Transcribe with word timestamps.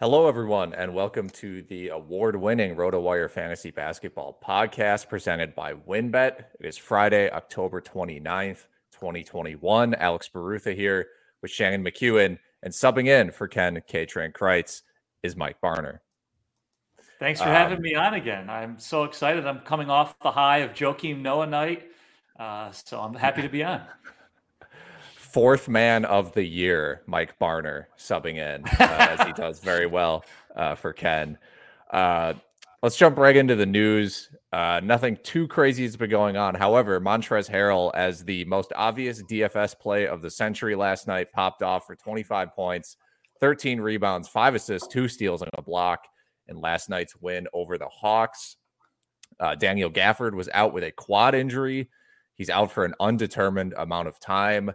Hello, 0.00 0.28
everyone, 0.28 0.74
and 0.74 0.94
welcome 0.94 1.28
to 1.28 1.60
the 1.62 1.88
award 1.88 2.36
winning 2.36 2.76
RotoWire 2.76 3.28
Fantasy 3.28 3.72
Basketball 3.72 4.38
podcast 4.40 5.08
presented 5.08 5.56
by 5.56 5.74
WynnBET. 5.74 6.44
It 6.60 6.66
is 6.66 6.78
Friday, 6.78 7.28
October 7.32 7.80
29th, 7.80 8.68
2021. 8.92 9.96
Alex 9.96 10.30
Barutha 10.32 10.72
here 10.72 11.08
with 11.42 11.50
Shannon 11.50 11.82
McKeown, 11.82 12.38
and 12.62 12.72
subbing 12.72 13.08
in 13.08 13.32
for 13.32 13.48
Ken 13.48 13.82
K. 13.88 14.06
Train 14.06 14.30
Crites 14.30 14.82
is 15.24 15.34
Mike 15.34 15.60
Barner. 15.60 15.98
Thanks 17.18 17.40
for 17.40 17.48
um, 17.48 17.54
having 17.56 17.82
me 17.82 17.96
on 17.96 18.14
again. 18.14 18.48
I'm 18.48 18.78
so 18.78 19.02
excited. 19.02 19.48
I'm 19.48 19.58
coming 19.58 19.90
off 19.90 20.16
the 20.20 20.30
high 20.30 20.58
of 20.58 20.74
Joakim 20.74 21.22
Noah 21.22 21.48
night, 21.48 21.88
uh, 22.38 22.70
so 22.70 23.00
I'm 23.00 23.14
happy 23.14 23.42
to 23.42 23.48
be 23.48 23.64
on 23.64 23.82
fourth 25.32 25.68
man 25.68 26.04
of 26.04 26.32
the 26.32 26.44
year, 26.44 27.02
Mike 27.06 27.38
Barner, 27.38 27.86
subbing 27.98 28.36
in 28.36 28.64
uh, 28.80 29.16
as 29.18 29.26
he 29.26 29.32
does 29.32 29.60
very 29.60 29.86
well 29.86 30.24
uh, 30.56 30.74
for 30.74 30.92
Ken. 30.92 31.38
Uh, 31.90 32.34
let's 32.82 32.96
jump 32.96 33.18
right 33.18 33.36
into 33.36 33.54
the 33.54 33.66
news. 33.66 34.30
Uh, 34.52 34.80
nothing 34.82 35.18
too 35.22 35.46
crazy 35.46 35.82
has 35.82 35.96
been 35.96 36.10
going 36.10 36.36
on. 36.36 36.54
However, 36.54 37.00
Montrezl 37.00 37.50
Harrell, 37.50 37.90
as 37.94 38.24
the 38.24 38.44
most 38.46 38.72
obvious 38.74 39.22
DFS 39.22 39.78
play 39.78 40.06
of 40.06 40.22
the 40.22 40.30
century 40.30 40.74
last 40.74 41.06
night, 41.06 41.32
popped 41.32 41.62
off 41.62 41.86
for 41.86 41.94
25 41.94 42.54
points, 42.54 42.96
13 43.40 43.80
rebounds, 43.80 44.28
five 44.28 44.54
assists, 44.54 44.88
two 44.88 45.08
steals, 45.08 45.42
and 45.42 45.50
a 45.54 45.62
block 45.62 46.06
in 46.48 46.60
last 46.60 46.88
night's 46.88 47.16
win 47.16 47.46
over 47.52 47.76
the 47.76 47.88
Hawks. 47.88 48.56
Uh, 49.38 49.54
Daniel 49.54 49.90
Gafford 49.90 50.32
was 50.32 50.48
out 50.54 50.72
with 50.72 50.84
a 50.84 50.90
quad 50.90 51.34
injury. 51.34 51.90
He's 52.34 52.50
out 52.50 52.72
for 52.72 52.84
an 52.84 52.94
undetermined 52.98 53.74
amount 53.76 54.08
of 54.08 54.18
time 54.18 54.72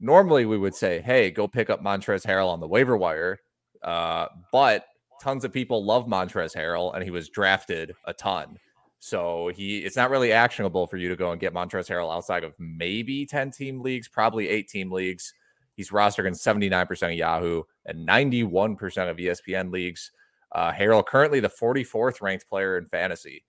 normally 0.00 0.46
we 0.46 0.58
would 0.58 0.74
say, 0.74 1.00
hey, 1.00 1.30
go 1.30 1.46
pick 1.46 1.70
up 1.70 1.82
Montrezl 1.82 2.26
Harrell 2.26 2.48
on 2.48 2.60
the 2.60 2.66
waiver 2.66 2.96
wire. 2.96 3.38
Uh, 3.82 4.26
but 4.52 4.86
tons 5.20 5.44
of 5.44 5.52
people 5.52 5.84
love 5.84 6.06
Montrezl 6.06 6.56
Harrell, 6.56 6.94
and 6.94 7.04
he 7.04 7.10
was 7.10 7.28
drafted 7.28 7.94
a 8.06 8.12
ton. 8.12 8.58
So 8.98 9.50
he 9.54 9.78
it's 9.78 9.96
not 9.96 10.10
really 10.10 10.32
actionable 10.32 10.86
for 10.86 10.96
you 10.96 11.08
to 11.08 11.16
go 11.16 11.32
and 11.32 11.40
get 11.40 11.54
Montrezl 11.54 11.88
Harrell 11.88 12.14
outside 12.14 12.44
of 12.44 12.54
maybe 12.58 13.24
10 13.24 13.50
team 13.50 13.80
leagues, 13.80 14.08
probably 14.08 14.48
eight 14.48 14.68
team 14.68 14.90
leagues. 14.90 15.32
He's 15.74 15.90
rostered 15.90 16.26
in 16.26 16.34
79% 16.34 17.02
of 17.04 17.12
Yahoo 17.12 17.62
and 17.86 18.06
91% 18.06 18.76
of 19.10 19.16
ESPN 19.16 19.72
leagues. 19.72 20.12
Uh, 20.52 20.72
Harrell 20.72 21.06
currently 21.06 21.40
the 21.40 21.48
44th 21.48 22.20
ranked 22.20 22.46
player 22.48 22.76
in 22.76 22.84
fantasy 22.84 23.44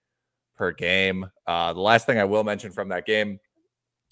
per 0.55 0.71
game. 0.71 1.29
Uh, 1.45 1.73
the 1.73 1.81
last 1.81 2.05
thing 2.05 2.19
I 2.19 2.23
will 2.23 2.45
mention 2.45 2.71
from 2.71 2.89
that 2.89 3.05
game 3.05 3.39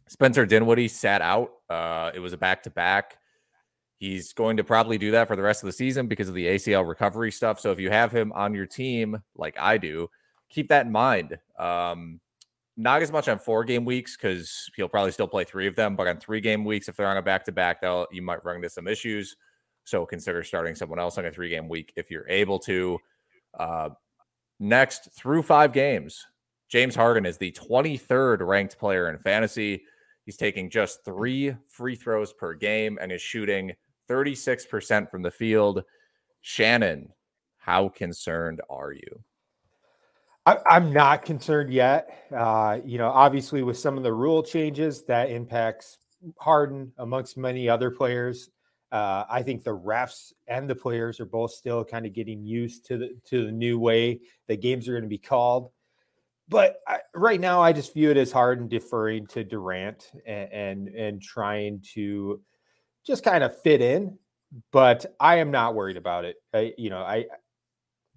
Spencer 0.10 0.46
Dinwiddie 0.46 0.88
sat 0.88 1.22
out. 1.22 1.52
Uh, 1.70 2.12
it 2.14 2.20
was 2.20 2.34
a 2.34 2.38
back 2.38 2.64
to 2.64 2.70
back. 2.70 3.18
He's 3.98 4.34
going 4.34 4.58
to 4.58 4.64
probably 4.64 4.98
do 4.98 5.12
that 5.12 5.28
for 5.28 5.36
the 5.36 5.42
rest 5.42 5.62
of 5.62 5.68
the 5.68 5.74
season 5.74 6.08
because 6.08 6.30
of 6.30 6.34
the 6.34 6.46
ACL 6.46 6.88
recovery 6.88 7.32
stuff. 7.32 7.60
So 7.60 7.72
if 7.72 7.80
you 7.80 7.90
have 7.90 8.14
him 8.14 8.32
on 8.32 8.54
your 8.54 8.66
team, 8.66 9.22
like 9.36 9.58
I 9.60 9.78
do, 9.78 10.10
keep 10.50 10.70
that 10.70 10.86
in 10.86 10.92
mind. 10.92 11.38
Um, 11.58 12.22
not 12.78 13.02
as 13.02 13.12
much 13.12 13.28
on 13.28 13.40
four 13.40 13.66
game 13.66 13.84
weeks 13.84 14.16
because 14.16 14.72
he'll 14.78 14.88
probably 14.88 15.12
still 15.12 15.28
play 15.28 15.44
three 15.44 15.68
of 15.68 15.76
them, 15.76 15.98
but 15.98 16.08
on 16.08 16.18
three 16.18 16.40
game 16.40 16.64
weeks, 16.64 16.88
if 16.88 16.96
they're 16.96 17.10
on 17.10 17.18
a 17.18 17.22
back 17.22 17.44
to 17.46 17.52
back, 17.52 17.80
you 18.12 18.22
might 18.22 18.44
run 18.46 18.56
into 18.56 18.70
some 18.70 18.88
issues. 18.88 19.36
So 19.84 20.06
consider 20.06 20.44
starting 20.44 20.76
someone 20.76 21.00
else 21.00 21.18
on 21.18 21.26
a 21.26 21.32
three 21.32 21.50
game 21.50 21.68
week 21.68 21.92
if 21.98 22.10
you're 22.10 22.30
able 22.30 22.58
to. 22.60 23.00
Uh, 23.60 23.90
next, 24.62 25.10
through 25.12 25.44
five 25.44 25.74
games, 25.74 26.26
James 26.70 26.96
Harden 26.96 27.26
is 27.26 27.38
the 27.38 27.52
23rd 27.52 28.48
ranked 28.48 28.78
player 28.78 29.10
in 29.10 29.18
fantasy. 29.18 29.84
He's 30.30 30.38
taking 30.38 30.70
just 30.70 31.04
three 31.04 31.56
free 31.66 31.96
throws 31.96 32.34
per 32.34 32.54
game 32.54 33.00
and 33.02 33.12
is 33.12 33.20
shooting 33.20 33.74
36% 34.08 35.10
from 35.10 35.24
the 35.24 35.32
field. 35.32 35.84
Shannon, 36.42 37.10
how 37.58 37.90
concerned 37.90 38.62
are 38.70 38.92
you? 38.92 39.24
I, 40.46 40.58
am 40.70 40.94
not 40.94 41.26
concerned 41.26 41.74
yet. 41.74 42.28
Uh, 42.32 42.78
you 42.86 43.00
know, 43.00 43.10
obviously, 43.10 43.64
with 43.64 43.80
some 43.80 43.98
of 43.98 44.04
the 44.04 44.14
rule 44.14 44.44
changes, 44.44 45.04
that 45.06 45.32
impacts 45.32 45.98
Harden 46.38 46.92
amongst 47.00 47.36
many 47.36 47.68
other 47.68 47.90
players. 47.90 48.52
Uh, 48.92 49.24
I 49.28 49.42
think 49.42 49.64
the 49.64 49.76
refs 49.76 50.32
and 50.48 50.70
the 50.70 50.76
players 50.76 51.20
are 51.20 51.26
both 51.26 51.54
still 51.54 51.84
kind 51.84 52.06
of 52.06 52.14
getting 52.14 52.46
used 52.46 52.86
to 52.86 53.00
the 53.00 53.18
to 53.32 53.48
the 53.48 53.52
new 53.52 53.80
way 53.80 54.20
that 54.48 54.62
games 54.62 54.88
are 54.88 54.92
going 54.92 55.02
to 55.02 55.10
be 55.10 55.18
called 55.18 55.72
but 56.50 56.78
I, 56.88 57.00
right 57.14 57.40
now, 57.40 57.62
I 57.62 57.74
just 57.74 57.94
view 57.94 58.10
it 58.10 58.18
as 58.18 58.32
Harden 58.32 58.68
deferring 58.68 59.28
to 59.28 59.44
Durant 59.44 60.12
and, 60.26 60.52
and 60.52 60.88
and 60.90 61.22
trying 61.22 61.84
to 61.94 62.42
just 63.06 63.24
kind 63.24 63.44
of 63.44 63.60
fit 63.62 63.82
in. 63.82 64.18
But 64.72 65.06
I 65.20 65.38
am 65.38 65.52
not 65.52 65.76
worried 65.76 65.98
about 65.98 66.26
it. 66.26 66.38
I, 66.54 66.74
you 66.76 66.90
know, 66.90 67.02
I 67.02 67.26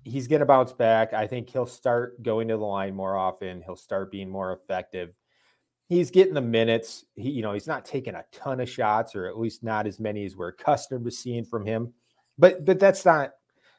he's 0.02 0.28
going 0.28 0.40
to 0.40 0.46
bounce 0.46 0.72
back. 0.72 1.12
I 1.12 1.26
think 1.26 1.50
he'll 1.50 1.66
start 1.66 2.22
going 2.22 2.48
to 2.48 2.56
the 2.56 2.64
line 2.64 2.94
more 2.94 3.16
often. 3.16 3.62
He'll 3.62 3.76
start 3.76 4.10
being 4.10 4.30
more 4.30 4.52
effective. 4.52 5.10
He's 5.88 6.10
getting 6.10 6.32
the 6.32 6.40
minutes. 6.40 7.04
He, 7.14 7.30
you 7.30 7.42
know, 7.42 7.52
he's 7.52 7.66
not 7.66 7.84
taking 7.84 8.14
a 8.14 8.24
ton 8.32 8.60
of 8.60 8.70
shots, 8.70 9.14
or 9.14 9.26
at 9.26 9.38
least 9.38 9.62
not 9.62 9.86
as 9.86 10.00
many 10.00 10.24
as 10.24 10.36
we're 10.36 10.48
accustomed 10.48 11.04
to 11.04 11.10
seeing 11.10 11.44
from 11.44 11.66
him. 11.66 11.92
But 12.38 12.64
but 12.64 12.78
that's 12.78 13.04
not 13.04 13.32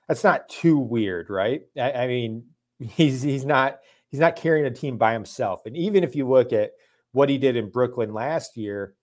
that's 0.07 0.23
not 0.23 0.47
too 0.47 0.77
weird, 0.77 1.31
right? 1.31 1.63
I, 1.75 1.91
I 1.91 2.07
mean, 2.07 2.45
he's 2.79 3.23
he's 3.23 3.45
not 3.45 3.79
he's 4.13 4.19
not 4.19 4.35
carrying 4.35 4.67
a 4.67 4.71
team 4.71 4.95
by 4.95 5.11
himself. 5.11 5.65
And 5.65 5.75
even 5.75 6.03
if 6.03 6.15
you 6.15 6.29
look 6.29 6.53
at 6.53 6.73
what 7.13 7.29
he 7.29 7.39
did 7.39 7.55
in 7.55 7.71
Brooklyn 7.71 8.13
last 8.13 8.55
year, 8.55 8.93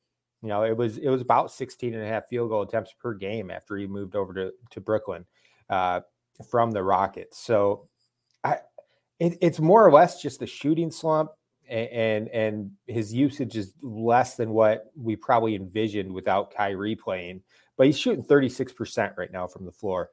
you 0.41 0.48
know, 0.48 0.62
it 0.62 0.76
was 0.76 0.98
it 0.98 1.09
was 1.09 1.21
about 1.21 1.50
16 1.50 1.93
and 1.93 2.04
a 2.04 2.06
half 2.06 2.28
field 2.28 2.48
goal 2.48 2.62
attempts 2.62 2.93
per 2.93 3.12
game 3.15 3.50
after 3.50 3.76
he 3.76 3.88
moved 3.88 4.15
over 4.15 4.32
to, 4.34 4.52
to 4.70 4.81
Brooklyn 4.81 5.26
uh, 5.69 6.02
from 6.49 6.70
the 6.70 6.84
Rockets. 6.84 7.44
So 7.44 7.88
I 8.44 8.58
it, 9.19 9.37
it's 9.40 9.58
more 9.58 9.84
or 9.84 9.90
less 9.90 10.23
just 10.23 10.43
a 10.43 10.46
shooting 10.46 10.93
slump 10.93 11.32
and, 11.69 11.88
and 11.88 12.29
and 12.29 12.70
his 12.87 13.12
usage 13.12 13.56
is 13.56 13.75
less 13.82 14.37
than 14.37 14.50
what 14.50 14.93
we 14.96 15.17
probably 15.17 15.56
envisioned 15.56 16.12
without 16.12 16.55
Kyrie 16.55 16.94
playing. 16.94 17.43
But 17.76 17.87
he's 17.87 17.99
shooting 17.99 18.23
36% 18.23 19.17
right 19.17 19.32
now 19.32 19.49
from 19.49 19.64
the 19.64 19.73
floor 19.73 20.11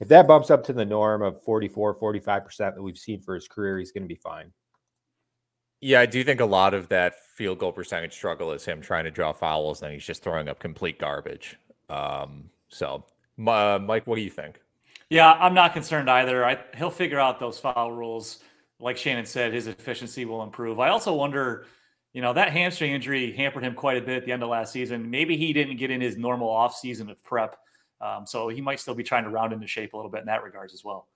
if 0.00 0.08
that 0.08 0.26
bumps 0.26 0.50
up 0.50 0.64
to 0.64 0.72
the 0.72 0.84
norm 0.84 1.22
of 1.22 1.42
44, 1.42 1.94
45% 1.94 2.56
that 2.56 2.82
we've 2.82 2.98
seen 2.98 3.20
for 3.20 3.34
his 3.34 3.46
career, 3.46 3.78
he's 3.78 3.92
going 3.92 4.02
to 4.02 4.08
be 4.08 4.14
fine. 4.14 4.52
Yeah, 5.80 6.00
I 6.00 6.06
do 6.06 6.22
think 6.22 6.40
a 6.40 6.46
lot 6.46 6.74
of 6.74 6.88
that 6.90 7.14
field 7.36 7.58
goal 7.58 7.72
percentage 7.72 8.12
struggle 8.12 8.52
is 8.52 8.64
him 8.64 8.80
trying 8.80 9.04
to 9.04 9.10
draw 9.10 9.32
fouls 9.32 9.82
and 9.82 9.88
then 9.88 9.94
he's 9.94 10.06
just 10.06 10.22
throwing 10.22 10.48
up 10.48 10.60
complete 10.60 10.98
garbage. 10.98 11.58
Um, 11.88 12.50
so, 12.68 13.04
uh, 13.46 13.78
Mike, 13.82 14.06
what 14.06 14.16
do 14.16 14.22
you 14.22 14.30
think? 14.30 14.60
Yeah, 15.10 15.32
I'm 15.32 15.54
not 15.54 15.72
concerned 15.72 16.08
either. 16.08 16.44
I, 16.44 16.58
he'll 16.76 16.90
figure 16.90 17.18
out 17.18 17.38
those 17.38 17.58
foul 17.58 17.92
rules. 17.92 18.38
Like 18.78 18.96
Shannon 18.96 19.26
said, 19.26 19.52
his 19.52 19.66
efficiency 19.66 20.24
will 20.24 20.42
improve. 20.42 20.80
I 20.80 20.88
also 20.88 21.14
wonder, 21.14 21.66
you 22.12 22.22
know, 22.22 22.32
that 22.32 22.50
hamstring 22.50 22.92
injury 22.92 23.32
hampered 23.32 23.62
him 23.62 23.74
quite 23.74 23.98
a 23.98 24.00
bit 24.00 24.16
at 24.16 24.24
the 24.24 24.32
end 24.32 24.42
of 24.42 24.48
last 24.48 24.72
season. 24.72 25.10
Maybe 25.10 25.36
he 25.36 25.52
didn't 25.52 25.76
get 25.76 25.90
in 25.90 26.00
his 26.00 26.16
normal 26.16 26.48
offseason 26.48 27.10
of 27.10 27.22
prep 27.22 27.56
Um, 28.02 28.26
so 28.26 28.48
he 28.48 28.60
might 28.60 28.80
still 28.80 28.94
be 28.94 29.04
trying 29.04 29.24
to 29.24 29.30
round 29.30 29.52
into 29.52 29.66
shape 29.66 29.94
a 29.94 29.96
little 29.96 30.10
bit 30.10 30.20
in 30.20 30.26
that 30.26 30.42
regards 30.42 30.74
as 30.74 30.84
well. 30.84 31.08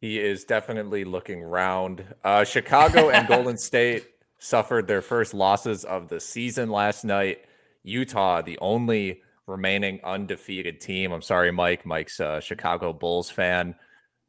He 0.00 0.18
is 0.18 0.44
definitely 0.44 1.04
looking 1.04 1.42
round. 1.42 2.04
Uh, 2.22 2.44
Chicago 2.44 3.10
and 3.10 3.26
Golden 3.28 3.56
State 3.56 4.06
suffered 4.38 4.86
their 4.86 5.02
first 5.02 5.34
losses 5.34 5.84
of 5.84 6.08
the 6.08 6.20
season 6.20 6.70
last 6.70 7.04
night. 7.04 7.44
Utah, 7.82 8.42
the 8.42 8.58
only 8.58 9.22
remaining 9.46 10.00
undefeated 10.04 10.80
team. 10.80 11.12
I'm 11.12 11.22
sorry, 11.22 11.50
Mike. 11.50 11.84
Mike's 11.84 12.20
a 12.20 12.40
Chicago 12.40 12.92
Bulls 12.92 13.30
fan, 13.30 13.74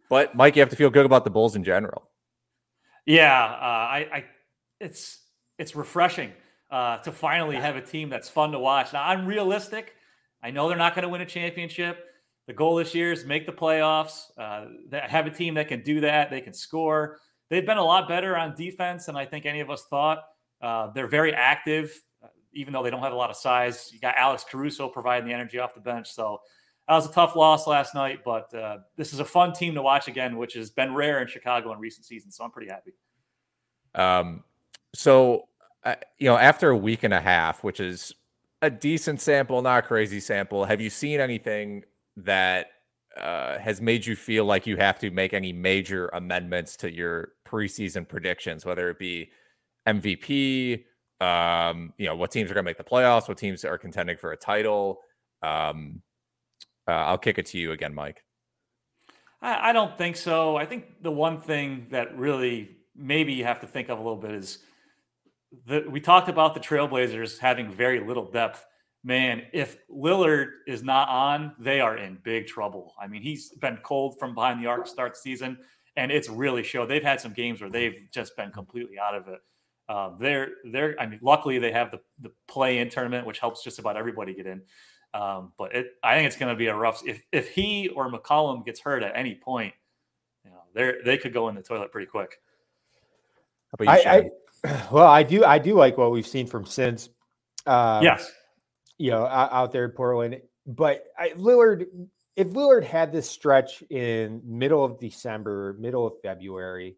but 0.09 0.35
Mike, 0.35 0.55
you 0.55 0.61
have 0.61 0.69
to 0.69 0.75
feel 0.75 0.89
good 0.89 1.05
about 1.05 1.23
the 1.23 1.29
Bulls 1.29 1.55
in 1.55 1.63
general. 1.63 2.09
Yeah, 3.05 3.43
uh, 3.43 3.65
I, 3.65 4.07
I, 4.13 4.25
it's 4.79 5.19
it's 5.57 5.75
refreshing 5.75 6.31
uh, 6.69 6.97
to 6.99 7.11
finally 7.11 7.55
have 7.55 7.75
a 7.75 7.81
team 7.81 8.09
that's 8.09 8.29
fun 8.29 8.51
to 8.51 8.59
watch. 8.59 8.93
Now 8.93 9.07
I'm 9.07 9.25
realistic. 9.25 9.93
I 10.43 10.51
know 10.51 10.67
they're 10.67 10.77
not 10.77 10.95
going 10.95 11.03
to 11.03 11.09
win 11.09 11.21
a 11.21 11.25
championship. 11.25 12.05
The 12.47 12.53
goal 12.53 12.75
this 12.75 12.95
year 12.95 13.11
is 13.11 13.25
make 13.25 13.45
the 13.45 13.51
playoffs. 13.51 14.25
Uh, 14.37 14.65
have 15.07 15.27
a 15.27 15.29
team 15.29 15.53
that 15.55 15.67
can 15.67 15.81
do 15.83 16.01
that. 16.01 16.29
They 16.29 16.41
can 16.41 16.53
score. 16.53 17.19
They've 17.49 17.65
been 17.65 17.77
a 17.77 17.83
lot 17.83 18.07
better 18.07 18.37
on 18.37 18.55
defense 18.55 19.05
than 19.05 19.15
I 19.15 19.25
think 19.25 19.45
any 19.45 19.59
of 19.59 19.69
us 19.69 19.85
thought. 19.89 20.23
Uh, 20.61 20.91
they're 20.93 21.07
very 21.07 21.33
active, 21.33 21.93
uh, 22.23 22.27
even 22.53 22.73
though 22.73 22.83
they 22.83 22.89
don't 22.89 23.01
have 23.01 23.13
a 23.13 23.15
lot 23.15 23.29
of 23.29 23.35
size. 23.35 23.89
You 23.93 23.99
got 23.99 24.15
Alex 24.15 24.45
Caruso 24.49 24.87
providing 24.87 25.27
the 25.27 25.33
energy 25.33 25.59
off 25.59 25.73
the 25.73 25.81
bench. 25.81 26.11
So 26.11 26.39
that 26.87 26.95
was 26.95 27.07
a 27.07 27.11
tough 27.11 27.35
loss 27.35 27.67
last 27.67 27.93
night, 27.93 28.19
but 28.25 28.53
uh, 28.53 28.79
this 28.97 29.13
is 29.13 29.19
a 29.19 29.25
fun 29.25 29.53
team 29.53 29.75
to 29.75 29.81
watch 29.81 30.07
again, 30.07 30.37
which 30.37 30.53
has 30.53 30.69
been 30.71 30.93
rare 30.93 31.21
in 31.21 31.27
Chicago 31.27 31.71
in 31.73 31.79
recent 31.79 32.05
seasons. 32.05 32.35
So 32.35 32.43
I'm 32.43 32.51
pretty 32.51 32.69
happy. 32.69 32.93
Um, 33.95 34.43
so 34.93 35.47
uh, 35.83 35.95
you 36.17 36.27
know, 36.27 36.37
after 36.37 36.69
a 36.69 36.77
week 36.77 37.03
and 37.03 37.13
a 37.13 37.21
half, 37.21 37.63
which 37.63 37.79
is 37.79 38.13
a 38.61 38.69
decent 38.69 39.21
sample, 39.21 39.61
not 39.61 39.83
a 39.83 39.87
crazy 39.87 40.19
sample, 40.19 40.65
have 40.65 40.81
you 40.81 40.89
seen 40.89 41.19
anything 41.19 41.83
that 42.17 42.67
uh, 43.17 43.57
has 43.59 43.81
made 43.81 44.05
you 44.05 44.15
feel 44.15 44.45
like 44.45 44.65
you 44.65 44.77
have 44.77 44.99
to 44.99 45.11
make 45.11 45.33
any 45.33 45.51
major 45.51 46.07
amendments 46.09 46.77
to 46.77 46.93
your 46.93 47.33
preseason 47.45 48.07
predictions, 48.07 48.65
whether 48.65 48.89
it 48.89 48.99
be 48.99 49.29
MVP, 49.87 50.85
um, 51.19 51.93
you 51.97 52.05
know, 52.05 52.15
what 52.15 52.31
teams 52.31 52.49
are 52.49 52.53
going 52.53 52.63
to 52.63 52.69
make 52.69 52.77
the 52.77 52.83
playoffs, 52.83 53.27
what 53.27 53.37
teams 53.37 53.65
are 53.65 53.77
contending 53.77 54.17
for 54.17 54.31
a 54.31 54.37
title. 54.37 55.01
Um, 55.43 56.01
uh, 56.87 56.91
I'll 56.91 57.17
kick 57.17 57.37
it 57.37 57.45
to 57.47 57.57
you 57.57 57.71
again, 57.71 57.93
Mike. 57.93 58.23
I, 59.41 59.69
I 59.69 59.73
don't 59.73 59.97
think 59.97 60.15
so. 60.15 60.55
I 60.55 60.65
think 60.65 61.01
the 61.01 61.11
one 61.11 61.41
thing 61.41 61.87
that 61.91 62.17
really 62.17 62.77
maybe 62.95 63.33
you 63.33 63.43
have 63.43 63.59
to 63.61 63.67
think 63.67 63.89
of 63.89 63.99
a 63.99 64.01
little 64.01 64.17
bit 64.17 64.31
is 64.31 64.59
that 65.67 65.89
we 65.89 65.99
talked 65.99 66.29
about 66.29 66.53
the 66.53 66.59
Trailblazers 66.59 67.39
having 67.39 67.71
very 67.71 67.99
little 67.99 68.29
depth. 68.29 68.65
Man, 69.03 69.43
if 69.51 69.79
Lillard 69.89 70.49
is 70.67 70.83
not 70.83 71.09
on, 71.09 71.53
they 71.59 71.81
are 71.81 71.97
in 71.97 72.19
big 72.23 72.47
trouble. 72.47 72.93
I 73.01 73.07
mean, 73.07 73.21
he's 73.21 73.49
been 73.49 73.77
cold 73.83 74.19
from 74.19 74.35
behind 74.35 74.61
the 74.61 74.67
arc 74.67 74.87
start 74.87 75.17
season, 75.17 75.57
and 75.95 76.11
it's 76.11 76.29
really 76.29 76.63
showed. 76.63 76.87
They've 76.87 77.01
had 77.01 77.19
some 77.19 77.33
games 77.33 77.61
where 77.61 77.69
they've 77.69 78.07
just 78.11 78.35
been 78.37 78.51
completely 78.51 78.99
out 78.99 79.15
of 79.15 79.27
it. 79.27 79.39
Uh, 79.89 80.11
they're 80.19 80.49
they're. 80.71 80.95
I 80.99 81.07
mean, 81.07 81.19
luckily 81.21 81.57
they 81.57 81.71
have 81.71 81.91
the 81.91 81.99
the 82.19 82.31
play 82.47 82.77
in 82.77 82.89
tournament, 82.89 83.25
which 83.25 83.39
helps 83.39 83.63
just 83.63 83.79
about 83.79 83.97
everybody 83.97 84.33
get 84.33 84.45
in. 84.45 84.61
Um, 85.13 85.51
but 85.57 85.75
it, 85.75 85.87
I 86.03 86.15
think 86.15 86.27
it's 86.27 86.37
going 86.37 86.53
to 86.53 86.57
be 86.57 86.67
a 86.67 86.75
rough. 86.75 87.01
If 87.05 87.21
if 87.31 87.49
he 87.49 87.89
or 87.89 88.09
McCollum 88.09 88.63
gets 88.65 88.79
hurt 88.79 89.03
at 89.03 89.13
any 89.15 89.35
point, 89.35 89.73
you 90.45 90.51
know, 90.51 90.61
they 90.73 90.93
they 91.03 91.17
could 91.17 91.33
go 91.33 91.49
in 91.49 91.55
the 91.55 91.61
toilet 91.61 91.91
pretty 91.91 92.07
quick. 92.07 92.37
You, 93.79 93.87
I, 93.89 93.97
I, 94.05 94.29
well, 94.91 95.07
I 95.07 95.23
do 95.23 95.43
I 95.43 95.59
do 95.59 95.73
like 95.75 95.97
what 95.97 96.11
we've 96.11 96.27
seen 96.27 96.47
from 96.47 96.65
Sims. 96.65 97.09
Um, 97.65 98.03
yes, 98.03 98.31
you 98.97 99.11
know, 99.11 99.25
out, 99.25 99.51
out 99.51 99.71
there 99.71 99.85
in 99.85 99.91
Portland. 99.91 100.41
But 100.67 101.05
I, 101.17 101.29
Lillard, 101.29 101.85
if 102.35 102.47
Lillard 102.49 102.83
had 102.83 103.11
this 103.11 103.29
stretch 103.29 103.81
in 103.89 104.41
middle 104.45 104.83
of 104.83 104.99
December, 104.99 105.75
middle 105.79 106.05
of 106.05 106.13
February, 106.21 106.97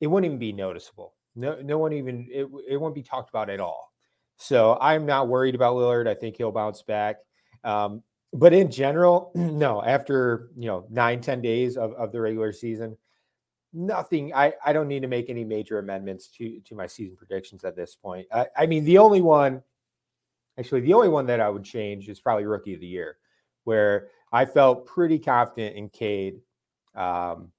it 0.00 0.08
wouldn't 0.08 0.26
even 0.26 0.38
be 0.38 0.52
noticeable. 0.52 1.14
No, 1.36 1.60
no 1.62 1.78
one 1.78 1.92
even 1.92 2.28
it, 2.30 2.48
it 2.68 2.76
won't 2.76 2.94
be 2.94 3.02
talked 3.02 3.30
about 3.30 3.50
at 3.50 3.60
all. 3.60 3.92
So 4.36 4.76
I'm 4.80 5.06
not 5.06 5.28
worried 5.28 5.54
about 5.54 5.76
Lillard. 5.76 6.08
I 6.08 6.14
think 6.14 6.36
he'll 6.36 6.52
bounce 6.52 6.82
back. 6.82 7.16
Um, 7.64 8.02
but 8.32 8.52
in 8.52 8.70
general, 8.70 9.32
no, 9.34 9.82
after 9.82 10.50
you 10.56 10.66
know 10.66 10.86
nine, 10.90 11.20
ten 11.20 11.40
days 11.40 11.76
of, 11.76 11.92
of 11.92 12.12
the 12.12 12.20
regular 12.20 12.52
season, 12.52 12.96
nothing. 13.72 14.32
I, 14.34 14.54
I 14.64 14.72
don't 14.72 14.88
need 14.88 15.02
to 15.02 15.08
make 15.08 15.30
any 15.30 15.44
major 15.44 15.78
amendments 15.78 16.28
to 16.38 16.60
to 16.60 16.74
my 16.74 16.86
season 16.86 17.16
predictions 17.16 17.64
at 17.64 17.76
this 17.76 17.94
point. 17.94 18.26
I, 18.32 18.46
I 18.56 18.66
mean, 18.66 18.84
the 18.84 18.98
only 18.98 19.20
one, 19.20 19.62
actually, 20.58 20.82
the 20.82 20.94
only 20.94 21.08
one 21.08 21.26
that 21.26 21.40
I 21.40 21.48
would 21.48 21.64
change 21.64 22.08
is 22.08 22.20
probably 22.20 22.46
rookie 22.46 22.74
of 22.74 22.80
the 22.80 22.86
year, 22.86 23.18
where 23.64 24.08
I 24.32 24.44
felt 24.44 24.86
pretty 24.86 25.18
confident 25.18 25.76
in 25.76 25.88
Cade 25.88 26.40
um, 26.94 27.52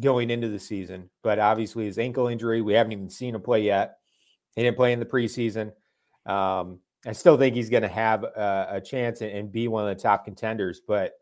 going 0.00 0.30
into 0.30 0.48
the 0.48 0.58
season. 0.58 1.10
But 1.22 1.38
obviously, 1.38 1.86
his 1.86 1.98
ankle 1.98 2.28
injury, 2.28 2.62
we 2.62 2.74
haven't 2.74 2.92
even 2.92 3.10
seen 3.10 3.34
him 3.34 3.42
play 3.42 3.62
yet. 3.62 3.98
He 4.54 4.62
didn't 4.62 4.76
play 4.76 4.92
in 4.92 5.00
the 5.00 5.06
preseason. 5.06 5.72
Um, 6.26 6.80
I 7.06 7.12
still 7.12 7.36
think 7.36 7.54
he's 7.54 7.70
going 7.70 7.82
to 7.82 7.88
have 7.88 8.24
a, 8.24 8.66
a 8.72 8.80
chance 8.80 9.20
and, 9.20 9.30
and, 9.30 9.52
be 9.52 9.68
one 9.68 9.86
of 9.86 9.94
the 9.94 10.02
top 10.02 10.24
contenders. 10.24 10.80
But 10.86 11.12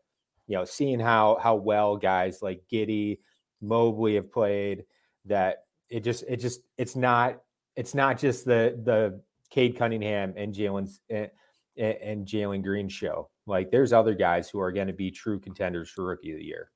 you 0.47 0.55
know, 0.55 0.65
seeing 0.65 0.99
how 0.99 1.37
how 1.41 1.55
well 1.55 1.97
guys 1.97 2.41
like 2.41 2.63
Giddey, 2.71 3.17
Mobley 3.63 4.15
have 4.15 4.31
played, 4.31 4.85
that 5.25 5.63
it 5.89 6.03
just 6.03 6.23
it 6.27 6.37
just 6.37 6.61
it's 6.77 6.95
not 6.95 7.41
it's 7.75 7.95
not 7.95 8.19
just 8.19 8.45
the 8.45 8.79
the 8.83 9.21
Cade 9.49 9.77
Cunningham 9.77 10.33
and 10.37 10.53
Jalen's 10.53 11.01
and, 11.09 11.29
and 11.77 12.27
Jalen 12.27 12.63
Green 12.63 12.89
show. 12.89 13.29
Like 13.45 13.71
there's 13.71 13.93
other 13.93 14.13
guys 14.13 14.49
who 14.49 14.59
are 14.59 14.71
going 14.71 14.87
to 14.87 14.93
be 14.93 15.11
true 15.11 15.39
contenders 15.39 15.89
for 15.89 16.05
Rookie 16.05 16.31
of 16.31 16.37
the 16.37 16.45
Year. 16.45 16.69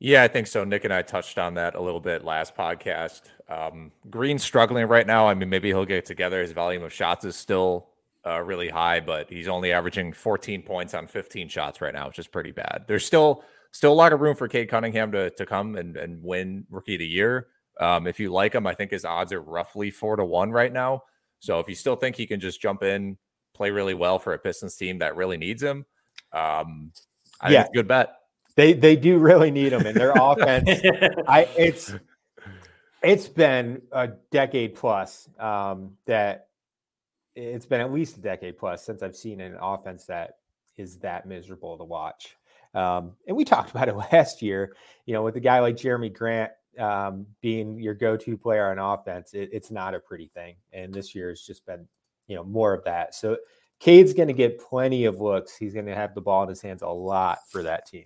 Yeah, 0.00 0.22
I 0.22 0.28
think 0.28 0.46
so. 0.46 0.62
Nick 0.62 0.84
and 0.84 0.94
I 0.94 1.02
touched 1.02 1.38
on 1.38 1.54
that 1.54 1.74
a 1.74 1.80
little 1.80 2.00
bit 2.00 2.24
last 2.24 2.54
podcast. 2.54 3.22
Um, 3.48 3.90
Green's 4.08 4.44
struggling 4.44 4.86
right 4.86 5.06
now. 5.06 5.26
I 5.26 5.34
mean, 5.34 5.48
maybe 5.48 5.68
he'll 5.68 5.84
get 5.84 6.04
together. 6.04 6.40
His 6.40 6.52
volume 6.52 6.84
of 6.84 6.92
shots 6.92 7.24
is 7.24 7.34
still 7.34 7.88
uh, 8.24 8.40
really 8.40 8.68
high, 8.68 9.00
but 9.00 9.28
he's 9.28 9.48
only 9.48 9.72
averaging 9.72 10.12
14 10.12 10.62
points 10.62 10.94
on 10.94 11.08
15 11.08 11.48
shots 11.48 11.80
right 11.80 11.92
now, 11.92 12.06
which 12.06 12.20
is 12.20 12.28
pretty 12.28 12.52
bad. 12.52 12.84
There's 12.86 13.04
still 13.04 13.42
still 13.72 13.92
a 13.92 13.94
lot 13.94 14.12
of 14.12 14.20
room 14.20 14.36
for 14.36 14.48
Cade 14.48 14.68
Cunningham 14.68 15.12
to 15.12 15.30
to 15.30 15.46
come 15.46 15.76
and, 15.76 15.96
and 15.96 16.22
win 16.22 16.66
Rookie 16.70 16.94
of 16.94 17.00
the 17.00 17.06
Year. 17.06 17.48
Um, 17.80 18.06
if 18.06 18.18
you 18.18 18.32
like 18.32 18.54
him, 18.54 18.66
I 18.66 18.74
think 18.74 18.90
his 18.90 19.04
odds 19.04 19.32
are 19.32 19.40
roughly 19.40 19.90
four 19.90 20.16
to 20.16 20.24
one 20.24 20.50
right 20.50 20.72
now. 20.72 21.04
So 21.38 21.60
if 21.60 21.68
you 21.68 21.74
still 21.74 21.96
think 21.96 22.16
he 22.16 22.26
can 22.26 22.40
just 22.40 22.60
jump 22.60 22.82
in, 22.82 23.16
play 23.54 23.70
really 23.70 23.94
well 23.94 24.18
for 24.18 24.32
a 24.32 24.38
Pistons 24.38 24.74
team 24.74 24.98
that 24.98 25.14
really 25.14 25.36
needs 25.36 25.62
him, 25.62 25.86
um, 26.32 26.92
I 27.40 27.50
yeah. 27.50 27.58
think 27.58 27.60
it's 27.60 27.70
a 27.70 27.78
good 27.78 27.88
bet. 27.88 28.14
They 28.56 28.72
they 28.72 28.96
do 28.96 29.18
really 29.18 29.50
need 29.50 29.72
him 29.72 29.86
in 29.86 29.94
their 29.94 30.12
offense. 30.16 30.68
I 31.28 31.48
it's 31.56 31.94
it's 33.02 33.28
been 33.28 33.82
a 33.92 34.08
decade 34.32 34.74
plus 34.74 35.28
um, 35.38 35.96
that 36.06 36.48
it's 37.36 37.66
been 37.66 37.80
at 37.80 37.92
least 37.92 38.16
a 38.16 38.20
decade 38.20 38.58
plus 38.58 38.84
since 38.84 39.02
I've 39.02 39.14
seen 39.14 39.40
an 39.40 39.56
offense 39.60 40.06
that 40.06 40.38
is 40.76 40.98
that 40.98 41.26
miserable 41.26 41.78
to 41.78 41.84
watch. 41.84 42.36
Um, 42.78 43.12
and 43.26 43.36
we 43.36 43.44
talked 43.44 43.70
about 43.74 43.88
it 43.88 43.96
last 43.96 44.40
year, 44.42 44.76
you 45.06 45.14
know, 45.14 45.22
with 45.22 45.36
a 45.36 45.40
guy 45.40 45.60
like 45.60 45.76
Jerami 45.76 46.12
Grant 46.12 46.52
um, 46.78 47.26
being 47.40 47.80
your 47.80 47.94
go-to 47.94 48.36
player 48.36 48.70
on 48.70 48.78
offense, 48.78 49.34
it, 49.34 49.50
it's 49.52 49.70
not 49.70 49.94
a 49.94 50.00
pretty 50.00 50.28
thing. 50.28 50.54
And 50.72 50.94
this 50.94 51.14
year 51.14 51.30
has 51.30 51.42
just 51.42 51.66
been, 51.66 51.86
you 52.28 52.36
know, 52.36 52.44
more 52.44 52.72
of 52.72 52.84
that. 52.84 53.14
So 53.14 53.36
Cade's 53.80 54.14
going 54.14 54.28
to 54.28 54.34
get 54.34 54.60
plenty 54.60 55.04
of 55.04 55.20
looks. 55.20 55.56
He's 55.56 55.74
going 55.74 55.86
to 55.86 55.94
have 55.94 56.14
the 56.14 56.20
ball 56.20 56.44
in 56.44 56.48
his 56.48 56.60
hands 56.60 56.82
a 56.82 56.88
lot 56.88 57.38
for 57.50 57.62
that 57.64 57.86
team. 57.86 58.04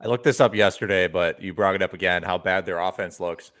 I 0.00 0.06
looked 0.06 0.24
this 0.24 0.40
up 0.40 0.54
yesterday, 0.54 1.06
but 1.06 1.40
you 1.42 1.52
brought 1.52 1.74
it 1.74 1.82
up 1.82 1.92
again 1.92 2.22
how 2.22 2.38
bad 2.38 2.66
their 2.66 2.78
offense 2.78 3.20
looks. 3.20 3.52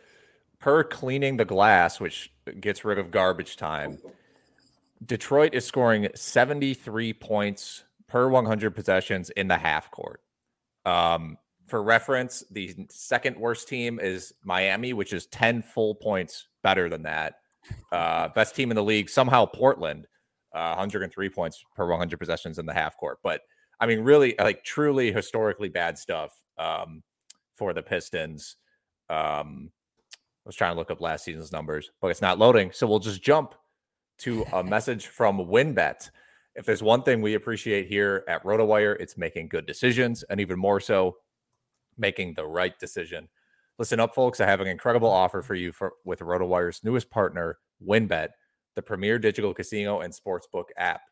Per 0.58 0.84
cleaning 0.84 1.36
the 1.36 1.44
glass, 1.44 2.00
which 2.00 2.32
gets 2.60 2.84
rid 2.84 2.98
of 2.98 3.10
garbage 3.10 3.56
time, 3.56 3.98
Detroit 5.04 5.54
is 5.54 5.64
scoring 5.64 6.08
73 6.14 7.12
points 7.14 7.84
per 8.10 8.28
100 8.28 8.74
possessions 8.74 9.30
in 9.30 9.48
the 9.48 9.56
half 9.56 9.90
court. 9.90 10.20
Um, 10.84 11.38
for 11.66 11.82
reference, 11.82 12.42
the 12.50 12.74
second 12.90 13.36
worst 13.36 13.68
team 13.68 14.00
is 14.00 14.32
Miami, 14.44 14.92
which 14.92 15.12
is 15.12 15.26
10 15.26 15.62
full 15.62 15.94
points 15.94 16.48
better 16.62 16.88
than 16.88 17.02
that. 17.04 17.34
Uh, 17.92 18.26
best 18.28 18.56
team 18.56 18.70
in 18.70 18.74
the 18.74 18.82
league, 18.82 19.08
somehow 19.08 19.44
Portland, 19.44 20.06
uh, 20.54 20.74
103 20.74 21.28
points 21.28 21.62
per 21.76 21.86
100 21.86 22.18
possessions 22.18 22.58
in 22.58 22.64
the 22.64 22.72
half 22.72 22.96
court. 22.96 23.18
But 23.22 23.42
I 23.78 23.86
mean, 23.86 24.00
really, 24.00 24.34
like 24.38 24.64
truly 24.64 25.12
historically 25.12 25.68
bad 25.68 25.98
stuff 25.98 26.32
um, 26.58 27.02
for 27.54 27.72
the 27.72 27.82
Pistons. 27.82 28.56
Um, 29.08 29.70
I 30.44 30.48
was 30.48 30.56
trying 30.56 30.72
to 30.72 30.78
look 30.78 30.90
up 30.90 31.00
last 31.00 31.24
season's 31.24 31.52
numbers, 31.52 31.90
but 32.00 32.08
it's 32.08 32.22
not 32.22 32.38
loading. 32.38 32.72
So 32.72 32.86
we'll 32.86 32.98
just 32.98 33.22
jump 33.22 33.54
to 34.20 34.44
a 34.52 34.64
message 34.74 35.06
from 35.06 35.38
WynnBET. 35.38 36.10
If 36.54 36.66
there's 36.66 36.82
one 36.82 37.02
thing 37.02 37.22
we 37.22 37.34
appreciate 37.34 37.86
here 37.86 38.24
at 38.28 38.42
RotoWire, 38.44 38.96
it's 39.00 39.16
making 39.16 39.48
good 39.48 39.66
decisions, 39.66 40.24
and 40.24 40.40
even 40.40 40.58
more 40.58 40.80
so, 40.80 41.16
making 41.96 42.34
the 42.34 42.46
right 42.46 42.78
decision. 42.78 43.28
Listen 43.78 44.00
up, 44.00 44.14
folks. 44.14 44.40
I 44.40 44.46
have 44.46 44.60
an 44.60 44.66
incredible 44.66 45.08
offer 45.08 45.42
for 45.42 45.54
you 45.54 45.72
for, 45.72 45.92
with 46.04 46.20
RotoWire's 46.20 46.82
newest 46.84 47.10
partner, 47.10 47.58
WynnBET, 47.86 48.28
the 48.74 48.82
premier 48.82 49.18
digital 49.18 49.54
casino 49.54 50.00
and 50.00 50.12
sportsbook 50.12 50.66
app. 50.76 51.02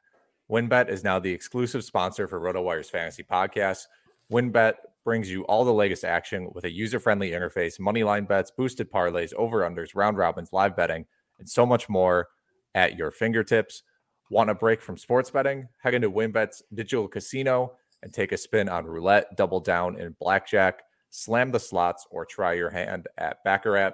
WynnBET 0.50 0.88
is 0.88 1.04
now 1.04 1.18
the 1.18 1.32
exclusive 1.32 1.84
sponsor 1.84 2.26
for 2.26 2.40
RotoWire's 2.40 2.90
fantasy 2.90 3.22
podcast. 3.22 3.84
WinBet 4.30 4.74
brings 5.04 5.30
you 5.30 5.44
all 5.44 5.64
the 5.64 5.72
latest 5.72 6.04
action 6.04 6.50
with 6.52 6.64
a 6.64 6.70
user-friendly 6.70 7.30
interface, 7.30 7.80
moneyline 7.80 8.28
bets, 8.28 8.50
boosted 8.50 8.90
parlays, 8.90 9.32
over/unders, 9.34 9.94
round 9.94 10.18
robins, 10.18 10.52
live 10.52 10.76
betting, 10.76 11.06
and 11.38 11.48
so 11.48 11.64
much 11.64 11.88
more 11.88 12.28
at 12.74 12.98
your 12.98 13.10
fingertips. 13.10 13.82
Want 14.30 14.50
a 14.50 14.54
break 14.54 14.82
from 14.82 14.98
sports 14.98 15.30
betting? 15.30 15.68
Head 15.82 15.94
into 15.94 16.10
WynnBET's 16.10 16.62
digital 16.74 17.08
casino 17.08 17.72
and 18.02 18.12
take 18.12 18.32
a 18.32 18.36
spin 18.36 18.68
on 18.68 18.84
roulette, 18.84 19.36
double 19.36 19.60
down 19.60 19.98
in 19.98 20.14
blackjack, 20.20 20.82
slam 21.10 21.50
the 21.50 21.60
slots, 21.60 22.06
or 22.10 22.26
try 22.26 22.52
your 22.52 22.70
hand 22.70 23.06
at 23.16 23.42
Baccarat. 23.44 23.92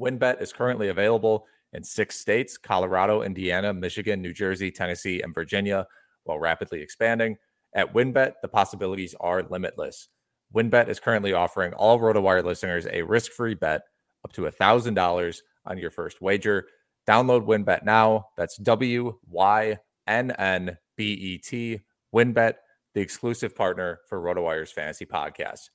WynnBET 0.00 0.42
is 0.42 0.52
currently 0.52 0.88
available 0.88 1.46
in 1.72 1.84
six 1.84 2.18
states 2.18 2.58
Colorado, 2.58 3.22
Indiana, 3.22 3.72
Michigan, 3.72 4.20
New 4.22 4.32
Jersey, 4.32 4.70
Tennessee, 4.70 5.20
and 5.22 5.34
Virginia, 5.34 5.86
while 6.24 6.38
rapidly 6.38 6.82
expanding. 6.82 7.36
At 7.74 7.92
WynnBET, 7.92 8.34
the 8.42 8.48
possibilities 8.48 9.14
are 9.20 9.42
limitless. 9.42 10.08
WynnBET 10.54 10.88
is 10.88 10.98
currently 10.98 11.32
offering 11.32 11.74
all 11.74 11.98
RotoWire 11.98 12.44
listeners 12.44 12.86
a 12.90 13.02
risk 13.02 13.32
free 13.32 13.54
bet 13.54 13.82
up 14.24 14.32
to 14.32 14.42
$1,000 14.42 15.40
on 15.66 15.78
your 15.78 15.90
first 15.90 16.20
wager. 16.20 16.66
Download 17.08 17.46
WynnBET 17.46 17.84
now. 17.84 18.26
That's 18.36 18.58
W 18.58 19.18
Y 19.30 19.78
N 20.06 20.30
N 20.32 20.76
B 20.94 21.04
E 21.04 21.38
T. 21.38 21.80
WynnBET, 22.14 22.54
the 22.92 23.00
exclusive 23.00 23.56
partner 23.56 24.00
for 24.06 24.20
RotoWire's 24.20 24.72
fantasy 24.72 25.06
podcast. 25.06 25.70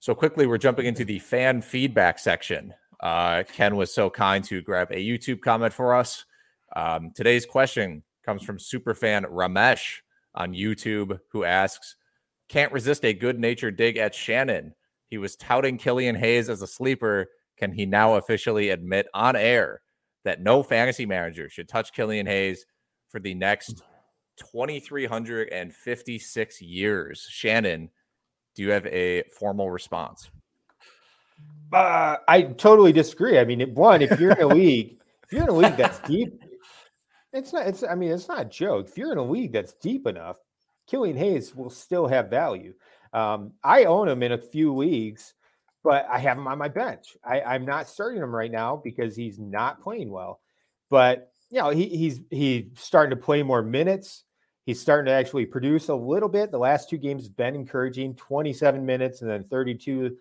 So, 0.00 0.14
quickly, 0.14 0.46
we're 0.46 0.56
jumping 0.56 0.86
into 0.86 1.04
the 1.04 1.18
fan 1.18 1.60
feedback 1.60 2.18
section. 2.18 2.72
Uh, 3.00 3.42
Ken 3.52 3.76
was 3.76 3.92
so 3.92 4.08
kind 4.08 4.42
to 4.44 4.62
grab 4.62 4.90
a 4.90 4.94
YouTube 4.94 5.42
comment 5.42 5.74
for 5.74 5.94
us. 5.94 6.24
Um, 6.74 7.10
today's 7.14 7.44
question 7.44 8.02
comes 8.24 8.42
from 8.42 8.56
superfan 8.56 9.26
Ramesh 9.26 9.98
on 10.34 10.54
YouTube, 10.54 11.18
who 11.30 11.44
asks, 11.44 11.96
"Can't 12.48 12.72
resist 12.72 13.04
a 13.04 13.12
good-natured 13.12 13.76
dig 13.76 13.98
at 13.98 14.14
Shannon. 14.14 14.74
He 15.10 15.18
was 15.18 15.36
touting 15.36 15.76
Killian 15.76 16.16
Hayes 16.16 16.48
as 16.48 16.62
a 16.62 16.66
sleeper. 16.66 17.26
Can 17.58 17.72
he 17.72 17.84
now 17.84 18.14
officially 18.14 18.70
admit 18.70 19.08
on 19.12 19.36
air 19.36 19.82
that 20.24 20.40
no 20.40 20.62
fantasy 20.62 21.06
manager 21.06 21.48
should 21.48 21.68
touch 21.68 21.92
Killian 21.92 22.26
Hayes 22.26 22.66
for 23.08 23.20
the 23.20 23.34
next 23.34 23.82
2,356 24.36 26.62
years?" 26.62 27.26
Shannon, 27.30 27.90
do 28.54 28.62
you 28.62 28.70
have 28.70 28.86
a 28.86 29.24
formal 29.38 29.70
response? 29.70 30.30
Uh, 31.72 32.16
I 32.26 32.42
totally 32.42 32.92
disagree. 32.92 33.38
I 33.38 33.44
mean, 33.44 33.74
one, 33.74 34.02
if 34.02 34.18
you're 34.18 34.32
in 34.32 34.42
a 34.42 34.46
league, 34.54 34.98
if 35.22 35.32
you're 35.32 35.44
in 35.44 35.48
a 35.48 35.52
league 35.52 35.76
that's 35.76 36.00
deep, 36.00 36.42
it's 37.32 37.52
not. 37.52 37.66
It's. 37.66 37.82
I 37.82 37.94
mean, 37.94 38.10
it's 38.10 38.28
not 38.28 38.40
a 38.40 38.44
joke. 38.46 38.88
If 38.88 38.96
you're 38.96 39.12
in 39.12 39.18
a 39.18 39.24
league 39.24 39.52
that's 39.52 39.74
deep 39.74 40.06
enough, 40.06 40.38
Killian 40.86 41.16
Hayes 41.16 41.54
will 41.54 41.70
still 41.70 42.06
have 42.06 42.30
value. 42.30 42.72
Um, 43.12 43.52
I 43.62 43.84
own 43.84 44.08
him 44.08 44.22
in 44.22 44.32
a 44.32 44.38
few 44.38 44.74
leagues, 44.74 45.34
but 45.84 46.06
I 46.10 46.18
have 46.18 46.36
him 46.36 46.46
on 46.46 46.58
my 46.58 46.68
bench. 46.68 47.16
I, 47.24 47.40
I'm 47.40 47.64
not 47.64 47.88
starting 47.88 48.22
him 48.22 48.34
right 48.34 48.50
now 48.50 48.76
because 48.82 49.16
he's 49.16 49.38
not 49.38 49.82
playing 49.82 50.10
well. 50.10 50.40
But 50.90 51.32
you 51.50 51.60
know, 51.60 51.70
he, 51.70 51.86
he's 51.88 52.20
he's 52.30 52.64
starting 52.76 53.16
to 53.16 53.22
play 53.22 53.42
more 53.42 53.62
minutes. 53.62 54.24
He's 54.64 54.80
starting 54.80 55.06
to 55.06 55.12
actually 55.12 55.46
produce 55.46 55.88
a 55.88 55.94
little 55.94 56.28
bit. 56.28 56.50
The 56.50 56.58
last 56.58 56.90
two 56.90 56.98
games 56.98 57.24
have 57.24 57.36
been 57.36 57.54
encouraging 57.54 58.16
27 58.16 58.84
minutes 58.84 59.22
and 59.22 59.30
then 59.30 59.44
32 59.44 60.16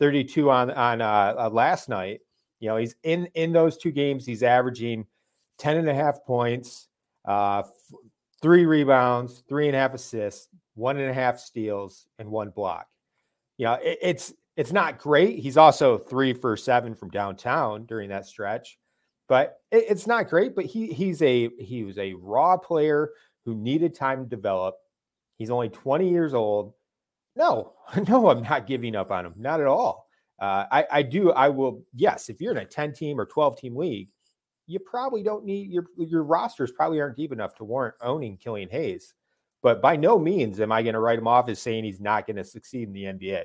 32 0.00 0.50
on 0.50 0.70
on 0.72 1.00
uh, 1.00 1.34
uh, 1.38 1.50
last 1.52 1.88
night. 1.88 2.20
You 2.58 2.68
know, 2.68 2.76
he's 2.76 2.96
in 3.04 3.26
in 3.34 3.52
those 3.52 3.76
two 3.76 3.92
games. 3.92 4.26
He's 4.26 4.42
averaging 4.42 5.06
10 5.58 5.76
and 5.76 5.88
a 5.88 5.94
half 5.94 6.24
points, 6.24 6.88
uh, 7.26 7.60
f- 7.60 7.70
three 8.40 8.66
rebounds, 8.66 9.44
three 9.48 9.68
and 9.68 9.76
a 9.76 9.78
half 9.78 9.94
assists, 9.94 10.48
one 10.74 10.96
and 10.96 11.08
a 11.08 11.14
half 11.14 11.38
steals, 11.38 12.06
and 12.18 12.28
one 12.28 12.50
block. 12.50 12.86
You 13.58 13.66
know, 13.66 13.74
it, 13.74 13.98
it's 14.02 14.32
it's 14.56 14.72
not 14.72 14.98
great. 14.98 15.38
He's 15.38 15.56
also 15.56 15.98
three 15.98 16.32
for 16.32 16.56
seven 16.56 16.94
from 16.94 17.10
downtown 17.10 17.86
during 17.86 18.10
that 18.10 18.26
stretch, 18.26 18.78
but 19.28 19.60
it, 19.70 19.86
it's 19.88 20.06
not 20.06 20.28
great. 20.28 20.54
But 20.54 20.66
he 20.66 20.92
he's 20.92 21.22
a 21.22 21.48
he 21.58 21.84
was 21.84 21.98
a 21.98 22.14
raw 22.14 22.56
player 22.56 23.10
who 23.44 23.54
needed 23.54 23.94
time 23.94 24.24
to 24.24 24.28
develop. 24.28 24.76
He's 25.38 25.50
only 25.50 25.68
20 25.70 26.08
years 26.08 26.34
old. 26.34 26.74
No, 27.34 27.72
no, 28.08 28.28
I'm 28.28 28.42
not 28.42 28.66
giving 28.66 28.94
up 28.94 29.10
on 29.10 29.26
him. 29.26 29.34
Not 29.36 29.60
at 29.60 29.66
all. 29.66 30.06
Uh, 30.38 30.66
I, 30.70 30.86
I 30.90 31.02
do. 31.02 31.32
I 31.32 31.48
will. 31.48 31.84
Yes, 31.94 32.28
if 32.28 32.40
you're 32.40 32.52
in 32.52 32.58
a 32.58 32.64
10 32.64 32.92
team 32.92 33.20
or 33.20 33.26
12 33.26 33.58
team 33.58 33.76
league, 33.76 34.08
you 34.66 34.78
probably 34.78 35.22
don't 35.22 35.44
need 35.44 35.70
your 35.70 35.86
your 35.96 36.24
rosters 36.24 36.72
probably 36.72 37.00
aren't 37.00 37.16
deep 37.16 37.32
enough 37.32 37.54
to 37.56 37.64
warrant 37.64 37.94
owning 38.02 38.36
Killian 38.36 38.68
Hayes. 38.70 39.14
But 39.62 39.80
by 39.80 39.96
no 39.96 40.18
means 40.18 40.60
am 40.60 40.72
I 40.72 40.82
going 40.82 40.94
to 40.94 41.00
write 41.00 41.18
him 41.18 41.28
off 41.28 41.48
as 41.48 41.62
saying 41.62 41.84
he's 41.84 42.00
not 42.00 42.26
going 42.26 42.36
to 42.36 42.44
succeed 42.44 42.88
in 42.88 42.92
the 42.92 43.04
NBA. 43.04 43.44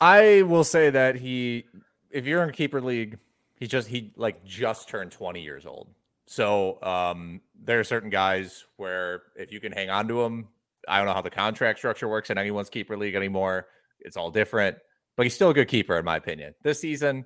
I 0.00 0.42
will 0.42 0.64
say 0.64 0.90
that 0.90 1.16
he, 1.16 1.64
if 2.10 2.26
you're 2.26 2.42
in 2.42 2.52
keeper 2.52 2.80
league, 2.80 3.18
he 3.54 3.66
just 3.66 3.88
he 3.88 4.12
like 4.16 4.44
just 4.44 4.88
turned 4.88 5.10
20 5.10 5.40
years 5.40 5.66
old. 5.66 5.88
So 6.26 6.82
um, 6.82 7.40
there 7.62 7.80
are 7.80 7.84
certain 7.84 8.10
guys 8.10 8.64
where 8.76 9.22
if 9.36 9.52
you 9.52 9.60
can 9.60 9.72
hang 9.72 9.90
on 9.90 10.08
to 10.08 10.22
them, 10.22 10.48
I 10.88 10.98
don't 10.98 11.06
know 11.06 11.14
how 11.14 11.22
the 11.22 11.30
contract 11.30 11.78
structure 11.78 12.08
works 12.08 12.30
in 12.30 12.38
anyone's 12.38 12.68
keeper 12.68 12.96
league 12.96 13.14
anymore. 13.14 13.68
It's 14.00 14.16
all 14.16 14.30
different, 14.30 14.76
but 15.16 15.24
he's 15.24 15.34
still 15.34 15.50
a 15.50 15.54
good 15.54 15.68
keeper 15.68 15.96
in 15.98 16.04
my 16.04 16.16
opinion. 16.16 16.54
This 16.62 16.80
season, 16.80 17.24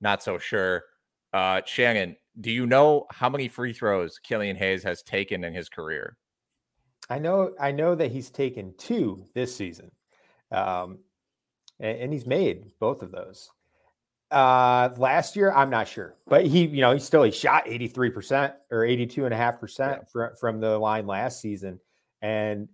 not 0.00 0.22
so 0.22 0.38
sure. 0.38 0.84
Uh, 1.32 1.62
Shannon, 1.64 2.16
do 2.40 2.50
you 2.50 2.66
know 2.66 3.06
how 3.10 3.28
many 3.28 3.48
free 3.48 3.72
throws 3.72 4.18
Killian 4.18 4.56
Hayes 4.56 4.82
has 4.82 5.02
taken 5.02 5.44
in 5.44 5.54
his 5.54 5.68
career? 5.68 6.16
I 7.08 7.18
know. 7.18 7.54
I 7.60 7.70
know 7.70 7.94
that 7.94 8.10
he's 8.10 8.30
taken 8.30 8.74
two 8.78 9.24
this 9.34 9.54
season, 9.54 9.90
um, 10.50 10.98
and, 11.80 11.98
and 11.98 12.12
he's 12.12 12.26
made 12.26 12.72
both 12.78 13.02
of 13.02 13.12
those. 13.12 13.50
Uh, 14.30 14.90
last 14.96 15.36
year, 15.36 15.52
I'm 15.52 15.70
not 15.70 15.86
sure, 15.86 16.16
but 16.26 16.44
he, 16.46 16.66
you 16.66 16.80
know, 16.80 16.92
he 16.92 16.98
still 16.98 17.22
he 17.22 17.30
shot 17.30 17.66
83% 17.66 18.52
or 18.72 18.84
82 18.84 19.24
and 19.24 19.32
a 19.32 19.36
half 19.36 19.60
percent 19.60 20.02
from 20.40 20.60
the 20.60 20.78
line 20.78 21.06
last 21.06 21.40
season. 21.40 21.78
And 22.22 22.68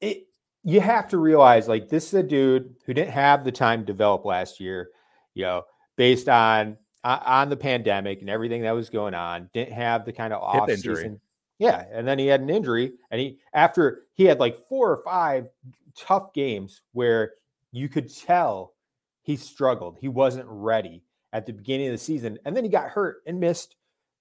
it, 0.00 0.26
you 0.64 0.80
have 0.80 1.08
to 1.08 1.18
realize 1.18 1.68
like 1.68 1.88
this 1.88 2.08
is 2.08 2.14
a 2.14 2.22
dude 2.22 2.74
who 2.84 2.94
didn't 2.94 3.12
have 3.12 3.44
the 3.44 3.52
time 3.52 3.80
to 3.80 3.86
develop 3.86 4.24
last 4.24 4.58
year, 4.58 4.90
you 5.34 5.44
know, 5.44 5.62
based 5.96 6.28
on 6.28 6.76
uh, 7.04 7.20
on 7.24 7.48
the 7.48 7.56
pandemic 7.56 8.20
and 8.20 8.28
everything 8.28 8.62
that 8.62 8.72
was 8.72 8.90
going 8.90 9.14
on, 9.14 9.48
didn't 9.54 9.72
have 9.72 10.04
the 10.04 10.12
kind 10.12 10.32
of 10.32 10.42
off 10.42 10.68
injury. 10.68 10.96
season. 10.96 11.20
Yeah, 11.58 11.84
and 11.92 12.06
then 12.06 12.18
he 12.18 12.26
had 12.26 12.40
an 12.40 12.50
injury, 12.50 12.92
and 13.10 13.20
he 13.20 13.38
after 13.52 14.02
he 14.14 14.24
had 14.24 14.40
like 14.40 14.58
four 14.68 14.90
or 14.90 14.98
five 14.98 15.48
tough 15.96 16.32
games 16.32 16.82
where 16.92 17.32
you 17.72 17.88
could 17.88 18.14
tell 18.14 18.74
he 19.22 19.36
struggled. 19.36 19.98
He 20.00 20.08
wasn't 20.08 20.48
ready 20.48 21.04
at 21.32 21.46
the 21.46 21.52
beginning 21.52 21.88
of 21.88 21.92
the 21.92 21.98
season, 21.98 22.38
and 22.44 22.56
then 22.56 22.64
he 22.64 22.70
got 22.70 22.88
hurt 22.88 23.18
and 23.26 23.38
missed 23.38 23.76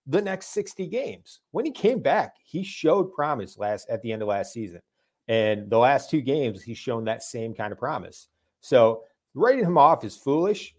the 0.05 0.21
next 0.21 0.47
60 0.47 0.87
games. 0.87 1.41
When 1.51 1.65
he 1.65 1.71
came 1.71 2.01
back, 2.01 2.35
he 2.43 2.63
showed 2.63 3.13
promise 3.13 3.57
last 3.57 3.89
at 3.89 4.01
the 4.01 4.11
end 4.11 4.21
of 4.21 4.29
last 4.29 4.53
season. 4.53 4.81
And 5.27 5.69
the 5.69 5.77
last 5.77 6.09
two 6.09 6.21
games, 6.21 6.63
he's 6.63 6.77
shown 6.77 7.03
that 7.05 7.23
same 7.23 7.53
kind 7.53 7.73
of 7.73 7.77
promise. 7.77 8.29
So 8.61 9.03
writing 9.33 9.65
him 9.65 9.77
off 9.77 10.05
is 10.05 10.15
foolish. 10.15 10.73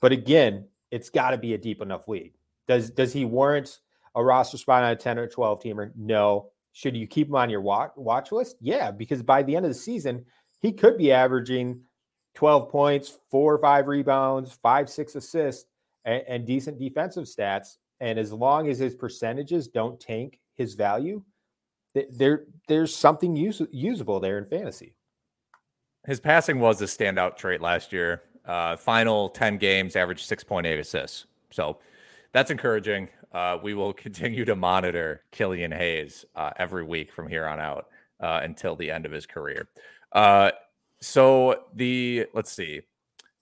But 0.00 0.12
again, 0.12 0.66
it's 0.90 1.10
got 1.10 1.30
to 1.30 1.38
be 1.38 1.54
a 1.54 1.58
deep 1.58 1.80
enough 1.80 2.08
league. 2.08 2.34
Does 2.66 2.90
does 2.90 3.12
he 3.12 3.24
warrant 3.24 3.78
a 4.14 4.24
roster 4.24 4.58
spot 4.58 4.82
on 4.82 4.90
a 4.90 4.96
10 4.96 5.18
or 5.18 5.26
12 5.26 5.62
teamer? 5.62 5.90
No. 5.96 6.50
Should 6.72 6.96
you 6.96 7.06
keep 7.06 7.28
him 7.28 7.36
on 7.36 7.50
your 7.50 7.60
watch, 7.60 7.92
watch 7.96 8.32
list? 8.32 8.56
Yeah, 8.60 8.90
because 8.90 9.22
by 9.22 9.44
the 9.44 9.54
end 9.54 9.64
of 9.64 9.70
the 9.70 9.78
season, 9.78 10.24
he 10.60 10.72
could 10.72 10.98
be 10.98 11.12
averaging 11.12 11.82
12 12.34 12.68
points, 12.70 13.18
four 13.30 13.54
or 13.54 13.58
five 13.58 13.86
rebounds, 13.86 14.52
five, 14.52 14.90
six 14.90 15.14
assists, 15.14 15.66
and, 16.04 16.22
and 16.28 16.46
decent 16.46 16.78
defensive 16.78 17.24
stats. 17.24 17.76
And 18.00 18.18
as 18.18 18.32
long 18.32 18.68
as 18.68 18.78
his 18.78 18.94
percentages 18.94 19.68
don't 19.68 20.00
tank 20.00 20.40
his 20.54 20.74
value, 20.74 21.22
th- 21.94 22.08
there 22.10 22.44
there's 22.68 22.94
something 22.94 23.36
use, 23.36 23.62
usable 23.70 24.20
there 24.20 24.38
in 24.38 24.44
fantasy. 24.44 24.94
His 26.06 26.20
passing 26.20 26.60
was 26.60 26.82
a 26.82 26.84
standout 26.84 27.36
trait 27.36 27.60
last 27.60 27.92
year. 27.92 28.22
Uh, 28.44 28.76
final 28.76 29.30
10 29.30 29.56
games, 29.56 29.96
averaged 29.96 30.28
6.8 30.28 30.78
assists. 30.78 31.26
So 31.50 31.78
that's 32.32 32.50
encouraging. 32.50 33.08
Uh, 33.32 33.58
we 33.62 33.74
will 33.74 33.92
continue 34.06 34.44
to 34.44 34.56
monitor 34.56 35.22
Killian 35.30 35.72
Hayes 35.72 36.24
uh, 36.34 36.50
every 36.56 36.84
week 36.84 37.12
from 37.12 37.28
here 37.28 37.46
on 37.46 37.58
out 37.58 37.86
uh, 38.20 38.40
until 38.42 38.76
the 38.76 38.90
end 38.90 39.06
of 39.06 39.12
his 39.12 39.24
career. 39.24 39.68
So 41.04 41.64
the 41.74 42.26
let's 42.32 42.50
see, 42.50 42.80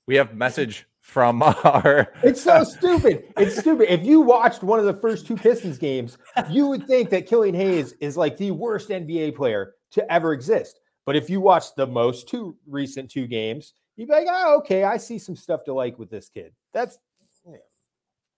we 0.06 0.16
have 0.16 0.34
message 0.34 0.86
from 1.00 1.42
our. 1.64 2.12
It's 2.22 2.42
so 2.42 2.64
stupid. 2.64 3.24
It's 3.36 3.58
stupid. 3.58 3.92
If 3.92 4.04
you 4.04 4.20
watched 4.20 4.62
one 4.62 4.78
of 4.78 4.84
the 4.84 4.94
first 4.94 5.26
two 5.26 5.36
Pistons 5.36 5.78
games, 5.78 6.18
you 6.50 6.66
would 6.66 6.86
think 6.86 7.10
that 7.10 7.28
Killian 7.28 7.54
Hayes 7.54 7.92
is 8.00 8.16
like 8.16 8.36
the 8.36 8.50
worst 8.50 8.88
NBA 8.88 9.36
player 9.36 9.74
to 9.92 10.12
ever 10.12 10.32
exist. 10.32 10.80
But 11.06 11.16
if 11.16 11.30
you 11.30 11.40
watch 11.40 11.74
the 11.76 11.86
most 11.86 12.28
two 12.28 12.56
recent 12.66 13.10
two 13.10 13.26
games, 13.26 13.74
you'd 13.96 14.08
be 14.08 14.12
like, 14.12 14.26
oh, 14.28 14.58
okay, 14.58 14.84
I 14.84 14.96
see 14.96 15.18
some 15.18 15.36
stuff 15.36 15.64
to 15.64 15.72
like 15.72 15.98
with 15.98 16.10
this 16.10 16.28
kid. 16.28 16.52
That's 16.74 16.98
yeah, 17.46 17.56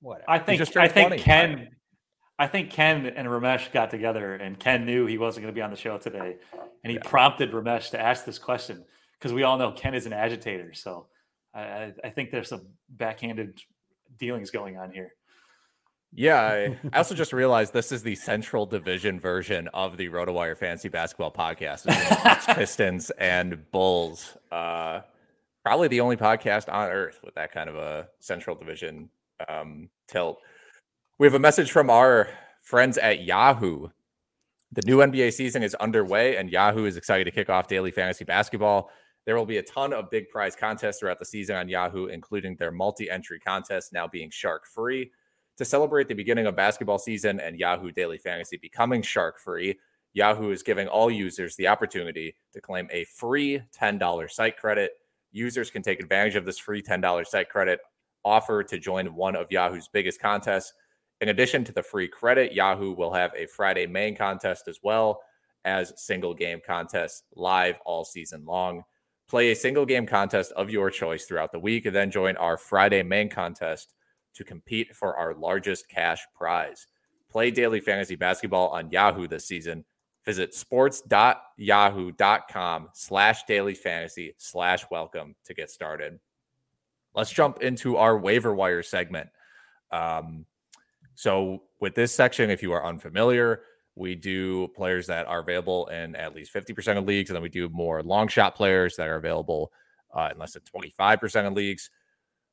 whatever. 0.00 0.30
I 0.30 0.38
think 0.38 0.58
just 0.58 0.76
I 0.76 0.88
think 0.88 1.08
20. 1.08 1.22
Ken 1.22 1.68
I 2.38 2.46
think 2.46 2.70
Ken 2.70 3.06
and 3.06 3.26
Ramesh 3.26 3.72
got 3.72 3.90
together, 3.90 4.34
and 4.34 4.58
Ken 4.58 4.84
knew 4.84 5.06
he 5.06 5.16
wasn't 5.16 5.44
going 5.44 5.54
to 5.54 5.58
be 5.58 5.62
on 5.62 5.70
the 5.70 5.76
show 5.76 5.96
today, 5.96 6.36
and 6.82 6.90
he 6.90 6.96
yeah. 6.96 7.08
prompted 7.08 7.52
Ramesh 7.52 7.90
to 7.90 8.00
ask 8.00 8.24
this 8.26 8.38
question 8.38 8.84
because 9.18 9.32
we 9.32 9.42
all 9.42 9.58
know 9.58 9.72
Ken 9.72 9.94
is 9.94 10.06
an 10.06 10.12
agitator. 10.12 10.72
So 10.72 11.06
I, 11.54 11.92
I 12.02 12.10
think 12.10 12.30
there's 12.30 12.48
some 12.48 12.66
backhanded 12.88 13.60
dealings 14.18 14.50
going 14.50 14.76
on 14.76 14.90
here. 14.90 15.14
Yeah, 16.12 16.74
I, 16.92 16.98
also 16.98 17.14
just 17.14 17.32
realized 17.32 17.72
this 17.72 17.92
is 17.92 18.02
the 18.02 18.14
Central 18.14 18.66
Division 18.66 19.18
version 19.18 19.68
of 19.74 19.96
the 19.96 20.08
RotoWire 20.08 20.56
Fantasy 20.56 20.88
Basketball 20.88 21.32
Podcast. 21.32 21.86
Pistons 22.56 23.10
and 23.18 23.70
Bulls. 23.72 24.36
Uh, 24.52 25.00
probably 25.64 25.88
the 25.88 26.00
only 26.00 26.16
podcast 26.16 26.72
on 26.72 26.90
earth 26.90 27.20
with 27.24 27.34
that 27.34 27.52
kind 27.52 27.68
of 27.68 27.76
a 27.76 28.08
Central 28.20 28.54
Division 28.54 29.08
um, 29.48 29.88
tilt. 30.06 30.38
We 31.18 31.26
have 31.26 31.34
a 31.34 31.40
message 31.40 31.72
from 31.72 31.90
our 31.90 32.28
friends 32.62 32.98
at 32.98 33.24
Yahoo. 33.24 33.88
The 34.72 34.82
new 34.82 34.98
NBA 34.98 35.32
season 35.32 35.62
is 35.62 35.74
underway, 35.76 36.36
and 36.36 36.50
Yahoo 36.50 36.84
is 36.84 36.96
excited 36.96 37.24
to 37.24 37.30
kick 37.30 37.48
off 37.48 37.68
daily 37.68 37.90
fantasy 37.90 38.24
basketball. 38.24 38.90
There 39.26 39.36
will 39.36 39.46
be 39.46 39.58
a 39.58 39.62
ton 39.62 39.92
of 39.92 40.10
big 40.10 40.28
prize 40.28 40.54
contests 40.54 40.98
throughout 40.98 41.18
the 41.18 41.24
season 41.24 41.56
on 41.56 41.68
Yahoo, 41.68 42.06
including 42.06 42.56
their 42.56 42.70
multi 42.70 43.10
entry 43.10 43.40
contest 43.40 43.92
now 43.92 44.06
being 44.06 44.30
shark 44.30 44.66
free. 44.66 45.10
To 45.56 45.64
celebrate 45.64 46.08
the 46.08 46.14
beginning 46.14 46.46
of 46.46 46.56
basketball 46.56 46.98
season 46.98 47.40
and 47.40 47.58
Yahoo 47.58 47.92
Daily 47.92 48.18
Fantasy 48.18 48.56
becoming 48.56 49.02
shark 49.02 49.38
free, 49.38 49.78
Yahoo 50.12 50.50
is 50.50 50.62
giving 50.62 50.88
all 50.88 51.10
users 51.10 51.56
the 51.56 51.68
opportunity 51.68 52.34
to 52.52 52.60
claim 52.60 52.88
a 52.90 53.04
free 53.04 53.62
$10 53.76 54.30
site 54.30 54.56
credit. 54.56 54.92
Users 55.32 55.70
can 55.70 55.82
take 55.82 56.00
advantage 56.00 56.36
of 56.36 56.44
this 56.44 56.58
free 56.58 56.82
$10 56.82 57.26
site 57.26 57.48
credit 57.48 57.80
offer 58.24 58.62
to 58.62 58.78
join 58.78 59.14
one 59.14 59.36
of 59.36 59.50
Yahoo's 59.50 59.88
biggest 59.88 60.20
contests. 60.20 60.72
In 61.20 61.28
addition 61.28 61.64
to 61.64 61.72
the 61.72 61.82
free 61.82 62.08
credit, 62.08 62.52
Yahoo 62.52 62.92
will 62.92 63.12
have 63.12 63.32
a 63.36 63.46
Friday 63.46 63.86
main 63.86 64.16
contest 64.16 64.68
as 64.68 64.78
well 64.82 65.20
as 65.64 65.92
single 65.96 66.34
game 66.34 66.60
contests 66.64 67.24
live 67.34 67.78
all 67.84 68.04
season 68.04 68.44
long. 68.44 68.82
Play 69.28 69.50
a 69.50 69.56
single 69.56 69.86
game 69.86 70.06
contest 70.06 70.52
of 70.52 70.70
your 70.70 70.90
choice 70.90 71.24
throughout 71.24 71.52
the 71.52 71.58
week 71.58 71.86
and 71.86 71.96
then 71.96 72.10
join 72.10 72.36
our 72.36 72.56
Friday 72.56 73.02
main 73.02 73.28
contest 73.28 73.94
to 74.34 74.44
compete 74.44 74.94
for 74.94 75.16
our 75.16 75.34
largest 75.34 75.88
cash 75.88 76.24
prize. 76.34 76.86
Play 77.30 77.50
daily 77.50 77.80
fantasy 77.80 78.16
basketball 78.16 78.68
on 78.68 78.90
Yahoo 78.90 79.26
this 79.26 79.46
season. 79.46 79.84
Visit 80.24 80.54
sports.yahoo.com 80.54 82.88
slash 82.94 83.44
daily 83.44 83.74
fantasy 83.74 84.34
slash 84.38 84.84
welcome 84.90 85.34
to 85.44 85.54
get 85.54 85.70
started. 85.70 86.18
Let's 87.14 87.30
jump 87.30 87.62
into 87.62 87.96
our 87.96 88.18
waiver 88.18 88.52
wire 88.54 88.82
segment. 88.82 89.28
Um, 89.90 90.46
so, 91.14 91.62
with 91.80 91.94
this 91.94 92.14
section, 92.14 92.50
if 92.50 92.62
you 92.62 92.72
are 92.72 92.84
unfamiliar, 92.84 93.62
we 93.96 94.14
do 94.14 94.68
players 94.68 95.06
that 95.06 95.26
are 95.26 95.40
available 95.40 95.86
in 95.86 96.16
at 96.16 96.34
least 96.34 96.52
50% 96.52 96.98
of 96.98 97.04
leagues, 97.04 97.30
and 97.30 97.36
then 97.36 97.42
we 97.42 97.48
do 97.48 97.68
more 97.68 98.02
long 98.02 98.28
shot 98.28 98.54
players 98.54 98.96
that 98.96 99.08
are 99.08 99.16
available 99.16 99.72
uh, 100.14 100.30
in 100.32 100.38
less 100.38 100.54
than 100.54 100.62
25% 100.62 101.46
of 101.46 101.52
leagues. 101.52 101.90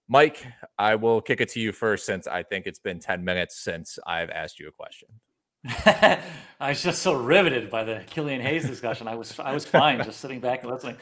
Mike, 0.07 0.45
I 0.77 0.95
will 0.95 1.21
kick 1.21 1.41
it 1.41 1.49
to 1.49 1.59
you 1.59 1.71
first 1.71 2.05
since 2.05 2.27
I 2.27 2.43
think 2.43 2.67
it's 2.67 2.79
been 2.79 2.99
10 2.99 3.23
minutes 3.23 3.59
since 3.59 3.97
I've 4.05 4.29
asked 4.29 4.59
you 4.59 4.67
a 4.67 4.71
question. 4.71 5.07
I 6.59 6.69
was 6.69 6.81
just 6.81 7.01
so 7.01 7.13
riveted 7.13 7.69
by 7.69 7.83
the 7.83 8.03
Killian 8.07 8.41
Hayes 8.41 8.67
discussion. 8.67 9.07
I 9.07 9.15
was 9.15 9.39
I 9.39 9.53
was 9.53 9.63
fine 9.63 10.03
just 10.03 10.19
sitting 10.19 10.39
back 10.39 10.63
and 10.63 10.71
listening. 10.71 10.97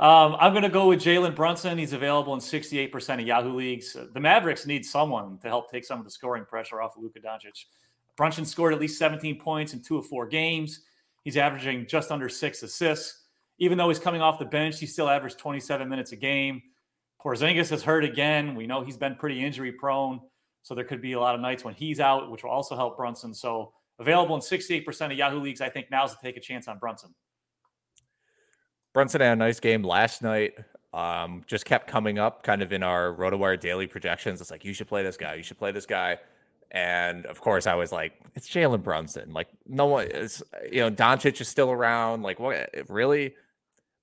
Um, 0.00 0.36
I'm 0.40 0.52
going 0.52 0.64
to 0.64 0.68
go 0.68 0.88
with 0.88 1.00
Jalen 1.00 1.36
Brunson. 1.36 1.78
He's 1.78 1.92
available 1.92 2.32
in 2.32 2.40
68% 2.40 3.20
of 3.20 3.26
Yahoo 3.26 3.54
leagues. 3.54 3.94
The 4.12 4.18
Mavericks 4.18 4.66
need 4.66 4.84
someone 4.84 5.38
to 5.42 5.48
help 5.48 5.70
take 5.70 5.84
some 5.84 5.98
of 5.98 6.06
the 6.06 6.10
scoring 6.10 6.44
pressure 6.44 6.80
off 6.80 6.96
of 6.96 7.02
Luka 7.02 7.20
Doncic. 7.20 7.66
Brunson 8.20 8.44
scored 8.44 8.74
at 8.74 8.78
least 8.78 8.98
17 8.98 9.40
points 9.40 9.72
in 9.72 9.80
two 9.80 9.96
of 9.96 10.04
four 10.04 10.26
games. 10.26 10.80
He's 11.24 11.38
averaging 11.38 11.86
just 11.86 12.10
under 12.10 12.28
six 12.28 12.62
assists. 12.62 13.24
Even 13.58 13.78
though 13.78 13.88
he's 13.88 13.98
coming 13.98 14.20
off 14.20 14.38
the 14.38 14.44
bench, 14.44 14.78
he 14.78 14.84
still 14.84 15.08
averaged 15.08 15.38
27 15.38 15.88
minutes 15.88 16.12
a 16.12 16.16
game. 16.16 16.60
Porzingis 17.24 17.70
has 17.70 17.82
hurt 17.82 18.04
again. 18.04 18.54
We 18.54 18.66
know 18.66 18.82
he's 18.82 18.98
been 18.98 19.14
pretty 19.14 19.42
injury 19.42 19.72
prone, 19.72 20.20
so 20.60 20.74
there 20.74 20.84
could 20.84 21.00
be 21.00 21.14
a 21.14 21.18
lot 21.18 21.34
of 21.34 21.40
nights 21.40 21.64
when 21.64 21.72
he's 21.72 21.98
out, 21.98 22.30
which 22.30 22.44
will 22.44 22.50
also 22.50 22.76
help 22.76 22.98
Brunson. 22.98 23.32
So 23.32 23.72
available 23.98 24.34
in 24.34 24.42
68% 24.42 25.12
of 25.12 25.12
Yahoo 25.12 25.40
leagues. 25.40 25.62
I 25.62 25.70
think 25.70 25.90
now's 25.90 26.14
to 26.14 26.18
take 26.22 26.36
a 26.36 26.40
chance 26.40 26.68
on 26.68 26.76
Brunson. 26.76 27.14
Brunson 28.92 29.22
had 29.22 29.32
a 29.32 29.36
nice 29.36 29.60
game 29.60 29.82
last 29.82 30.20
night. 30.20 30.58
Um, 30.92 31.42
just 31.46 31.64
kept 31.64 31.86
coming 31.86 32.18
up 32.18 32.42
kind 32.42 32.60
of 32.60 32.70
in 32.74 32.82
our 32.82 33.14
RotoWire 33.14 33.58
daily 33.58 33.86
projections. 33.86 34.42
It's 34.42 34.50
like, 34.50 34.62
you 34.62 34.74
should 34.74 34.88
play 34.88 35.02
this 35.02 35.16
guy. 35.16 35.36
You 35.36 35.42
should 35.42 35.58
play 35.58 35.72
this 35.72 35.86
guy. 35.86 36.18
And 36.72 37.26
of 37.26 37.40
course, 37.40 37.66
I 37.66 37.74
was 37.74 37.90
like, 37.90 38.12
it's 38.34 38.48
Jalen 38.48 38.82
Brunson. 38.82 39.32
Like, 39.32 39.48
no 39.66 39.86
one 39.86 40.06
is, 40.06 40.42
you 40.70 40.80
know, 40.80 40.90
Doncic 40.90 41.40
is 41.40 41.48
still 41.48 41.70
around. 41.70 42.22
Like, 42.22 42.38
what 42.38 42.70
really? 42.88 43.34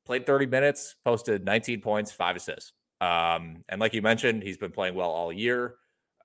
Played 0.05 0.25
30 0.25 0.45
minutes, 0.45 0.95
posted 1.03 1.43
19 1.45 1.81
points, 1.81 2.11
five 2.11 2.35
assists. 2.35 2.73
Um, 3.01 3.63
and 3.69 3.79
like 3.79 3.93
you 3.93 4.01
mentioned, 4.01 4.43
he's 4.43 4.57
been 4.57 4.71
playing 4.71 4.95
well 4.95 5.09
all 5.09 5.31
year. 5.31 5.75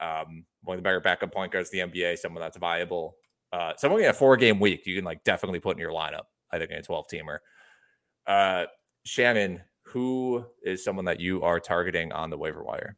Um, 0.01 0.45
one 0.63 0.77
of 0.77 0.79
the 0.79 0.85
better 0.85 1.01
backup 1.01 1.33
point 1.33 1.53
guards 1.53 1.71
the 1.71 1.79
NBA, 1.79 2.19
someone 2.19 2.43
that's 2.43 2.57
viable. 2.57 3.17
Uh, 3.53 3.73
someone 3.77 4.01
in 4.01 4.09
a 4.09 4.13
four 4.13 4.37
game 4.37 4.59
week, 4.59 4.87
you 4.87 4.97
can 4.97 5.05
like 5.05 5.23
definitely 5.25 5.61
put 5.61 5.77
in 5.77 5.81
your 5.81 5.93
lineup, 5.93 6.25
I 6.51 6.59
think, 6.59 6.71
in 6.71 6.79
a 6.79 6.83
12 6.83 7.07
teamer. 7.13 7.39
Uh, 8.27 8.67
Shannon, 9.05 9.63
who 9.87 10.45
is 10.63 10.83
someone 10.83 11.05
that 11.05 11.21
you 11.21 11.43
are 11.43 11.61
targeting 11.61 12.13
on 12.13 12.31
the 12.31 12.39
waiver 12.39 12.63
wire? 12.63 12.97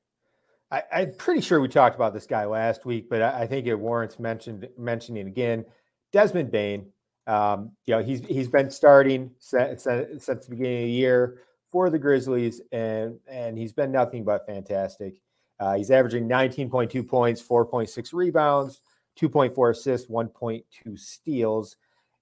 I, 0.71 0.83
am 0.93 1.15
pretty 1.17 1.41
sure 1.41 1.61
we 1.61 1.69
talked 1.69 1.95
about 1.95 2.15
this 2.15 2.27
guy 2.27 2.47
last 2.47 2.85
week, 2.85 3.09
but 3.09 3.23
I, 3.23 3.43
I 3.43 3.47
think 3.47 3.67
it 3.67 3.75
warrants 3.75 4.19
mentioned 4.19 4.69
mentioning 4.77 5.29
again. 5.29 5.65
Desmond 6.13 6.51
Bane, 6.51 6.87
um, 7.27 7.73
you 7.87 7.95
know, 7.95 8.03
he's 8.03 8.25
he's 8.27 8.49
been 8.49 8.71
starting 8.71 9.31
since, 9.39 9.85
since 9.85 10.27
the 10.27 10.51
beginning 10.51 10.79
of 10.79 10.85
the 10.85 10.93
year 10.93 11.41
for 11.71 11.91
the 11.91 11.99
Grizzlies, 11.99 12.61
and 12.73 13.19
and 13.29 13.59
he's 13.59 13.73
been 13.73 13.93
nothing 13.93 14.25
but 14.25 14.47
fantastic. 14.47 15.15
Uh, 15.61 15.75
he's 15.77 15.91
averaging 15.91 16.29
19.2 16.29 17.07
points, 17.07 17.41
4.6 17.41 18.13
rebounds, 18.13 18.81
2.4 19.21 19.71
assists, 19.71 20.11
1.2 20.11 20.99
steals, 20.99 21.77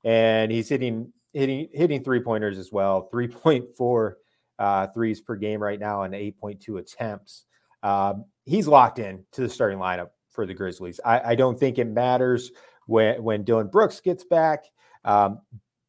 and 0.05 0.53
he's 0.53 0.69
hitting 0.69 1.13
hitting 1.33 1.69
hitting 1.73 2.05
three 2.05 2.21
pointers 2.21 2.59
as 2.59 2.71
well. 2.71 3.09
3.4 3.13 4.13
uh, 4.59 4.87
threes 4.89 5.21
per 5.21 5.37
game 5.37 5.63
right 5.63 5.81
now, 5.81 6.03
and 6.03 6.15
8.2 6.15 6.79
attempts. 6.79 7.45
Um, 7.83 8.27
he's 8.45 8.69
locked 8.69 8.99
in 8.99 9.25
to 9.33 9.41
the 9.41 9.49
starting 9.49 9.79
lineup 9.79 10.11
for 10.31 10.47
the 10.47 10.55
Grizzlies. 10.55 11.01
I, 11.05 11.21
I 11.21 11.35
don't 11.35 11.59
think 11.59 11.79
it 11.79 11.87
matters 11.87 12.51
when 12.87 13.23
when 13.23 13.45
Dillon 13.45 13.69
Brooks 13.69 14.01
gets 14.01 14.25
back. 14.25 14.65
Um, 15.05 15.41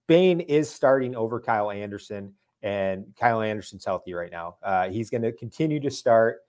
Bane 0.07 0.41
is 0.41 0.69
starting 0.69 1.15
over 1.15 1.39
Kyle 1.39 1.71
Anderson 1.71 2.33
and 2.61 3.05
Kyle 3.19 3.41
Anderson's 3.41 3.85
healthy 3.85 4.13
right 4.13 4.31
now. 4.31 4.57
Uh, 4.61 4.89
he's 4.89 5.09
going 5.09 5.21
to 5.21 5.31
continue 5.31 5.79
to 5.79 5.91
start. 5.91 6.39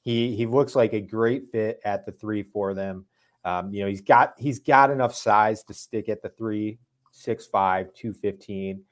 He 0.00 0.34
he 0.34 0.46
looks 0.46 0.74
like 0.74 0.92
a 0.92 1.00
great 1.00 1.50
fit 1.50 1.80
at 1.84 2.04
the 2.04 2.12
three 2.12 2.42
for 2.42 2.74
them. 2.74 3.06
Um, 3.44 3.72
you 3.72 3.82
know, 3.82 3.88
he's 3.88 4.02
got 4.02 4.34
he's 4.38 4.60
got 4.60 4.90
enough 4.90 5.14
size 5.14 5.62
to 5.64 5.74
stick 5.74 6.08
at 6.08 6.22
the 6.22 6.28
three, 6.30 6.78
six 7.10 7.46
five, 7.46 7.92
two 7.94 8.12
fifteen. 8.12 8.84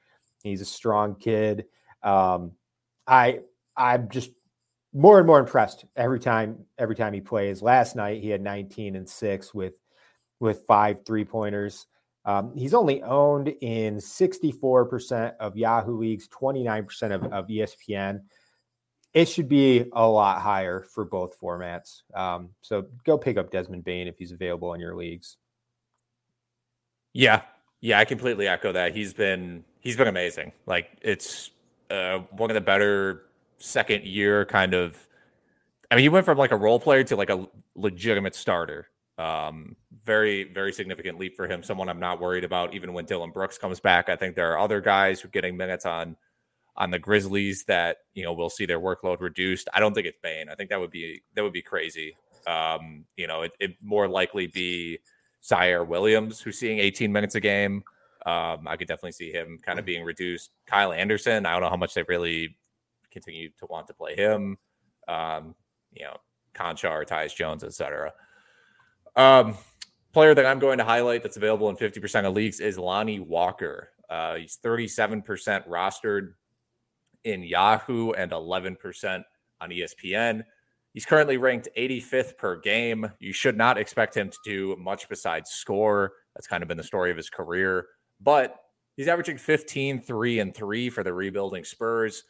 He's 0.43 0.61
a 0.61 0.65
strong 0.65 1.15
kid. 1.15 1.65
Um, 2.03 2.53
I 3.07 3.39
I'm 3.75 4.09
just 4.09 4.31
more 4.93 5.17
and 5.17 5.27
more 5.27 5.39
impressed 5.39 5.85
every 5.95 6.19
time 6.19 6.65
every 6.77 6.95
time 6.95 7.13
he 7.13 7.21
plays. 7.21 7.61
Last 7.61 7.95
night 7.95 8.21
he 8.21 8.29
had 8.29 8.41
19 8.41 8.95
and 8.95 9.07
six 9.07 9.53
with 9.53 9.79
with 10.39 10.63
five 10.67 11.05
three 11.05 11.25
pointers. 11.25 11.87
Um, 12.23 12.55
he's 12.55 12.73
only 12.73 13.01
owned 13.01 13.47
in 13.47 13.95
64% 13.95 15.33
of 15.39 15.57
Yahoo 15.57 15.97
leagues, 15.97 16.27
29% 16.27 17.15
of, 17.15 17.23
of 17.33 17.47
ESPN. 17.47 18.21
It 19.13 19.27
should 19.27 19.49
be 19.49 19.85
a 19.91 20.07
lot 20.07 20.39
higher 20.39 20.85
for 20.93 21.03
both 21.03 21.39
formats. 21.39 22.03
Um, 22.13 22.49
so 22.61 22.85
go 23.05 23.17
pick 23.17 23.37
up 23.37 23.49
Desmond 23.49 23.83
Bane 23.83 24.07
if 24.07 24.17
he's 24.19 24.31
available 24.31 24.73
in 24.73 24.79
your 24.79 24.95
leagues. 24.95 25.37
Yeah, 27.11 27.41
yeah, 27.81 27.99
I 27.99 28.05
completely 28.05 28.47
echo 28.47 28.71
that. 28.71 28.95
He's 28.95 29.13
been 29.13 29.65
he's 29.79 29.97
been 29.97 30.07
amazing. 30.07 30.53
Like 30.65 30.91
it's 31.01 31.49
uh, 31.89 32.19
one 32.29 32.49
of 32.49 32.53
the 32.53 32.61
better 32.61 33.23
second 33.61 34.05
year 34.05 34.45
kind 34.45 34.73
of. 34.73 34.97
I 35.89 35.95
mean, 35.95 36.03
he 36.03 36.09
went 36.09 36.25
from 36.25 36.37
like 36.37 36.51
a 36.51 36.57
role 36.57 36.79
player 36.79 37.03
to 37.05 37.15
like 37.17 37.29
a 37.29 37.47
legitimate 37.75 38.33
starter 38.33 38.87
um, 39.21 39.75
very, 40.03 40.45
very 40.45 40.73
significant 40.73 41.19
leap 41.19 41.35
for 41.35 41.47
him. 41.47 41.61
Someone 41.61 41.89
I'm 41.89 41.99
not 41.99 42.19
worried 42.19 42.43
about, 42.43 42.73
even 42.73 42.93
when 42.93 43.05
Dillon 43.05 43.29
Brooks 43.29 43.57
comes 43.57 43.79
back. 43.79 44.09
I 44.09 44.15
think 44.15 44.35
there 44.35 44.51
are 44.51 44.59
other 44.59 44.81
guys 44.81 45.21
who 45.21 45.27
are 45.27 45.31
getting 45.31 45.55
minutes 45.55 45.85
on 45.85 46.15
on 46.77 46.89
the 46.89 46.97
Grizzlies 46.99 47.65
that 47.65 47.97
you 48.13 48.23
know 48.23 48.33
we'll 48.33 48.49
see 48.49 48.65
their 48.65 48.79
workload 48.79 49.19
reduced. 49.19 49.69
I 49.73 49.79
don't 49.79 49.93
think 49.93 50.07
it's 50.07 50.17
Bane. 50.21 50.49
I 50.49 50.55
think 50.55 50.69
that 50.69 50.79
would 50.79 50.91
be 50.91 51.21
that 51.35 51.43
would 51.43 51.53
be 51.53 51.61
crazy. 51.61 52.15
Um, 52.47 53.05
you 53.15 53.27
know, 53.27 53.43
it, 53.43 53.51
it 53.59 53.75
more 53.83 54.07
likely 54.07 54.47
be 54.47 54.99
Ziaire 55.43 55.85
Williams 55.85 56.41
who's 56.41 56.57
seeing 56.57 56.79
18 56.79 57.11
minutes 57.11 57.35
a 57.35 57.39
game. 57.39 57.83
Um, 58.25 58.67
I 58.67 58.75
could 58.77 58.87
definitely 58.87 59.11
see 59.11 59.31
him 59.31 59.59
kind 59.63 59.77
of 59.77 59.85
being 59.85 60.03
reduced. 60.03 60.51
Kyle 60.65 60.91
Anderson, 60.91 61.45
I 61.45 61.51
don't 61.51 61.61
know 61.61 61.69
how 61.69 61.77
much 61.77 61.93
they 61.93 62.03
really 62.03 62.55
continue 63.11 63.49
to 63.59 63.65
want 63.67 63.87
to 63.87 63.93
play 63.93 64.15
him. 64.15 64.57
Um, 65.07 65.55
you 65.93 66.05
know, 66.05 66.17
Konchar, 66.53 67.05
Tyus 67.07 67.35
Jones, 67.35 67.63
etc. 67.63 68.13
Um, 69.15 69.55
player 70.13 70.33
that 70.33 70.45
I'm 70.45 70.59
going 70.59 70.77
to 70.77 70.83
highlight 70.83 71.23
that's 71.23 71.37
available 71.37 71.69
in 71.69 71.75
50% 71.75 72.25
of 72.25 72.33
leagues 72.33 72.59
is 72.59 72.77
Lonnie 72.77 73.19
Walker. 73.19 73.89
Uh, 74.09 74.35
he's 74.35 74.57
37% 74.63 75.67
rostered 75.67 76.33
in 77.23 77.43
Yahoo 77.43 78.11
and 78.11 78.31
11% 78.31 79.23
on 79.61 79.69
ESPN. 79.69 80.43
He's 80.93 81.05
currently 81.05 81.37
ranked 81.37 81.69
85th 81.77 82.37
per 82.37 82.59
game. 82.59 83.09
You 83.19 83.31
should 83.31 83.55
not 83.55 83.77
expect 83.77 84.15
him 84.15 84.29
to 84.29 84.37
do 84.43 84.75
much 84.77 85.07
besides 85.07 85.51
score. 85.51 86.11
That's 86.35 86.47
kind 86.47 86.63
of 86.63 86.67
been 86.67 86.77
the 86.77 86.83
story 86.83 87.11
of 87.11 87.17
his 87.17 87.29
career. 87.29 87.87
But 88.19 88.57
he's 88.97 89.07
averaging 89.07 89.37
15, 89.37 90.01
3, 90.01 90.39
and 90.39 90.53
3 90.53 90.89
for 90.89 91.03
the 91.03 91.13
rebuilding 91.13 91.63
Spurs. 91.63 92.23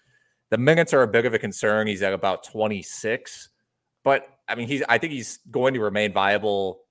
The 0.52 0.58
minutes 0.58 0.94
are 0.94 1.02
a 1.02 1.08
bit 1.08 1.26
of 1.26 1.34
a 1.34 1.40
concern. 1.40 1.88
He's 1.88 2.04
at 2.04 2.14
about 2.14 2.44
26. 2.44 3.50
But 4.04 4.28
I 4.48 4.56
mean, 4.56 4.68
he's 4.68 4.84
I 4.88 4.98
think 4.98 5.14
he's 5.14 5.40
going 5.50 5.74
to 5.74 5.80
remain 5.80 6.14
viable 6.14 6.82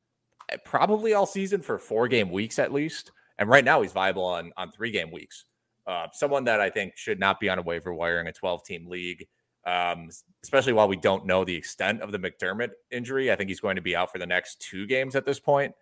eh, 0.49 0.57
probably 0.65 1.15
all 1.15 1.27
season 1.27 1.61
for 1.61 1.79
four 1.79 2.09
game 2.09 2.31
weeks 2.31 2.59
at 2.59 2.73
least. 2.73 3.13
And 3.39 3.49
right 3.49 3.65
now 3.65 3.83
he's 3.83 3.93
viable 3.93 4.25
on 4.25 4.53
on 4.57 4.73
three 4.73 4.91
game 4.91 5.13
weeks. 5.13 5.45
Uh, 5.87 6.09
someone 6.13 6.45
that 6.45 6.61
I 6.61 6.71
think 6.71 6.97
should 6.97 7.21
not 7.21 7.41
be 7.41 7.49
on 7.49 7.59
a 7.59 7.63
waiver 7.63 7.95
wire 7.95 8.21
in 8.21 8.27
a 8.27 8.33
12 8.33 8.65
team 8.65 8.89
league 8.89 9.27
um, 9.67 10.09
especially 10.43 10.73
while 10.73 10.89
we 10.89 10.97
don't 10.97 11.27
know 11.27 11.45
the 11.45 11.55
extent 11.55 12.01
of 12.01 12.13
the 12.13 12.19
McDermott 12.19 12.71
injury. 12.91 13.31
I 13.31 13.37
think 13.37 13.49
he's 13.49 13.61
going 13.61 13.77
to 13.77 13.83
be 13.83 13.95
out 13.95 14.11
for 14.11 14.19
the 14.19 14.27
next 14.27 14.61
two 14.61 14.87
games 14.87 15.15
at 15.15 15.25
this 15.25 15.39
point, 15.39 15.75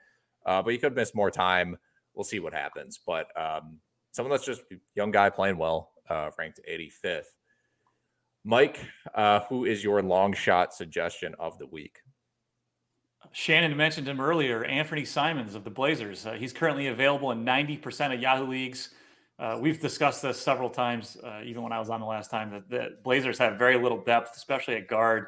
uh, 0.47 0.62
but 0.62 0.73
he 0.73 0.79
could 0.79 0.95
miss 0.95 1.14
more 1.14 1.31
time. 1.31 1.77
We'll 2.14 2.25
see 2.25 2.41
what 2.41 2.53
happens. 2.53 2.99
But 3.05 3.29
um, 3.41 3.79
someone 4.11 4.33
that's 4.33 4.45
just 4.45 4.62
young 4.95 5.11
guy 5.11 5.31
playing 5.31 5.59
well, 5.59 5.93
uh, 6.09 6.31
ranked 6.38 6.61
85th. 6.69 7.37
Mike, 8.44 8.81
uh, 9.14 9.40
who 9.48 9.64
is 9.64 9.83
your 9.83 10.03
long 10.03 10.33
shot 10.33 10.72
suggestion 10.72 11.35
of 11.38 11.59
the 11.59 11.66
week? 11.66 11.98
Shannon 13.33 13.77
mentioned 13.77 14.09
him 14.09 14.20
earlier, 14.20 14.64
Anthony 14.64 15.05
Simons 15.05 15.55
of 15.55 15.64
the 15.64 15.70
Blazers. 15.70 16.24
Uh, 16.24 16.33
he's 16.33 16.53
currently 16.53 16.87
available 16.87 17.31
in 17.31 17.44
90% 17.44 18.14
of 18.14 18.20
Yahoo 18.20 18.46
leagues. 18.46 18.90
Uh, 19.38 19.59
we've 19.61 19.81
discussed 19.81 20.22
this 20.22 20.40
several 20.40 20.70
times, 20.70 21.16
uh, 21.22 21.40
even 21.44 21.62
when 21.62 21.72
I 21.72 21.79
was 21.79 21.90
on 21.90 22.01
the 22.01 22.07
last 22.07 22.31
time, 22.31 22.51
that 22.51 22.68
the 22.68 22.96
Blazers 23.05 23.38
have 23.38 23.59
very 23.59 23.81
little 23.81 24.03
depth, 24.03 24.37
especially 24.37 24.77
at 24.77 24.88
guard. 24.88 25.27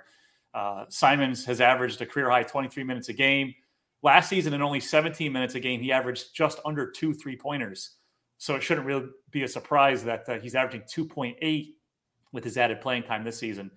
Uh, 0.53 0.85
Simons 0.89 1.45
has 1.45 1.61
averaged 1.61 2.01
a 2.03 2.07
career 2.07 2.29
high 2.29 2.43
23 2.43 2.83
minutes 2.83 3.09
a 3.09 3.13
game. 3.13 3.55
Last 4.03 4.29
season, 4.29 4.55
in 4.55 4.63
only 4.63 4.81
17 4.81 5.33
minutes 5.33 5.55
a 5.55 5.61
game, 5.61 5.81
he 5.81 5.93
averaged 5.93 6.35
just 6.35 6.59
under 6.65 6.91
two 6.91 7.15
three 7.15 7.37
pointers. 7.37 7.97
So 8.39 8.57
it 8.57 8.63
shouldn't 8.63 8.87
really 8.87 9.07
be 9.31 9.43
a 9.43 9.49
surprise 9.49 10.03
that 10.05 10.27
he's 10.43 10.55
averaging 10.55 10.83
2.8 10.83 11.67
with 12.33 12.45
his 12.45 12.57
added 12.57 12.81
playing 12.81 13.03
time 13.05 13.25
this 13.25 13.39
season. 13.39 13.71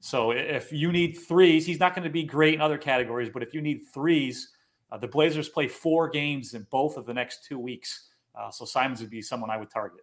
So 0.00 0.30
if 0.32 0.72
you 0.72 0.92
need 0.92 1.12
threes, 1.12 1.66
he's 1.66 1.78
not 1.78 1.94
going 1.94 2.04
to 2.04 2.10
be 2.10 2.24
great 2.24 2.54
in 2.54 2.60
other 2.60 2.78
categories, 2.78 3.30
but 3.32 3.42
if 3.42 3.52
you 3.52 3.60
need 3.60 3.82
threes, 3.92 4.50
uh, 4.90 4.96
the 4.96 5.08
Blazers 5.08 5.48
play 5.48 5.68
four 5.68 6.08
games 6.08 6.54
in 6.54 6.66
both 6.70 6.96
of 6.96 7.06
the 7.06 7.14
next 7.14 7.44
two 7.44 7.58
weeks. 7.58 8.08
Uh, 8.34 8.50
so 8.50 8.64
Simons 8.64 9.00
would 9.00 9.10
be 9.10 9.20
someone 9.20 9.50
I 9.50 9.58
would 9.58 9.70
target. 9.70 10.00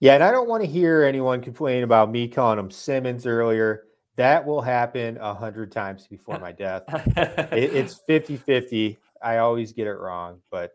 Yeah, 0.00 0.14
and 0.14 0.24
I 0.24 0.30
don't 0.30 0.48
want 0.48 0.64
to 0.64 0.68
hear 0.68 1.04
anyone 1.04 1.42
complain 1.42 1.84
about 1.84 2.10
me 2.10 2.26
calling 2.26 2.58
him 2.58 2.70
Simmons 2.70 3.26
earlier. 3.26 3.84
That 4.16 4.46
will 4.46 4.62
happen 4.62 5.18
a 5.18 5.34
hundred 5.34 5.72
times 5.72 6.06
before 6.06 6.38
my 6.38 6.52
death. 6.52 6.84
it, 7.16 7.74
it's 7.74 8.00
50 8.06 8.36
50. 8.36 8.98
I 9.22 9.38
always 9.38 9.72
get 9.72 9.86
it 9.86 9.94
wrong, 9.94 10.40
but 10.50 10.72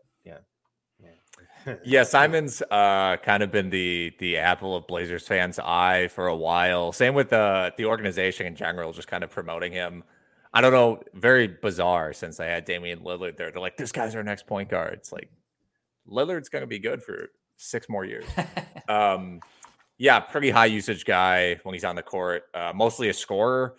yeah. 1.84 2.02
Simon's 2.02 2.62
uh, 2.70 3.16
kind 3.22 3.42
of 3.42 3.50
been 3.50 3.70
the 3.70 4.12
the 4.18 4.36
apple 4.38 4.76
of 4.76 4.86
Blazers 4.86 5.26
fans' 5.26 5.58
eye 5.58 6.08
for 6.08 6.26
a 6.26 6.36
while. 6.36 6.92
Same 6.92 7.14
with 7.14 7.30
the 7.30 7.72
the 7.76 7.84
organization 7.86 8.46
in 8.46 8.56
general, 8.56 8.92
just 8.92 9.08
kind 9.08 9.24
of 9.24 9.30
promoting 9.30 9.72
him. 9.72 10.04
I 10.56 10.62
don't 10.62 10.72
know, 10.72 11.02
very 11.12 11.48
bizarre 11.48 12.14
since 12.14 12.40
I 12.40 12.46
had 12.46 12.64
Damian 12.64 13.00
Lillard 13.00 13.36
there. 13.36 13.50
They're 13.50 13.60
like, 13.60 13.76
this 13.76 13.92
guy's 13.92 14.14
our 14.14 14.22
next 14.22 14.46
point 14.46 14.70
guard. 14.70 14.94
It's 14.94 15.12
like, 15.12 15.28
Lillard's 16.08 16.48
going 16.48 16.62
to 16.62 16.66
be 16.66 16.78
good 16.78 17.02
for 17.02 17.28
six 17.56 17.90
more 17.90 18.06
years. 18.06 18.24
um, 18.88 19.40
yeah, 19.98 20.18
pretty 20.20 20.48
high 20.48 20.66
usage 20.66 21.04
guy 21.04 21.58
when 21.62 21.74
he's 21.74 21.84
on 21.84 21.94
the 21.94 22.02
court. 22.02 22.44
Uh, 22.54 22.72
mostly 22.74 23.10
a 23.10 23.12
scorer, 23.12 23.76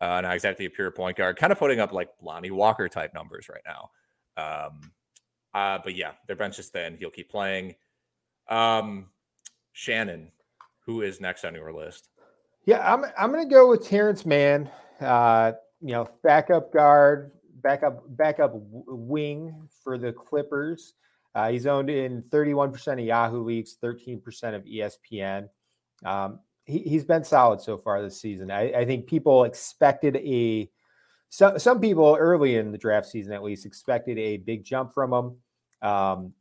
uh, 0.00 0.20
not 0.20 0.34
exactly 0.34 0.66
a 0.66 0.70
pure 0.70 0.92
point 0.92 1.16
guard. 1.16 1.36
Kind 1.36 1.52
of 1.52 1.58
putting 1.58 1.80
up 1.80 1.92
like 1.92 2.10
Lonnie 2.22 2.52
Walker 2.52 2.88
type 2.88 3.12
numbers 3.12 3.48
right 3.48 3.62
now. 3.66 3.90
Um, 4.36 4.92
uh, 5.54 5.78
but 5.82 5.94
yeah, 5.94 6.12
their 6.26 6.36
bench 6.36 6.58
is 6.58 6.68
thin. 6.68 6.96
He'll 6.98 7.10
keep 7.10 7.30
playing. 7.30 7.74
Um, 8.48 9.06
Shannon, 9.72 10.30
who 10.86 11.02
is 11.02 11.20
next 11.20 11.44
on 11.44 11.54
your 11.54 11.72
list? 11.72 12.08
Yeah, 12.64 12.92
I'm 12.92 13.04
I'm 13.18 13.32
gonna 13.32 13.46
go 13.48 13.68
with 13.70 13.86
Terance 13.86 14.26
Mann. 14.26 14.70
Uh, 15.00 15.52
you 15.80 15.92
know, 15.92 16.08
backup 16.22 16.72
guard, 16.72 17.32
backup 17.62 18.02
backup 18.08 18.52
wing 18.54 19.68
for 19.82 19.98
the 19.98 20.12
Clippers. 20.12 20.94
Uh, 21.34 21.50
he's 21.50 21.66
owned 21.66 21.88
in 21.88 22.22
31% 22.22 22.92
of 22.94 22.98
Yahoo 23.00 23.44
leagues, 23.44 23.76
13% 23.82 24.54
of 24.54 24.64
ESPN. 24.64 25.48
Um, 26.04 26.40
he, 26.64 26.94
has 26.94 27.04
been 27.04 27.22
solid 27.22 27.60
so 27.60 27.78
far 27.78 28.02
this 28.02 28.20
season. 28.20 28.50
I, 28.50 28.72
I, 28.72 28.84
think 28.84 29.06
people 29.06 29.44
expected 29.44 30.16
a 30.16 30.68
so, 31.30 31.56
some 31.56 31.80
people 31.80 32.16
early 32.18 32.56
in 32.56 32.72
the 32.72 32.78
draft 32.78 33.06
season 33.06 33.32
at 33.32 33.42
least 33.42 33.64
expected 33.64 34.18
a 34.18 34.38
big 34.38 34.64
jump 34.64 34.92
from 34.92 35.12
him 35.12 35.88
um, 35.88 36.32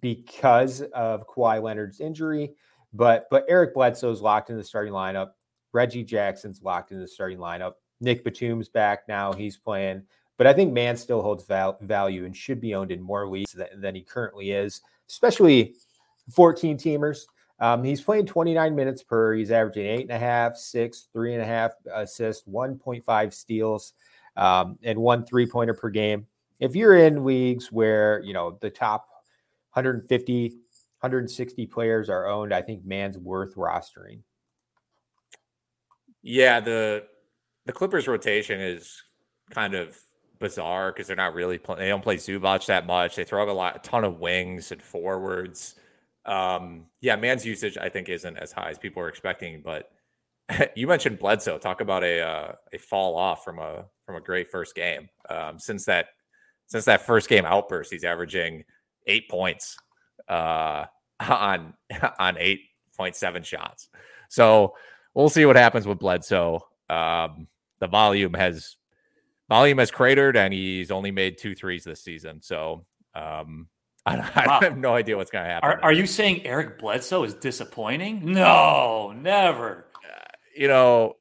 because 0.00 0.82
of 0.94 1.26
Kawhi 1.26 1.62
Leonard's 1.62 2.00
injury. 2.00 2.54
But 2.92 3.26
but 3.30 3.44
Eric 3.48 3.74
Bledsoe's 3.74 4.22
locked 4.22 4.50
in 4.50 4.56
the 4.56 4.64
starting 4.64 4.92
lineup. 4.92 5.30
Reggie 5.72 6.04
Jackson's 6.04 6.62
locked 6.62 6.92
in 6.92 7.00
the 7.00 7.08
starting 7.08 7.38
lineup. 7.38 7.74
Nick 8.00 8.24
Batum's 8.24 8.68
back 8.68 9.08
now. 9.08 9.32
He's 9.32 9.56
playing. 9.56 10.02
But 10.38 10.46
I 10.46 10.52
think 10.52 10.72
Mann 10.72 10.96
still 10.96 11.22
holds 11.22 11.44
val- 11.44 11.78
value 11.80 12.24
and 12.24 12.36
should 12.36 12.60
be 12.60 12.74
owned 12.74 12.92
in 12.92 13.00
more 13.00 13.26
leagues 13.26 13.52
than, 13.52 13.80
than 13.80 13.94
he 13.94 14.02
currently 14.02 14.52
is, 14.52 14.82
especially 15.08 15.74
14 16.30 16.76
teamers. 16.76 17.22
Um, 17.58 17.82
he's 17.82 18.02
playing 18.02 18.26
29 18.26 18.74
minutes 18.74 19.02
per. 19.02 19.34
He's 19.34 19.50
averaging 19.50 19.86
eight 19.86 20.02
and 20.02 20.10
a 20.10 20.18
half, 20.18 20.56
six, 20.56 21.08
three 21.12 21.32
and 21.32 21.42
a 21.42 21.46
half 21.46 21.72
assists, 21.92 22.46
1.5 22.46 23.32
steals, 23.32 23.94
um, 24.36 24.78
and 24.82 24.98
one 24.98 25.24
three 25.24 25.46
pointer 25.46 25.74
per 25.74 25.90
game. 25.90 26.26
If 26.58 26.74
you're 26.74 26.96
in 26.96 27.24
leagues 27.24 27.70
where 27.70 28.20
you 28.24 28.32
know 28.32 28.58
the 28.60 28.70
top 28.70 29.08
150, 29.72 30.48
160 30.48 31.66
players 31.66 32.08
are 32.08 32.26
owned, 32.26 32.54
I 32.54 32.62
think 32.62 32.84
Mann's 32.84 33.18
worth 33.18 33.54
rostering. 33.56 34.20
Yeah, 36.22 36.60
the 36.60 37.04
the 37.66 37.72
Clippers 37.72 38.08
rotation 38.08 38.60
is 38.60 39.02
kind 39.50 39.74
of 39.74 39.98
bizarre 40.38 40.92
because 40.92 41.06
they're 41.06 41.16
not 41.16 41.34
really 41.34 41.58
playing. 41.58 41.80
They 41.80 41.88
don't 41.88 42.02
play 42.02 42.16
Zubac 42.16 42.66
that 42.66 42.86
much. 42.86 43.16
They 43.16 43.24
throw 43.24 43.50
a 43.50 43.52
lot, 43.52 43.76
a 43.76 43.78
ton 43.80 44.04
of 44.04 44.18
wings 44.18 44.72
and 44.72 44.82
forwards. 44.82 45.74
Um, 46.24 46.86
yeah, 47.00 47.16
Mann's 47.16 47.46
usage 47.46 47.78
I 47.78 47.88
think 47.88 48.08
isn't 48.08 48.36
as 48.36 48.52
high 48.52 48.70
as 48.70 48.78
people 48.78 49.02
are 49.02 49.08
expecting. 49.08 49.62
But 49.62 49.90
you 50.76 50.86
mentioned 50.86 51.18
Bledsoe. 51.18 51.58
Talk 51.58 51.80
about 51.80 52.04
a 52.04 52.20
uh, 52.20 52.52
a 52.72 52.78
fall 52.78 53.16
off 53.16 53.44
from 53.44 53.58
a 53.58 53.86
from 54.04 54.16
a 54.16 54.20
great 54.20 54.48
first 54.50 54.74
game. 54.74 55.08
Um, 55.28 55.58
since 55.58 55.84
that 55.86 56.08
since 56.66 56.84
that 56.86 57.02
first 57.02 57.28
game 57.28 57.44
outburst, 57.44 57.92
he's 57.92 58.04
averaging 58.04 58.64
eight 59.06 59.28
points 59.28 59.76
uh, 60.28 60.86
on 61.20 61.74
on 62.18 62.36
eight 62.38 62.60
point 62.96 63.16
seven 63.16 63.42
shots. 63.42 63.88
So 64.28 64.74
we'll 65.14 65.28
see 65.28 65.44
what 65.44 65.56
happens 65.56 65.86
with 65.86 65.98
Bledsoe. 65.98 66.66
Um, 66.88 67.48
the 67.78 67.88
volume 67.88 68.34
has 68.34 68.76
volume 69.48 69.78
has 69.78 69.90
cratered 69.90 70.36
and 70.36 70.52
he's 70.52 70.90
only 70.90 71.10
made 71.10 71.38
two 71.38 71.54
threes 71.54 71.84
this 71.84 72.02
season. 72.02 72.42
So 72.42 72.84
um, 73.14 73.68
I, 74.04 74.16
I 74.16 74.46
wow. 74.46 74.60
have 74.60 74.78
no 74.78 74.94
idea 74.94 75.16
what's 75.16 75.30
going 75.30 75.44
to 75.44 75.50
happen. 75.50 75.68
Are, 75.68 75.82
are, 75.84 75.92
you 75.92 76.06
saying 76.06 76.46
Eric 76.46 76.78
Bledsoe 76.78 77.24
is 77.24 77.34
disappointing? 77.34 78.32
No, 78.32 79.12
never. 79.12 79.85
You 80.56 80.68
know, 80.68 81.16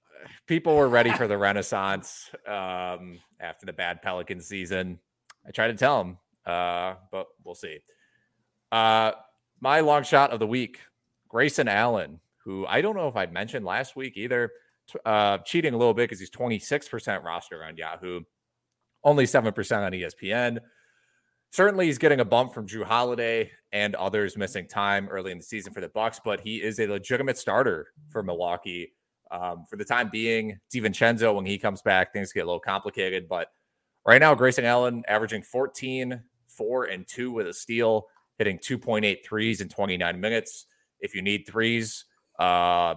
people 0.47 0.75
were 0.75 0.87
ready 0.87 1.11
for 1.11 1.27
the 1.27 1.37
renaissance 1.37 2.29
um, 2.47 3.19
after 3.39 3.65
the 3.65 3.73
bad 3.73 4.01
Pelican 4.01 4.39
season. 4.39 4.99
I 5.45 5.51
tried 5.51 5.67
to 5.67 5.73
tell 5.73 6.03
them, 6.03 6.17
uh, 6.45 6.95
but 7.11 7.27
we'll 7.43 7.55
see. 7.55 7.79
Uh, 8.71 9.11
my 9.59 9.81
long 9.81 10.03
shot 10.03 10.31
of 10.31 10.39
the 10.39 10.47
week, 10.47 10.79
Grayson 11.27 11.67
Allen, 11.67 12.19
who 12.43 12.65
I 12.67 12.81
don't 12.81 12.95
know 12.95 13.07
if 13.07 13.15
I 13.15 13.25
mentioned 13.25 13.65
last 13.65 13.95
week 13.95 14.13
either 14.15 14.51
uh, 15.05 15.39
cheating 15.39 15.73
a 15.73 15.77
little 15.77 15.93
bit 15.93 16.03
because 16.03 16.19
he's 16.19 16.29
26% 16.29 17.23
roster 17.23 17.63
on 17.63 17.77
Yahoo, 17.77 18.21
only 19.03 19.25
7% 19.25 19.77
on 19.77 19.91
ESPN. 19.91 20.59
Certainly, 21.51 21.85
he's 21.85 21.97
getting 21.97 22.19
a 22.19 22.25
bump 22.25 22.53
from 22.53 22.67
Jrue 22.67 22.83
Holiday 22.83 23.49
and 23.71 23.95
others 23.95 24.35
missing 24.35 24.67
time 24.67 25.07
early 25.09 25.31
in 25.31 25.37
the 25.37 25.43
season 25.43 25.73
for 25.73 25.79
the 25.79 25.89
Bucks, 25.89 26.19
but 26.23 26.41
he 26.41 26.61
is 26.61 26.79
a 26.79 26.87
legitimate 26.87 27.37
starter 27.37 27.87
for 28.09 28.21
Milwaukee. 28.21 28.91
Um, 29.35 29.65
for 29.69 29.75
the 29.75 29.85
time 29.85 30.09
being, 30.09 30.59
DiVincenzo, 30.73 31.35
when 31.35 31.45
he 31.45 31.57
comes 31.57 31.81
back, 31.81 32.13
things 32.13 32.31
get 32.31 32.41
a 32.41 32.45
little 32.45 32.59
complicated. 32.59 33.27
But 33.27 33.49
right 34.05 34.21
now, 34.21 34.33
Grayson 34.33 34.65
Allen 34.65 35.03
averaging 35.07 35.41
14, 35.41 36.21
4, 36.47 36.83
and 36.85 37.07
2 37.07 37.31
with 37.31 37.47
a 37.47 37.53
steal, 37.53 38.05
hitting 38.37 38.57
2.8 38.59 39.17
threes 39.25 39.61
in 39.61 39.67
29 39.67 40.19
minutes. 40.19 40.67
If 41.01 41.13
you 41.13 41.21
need 41.21 41.45
threes, 41.47 42.05
uh, 42.39 42.95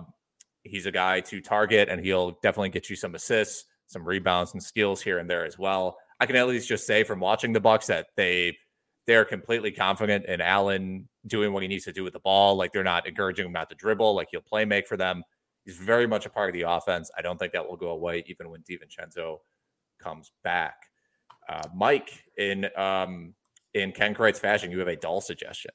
he's 0.62 0.86
a 0.86 0.92
guy 0.92 1.20
to 1.20 1.40
target 1.40 1.88
and 1.88 2.04
he'll 2.04 2.38
definitely 2.42 2.68
get 2.68 2.88
you 2.88 2.96
some 2.96 3.14
assists, 3.14 3.64
some 3.86 4.04
rebounds 4.04 4.52
and 4.52 4.62
steals 4.62 5.02
here 5.02 5.18
and 5.18 5.28
there 5.28 5.44
as 5.44 5.58
well. 5.58 5.96
I 6.20 6.26
can 6.26 6.36
at 6.36 6.46
least 6.46 6.68
just 6.68 6.86
say 6.86 7.04
from 7.04 7.20
watching 7.20 7.52
the 7.52 7.60
Bucks 7.60 7.86
that 7.86 8.06
they 8.16 8.56
they're 9.06 9.24
completely 9.24 9.70
confident 9.70 10.26
in 10.26 10.42
Allen 10.42 11.08
doing 11.26 11.54
what 11.54 11.62
he 11.62 11.68
needs 11.68 11.86
to 11.86 11.92
do 11.92 12.04
with 12.04 12.12
the 12.12 12.20
ball. 12.20 12.56
Like 12.56 12.72
they're 12.72 12.84
not 12.84 13.08
encouraging 13.08 13.46
him 13.46 13.52
not 13.52 13.70
to 13.70 13.74
dribble. 13.74 14.14
Like 14.14 14.28
he'll 14.30 14.42
play 14.42 14.66
make 14.66 14.86
for 14.86 14.98
them. 14.98 15.22
He's 15.68 15.76
very 15.76 16.06
much 16.06 16.24
a 16.24 16.30
part 16.30 16.48
of 16.48 16.54
the 16.54 16.62
offense. 16.62 17.10
I 17.18 17.20
don't 17.20 17.38
think 17.38 17.52
that 17.52 17.68
will 17.68 17.76
go 17.76 17.90
away 17.90 18.24
even 18.26 18.48
when 18.48 18.62
DiVincenzo 18.62 19.40
comes 20.02 20.32
back. 20.42 20.86
Uh, 21.46 21.62
Mike, 21.74 22.24
in 22.38 22.70
um, 22.74 23.34
in 23.74 23.92
Ken 23.92 24.14
Crites 24.14 24.38
fashion, 24.38 24.70
you 24.70 24.78
have 24.78 24.88
a 24.88 24.96
dull 24.96 25.20
suggestion. 25.20 25.72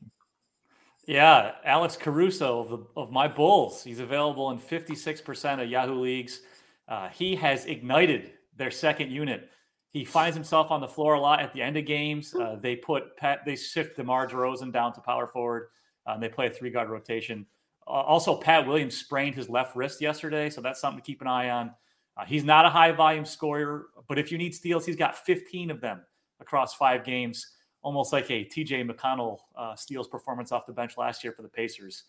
Yeah, 1.06 1.52
Alex 1.64 1.96
Caruso 1.96 2.60
of 2.62 2.70
the 2.72 2.80
of 2.96 3.12
my 3.12 3.28
Bulls. 3.28 3.84
He's 3.84 4.00
available 4.00 4.50
in 4.50 4.58
56% 4.58 5.62
of 5.62 5.70
Yahoo 5.70 6.00
leagues. 6.00 6.42
Uh, 6.88 7.10
he 7.10 7.36
has 7.36 7.66
ignited 7.66 8.32
their 8.58 8.72
second 8.72 9.12
unit. 9.12 9.48
He 9.90 10.06
finds 10.06 10.36
himself 10.36 10.72
on 10.72 10.82
the 10.82 10.88
floor 10.88 11.14
a 11.14 11.20
lot 11.20 11.40
at 11.40 11.54
the 11.54 11.62
end 11.62 11.78
of 11.78 11.86
games. 11.86 12.34
Uh, 12.34 12.58
they 12.60 12.76
put 12.76 13.16
Pat, 13.16 13.42
they 13.46 13.56
shift 13.56 13.98
DeMar 13.98 14.28
DeRozan 14.28 14.74
down 14.74 14.92
to 14.94 15.02
power 15.02 15.28
forward. 15.28 15.68
Uh, 16.08 16.14
and 16.14 16.24
they 16.24 16.30
play 16.30 16.48
a 16.48 16.50
three 16.50 16.72
guard 16.72 16.90
rotation. 16.90 17.46
Uh, 17.88 17.92
also, 17.92 18.36
Pat 18.36 18.66
Williams 18.66 18.98
sprained 18.98 19.36
his 19.36 19.50
left 19.50 19.76
wrist 19.76 20.02
yesterday, 20.02 20.50
so 20.50 20.62
that's 20.62 20.80
something 20.80 21.02
to 21.02 21.06
keep 21.06 21.22
an 21.22 21.28
eye 21.28 21.50
on. 21.50 21.72
Uh, 22.16 22.26
he's 22.26 22.44
not 22.44 22.66
a 22.66 22.70
high 22.70 22.92
volume 22.92 23.26
scorer, 23.26 23.88
but 24.08 24.20
if 24.20 24.32
you 24.32 24.38
need 24.38 24.54
steals, 24.54 24.86
he's 24.86 24.96
got 24.96 25.18
15 25.18 25.72
of 25.72 25.82
them 25.82 26.02
across 26.40 26.74
five 26.74 27.04
games 27.04 27.48
almost 27.84 28.14
like 28.14 28.32
a 28.32 28.46
TJ 28.46 28.90
McConnell 28.90 29.40
uh, 29.56 29.76
steals 29.76 30.08
performance 30.08 30.52
off 30.52 30.66
the 30.66 30.74
bench 30.74 30.98
last 30.98 31.24
year 31.24 31.34
for 31.34 31.42
the 31.42 31.50
Pacers. 31.50 32.06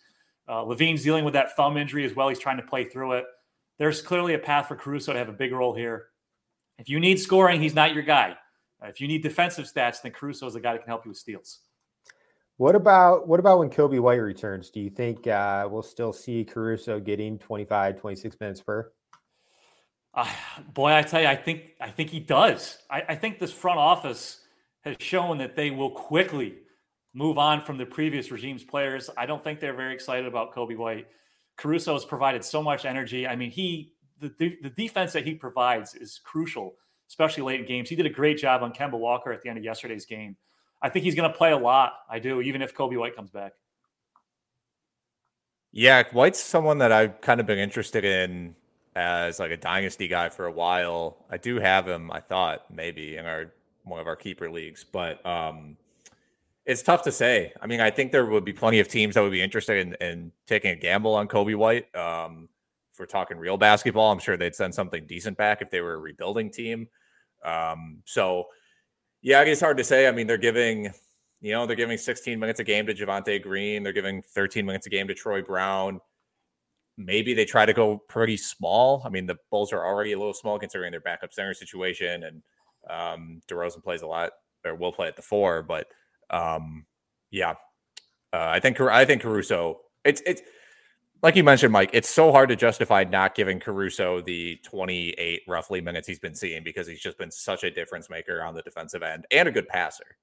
Uh, 0.49 0.65
LaVine's 0.65 1.03
dealing 1.03 1.25
with 1.25 1.35
that 1.35 1.57
thumb 1.57 1.77
injury 1.77 2.05
as 2.05 2.15
well. 2.15 2.29
He's 2.29 2.39
trying 2.39 2.57
to 2.57 2.63
play 2.63 2.85
through 2.85 3.15
it. 3.15 3.25
There's 3.79 4.01
clearly 4.01 4.35
a 4.35 4.39
path 4.39 4.69
for 4.69 4.77
Caruso 4.77 5.13
to 5.13 5.19
have 5.19 5.29
a 5.29 5.33
big 5.33 5.53
role 5.53 5.75
here. 5.75 6.07
If 6.79 6.89
you 6.89 7.01
need 7.01 7.19
scoring, 7.19 7.61
he's 7.61 7.75
not 7.75 7.93
your 7.93 8.03
guy. 8.03 8.37
Uh, 8.83 8.87
if 8.87 9.01
you 9.01 9.09
need 9.09 9.23
defensive 9.23 9.67
stats, 9.67 10.01
then 10.03 10.13
Caruso 10.13 10.47
is 10.47 10.55
the 10.55 10.61
guy 10.61 10.73
that 10.73 10.81
can 10.81 10.89
help 10.89 11.05
you 11.05 11.11
with 11.11 11.19
steals. 11.19 11.61
What 12.57 12.77
about 12.77 13.27
what 13.27 13.40
about 13.40 13.59
when 13.59 13.71
Coby 13.71 13.99
White 13.99 14.17
returns? 14.17 14.71
Do 14.71 14.81
you 14.81 14.90
think 14.90 15.27
uh, 15.27 15.69
we'll 15.71 15.83
still 15.83 16.12
see 16.12 16.45
Caruso 16.45 17.01
getting 17.01 17.38
25, 17.38 18.01
26 18.01 18.37
minutes 18.40 18.61
per? 18.61 18.93
Uh, 20.14 20.31
boy, 20.73 20.93
I 20.93 21.03
tell 21.03 21.21
you, 21.21 21.27
I 21.27 21.35
think 21.35 21.73
I 21.81 21.90
think 21.90 22.11
he 22.11 22.21
does. 22.21 22.79
I, 22.88 23.03
I 23.09 23.14
think 23.17 23.40
this 23.40 23.53
front 23.53 23.81
office 23.81 24.40
has 24.83 24.97
shown 25.01 25.38
that 25.38 25.57
they 25.57 25.73
will 25.73 25.90
quickly 25.90 26.55
move 27.12 27.38
on 27.38 27.61
from 27.61 27.77
the 27.77 27.87
previous 27.87 28.31
regime's 28.31 28.62
players. 28.62 29.11
I 29.17 29.27
don't 29.27 29.43
think 29.43 29.59
they're 29.59 29.75
very 29.75 29.95
excited 29.95 30.27
about 30.27 30.55
Coby 30.55 30.77
White. 30.77 31.07
Caruso 31.57 31.95
has 31.95 32.05
provided 32.05 32.45
so 32.45 32.62
much 32.62 32.85
energy. 32.85 33.27
I 33.27 33.35
mean, 33.35 33.51
he 33.51 33.95
the, 34.21 34.57
the 34.62 34.71
defense 34.71 35.12
that 35.12 35.27
he 35.27 35.35
provides 35.35 35.95
is 35.95 36.21
crucial, 36.23 36.77
especially 37.09 37.43
late 37.43 37.61
in 37.61 37.67
games. 37.67 37.88
He 37.88 37.97
did 37.97 38.07
a 38.07 38.11
great 38.11 38.38
job 38.38 38.62
on 38.62 38.73
Kemba 38.73 38.99
Walker 38.99 39.33
at 39.33 39.43
the 39.43 39.49
end 39.49 39.59
of 39.59 39.64
yesterday's 39.64 40.07
game. 40.07 40.37
I 40.85 40.90
think 40.90 41.07
he's 41.07 41.14
going 41.14 41.33
to 41.33 41.35
play 41.35 41.51
a 41.51 41.57
lot. 41.57 41.94
I 42.11 42.18
do, 42.18 42.42
even 42.42 42.61
if 42.61 42.75
Coby 42.75 42.99
White 42.99 43.16
comes 43.16 43.31
back. 43.31 43.55
Yeah, 45.73 46.03
White's 46.12 46.38
someone 46.38 46.77
that 46.79 46.92
I've 46.92 47.23
kind 47.23 47.40
of 47.40 47.47
been 47.47 47.59
interested 47.59 48.05
in 48.05 48.55
as 48.94 49.40
like 49.40 49.51
a 49.51 49.57
dynasty 49.57 50.09
guy 50.09 50.29
for 50.29 50.44
a 50.44 50.53
while. 50.53 51.25
I 51.31 51.38
do 51.38 51.59
have 51.59 51.88
him. 51.88 52.12
I 52.12 52.20
thought 52.20 52.66
maybe 52.70 53.16
in 53.16 53.25
our 53.25 53.47
one 53.85 53.99
of 53.99 54.07
our 54.07 54.14
keeper 54.14 54.51
leagues, 54.51 54.85
but 54.85 55.25
um, 55.25 55.79
it's 56.66 56.83
tough 56.83 57.03
to 57.05 57.12
say. 57.12 57.55
I 57.62 57.66
mean, 57.66 57.81
I 57.81 57.90
think 57.90 58.12
there 58.12 58.27
would 58.27 58.44
be 58.44 58.53
plenty 58.53 58.79
of 58.79 58.87
teams 58.87 59.14
that 59.14 59.23
would 59.23 59.33
be 59.33 59.40
interested 59.40 59.87
in, 59.87 59.94
in 60.07 60.33
taking 60.47 60.70
a 60.70 60.77
gamble 60.77 61.14
on 61.14 61.29
Coby 61.29 61.57
White. 61.57 61.94
Um, 61.97 62.51
if 62.92 63.01
we're 63.01 63.07
talking 63.07 63.38
real 63.38 63.57
basketball, 63.57 64.12
I'm 64.12 64.18
sure 64.18 64.37
they'd 64.37 64.55
send 64.55 64.75
something 64.75 65.07
decent 65.07 65.38
back 65.38 65.62
if 65.62 65.70
they 65.70 65.81
were 65.81 65.94
a 65.94 65.99
rebuilding 65.99 66.51
team. 66.51 66.88
Um, 67.42 68.03
so, 68.05 68.49
yeah, 69.25 69.43
it's 69.43 69.61
hard 69.61 69.79
to 69.79 69.85
say. 69.85 70.07
I 70.07 70.13
mean, 70.13 70.29
they're 70.29 70.39
giving, 70.39 70.93
you 71.41 71.51
know, 71.51 71.67
they're 71.67 71.75
giving 71.75 71.99
16 71.99 72.39
minutes 72.39 72.61
a 72.61 72.65
game 72.65 72.87
to 72.87 72.95
Javonte 72.95 73.43
Green. 73.43 73.83
They're 73.83 73.93
giving 73.93 74.23
13 74.23 74.65
minutes 74.65 74.87
a 74.87 74.91
game 74.91 75.09
to 75.09 75.15
Troy 75.15 75.43
Brown. 75.43 76.01
Maybe 76.97 77.35
they 77.35 77.45
try 77.45 77.67
to 77.67 77.73
go 77.73 77.99
pretty 78.09 78.37
small. 78.37 79.03
I 79.05 79.09
mean, 79.09 79.27
the 79.27 79.37
Bulls 79.51 79.73
are 79.73 79.85
already 79.85 80.13
a 80.13 80.19
little 80.19 80.33
small 80.33 80.61
considering 80.61 80.93
their 80.93 81.01
backup 81.01 81.33
center 81.33 81.55
situation 81.55 82.23
and– 82.23 82.41
um, 82.89 83.41
DeRozan 83.49 83.83
plays 83.83 84.03
a 84.03 84.07
lot 84.07 84.33
or 84.65 84.75
will 84.75 84.93
play 84.93 85.09
at 85.09 85.17
the 85.17 85.23
four, 85.23 85.63
but 85.63 85.87
um, 86.31 86.87
yeah, 87.31 87.53
uh, 88.33 88.49
I 88.49 88.61
think 88.61 88.81
I 88.81 89.05
think 89.05 89.23
Caruso. 89.23 89.81
It's 90.05 90.23
it's 90.27 90.43
like 91.25 91.37
you 91.37 91.43
mentioned, 91.43 91.73
Mike. 91.73 91.89
It's 91.95 92.11
so 92.11 92.31
hard 92.31 92.51
to 92.51 92.57
justify 92.57 93.03
not 93.03 93.35
giving 93.35 93.59
Caruso 93.59 94.21
the 94.21 94.61
28 94.63 95.41
roughly 95.49 95.81
minutes 95.81 96.07
he's 96.07 96.19
been 96.19 96.35
seeing 96.35 96.63
because 96.63 96.87
he's 96.87 97.01
just 97.01 97.17
been 97.17 97.31
such 97.31 97.65
a 97.65 97.71
difference 97.71 98.11
maker 98.11 98.43
on 98.43 98.55
the 98.55 98.61
defensive 98.61 99.03
end 99.03 99.27
and 99.31 99.49
a 99.49 99.51
good 99.51 99.67
passer. 99.67 100.19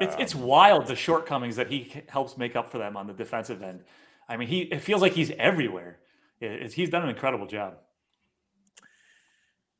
It's 0.00 0.16
um, 0.16 0.20
it's 0.20 0.34
wild 0.34 0.88
the 0.88 0.96
shortcomings 0.96 1.54
that 1.56 1.70
he 1.70 2.02
helps 2.08 2.36
make 2.36 2.56
up 2.56 2.68
for 2.68 2.78
them 2.78 2.96
on 2.96 3.06
the 3.06 3.12
defensive 3.12 3.62
end. 3.62 3.84
I 4.28 4.36
mean, 4.36 4.48
he 4.48 4.62
it 4.62 4.80
feels 4.80 5.00
like 5.00 5.12
he's 5.12 5.30
everywhere. 5.38 6.00
It, 6.40 6.72
he's 6.72 6.90
done 6.90 7.04
an 7.04 7.08
incredible 7.08 7.46
job. 7.46 7.74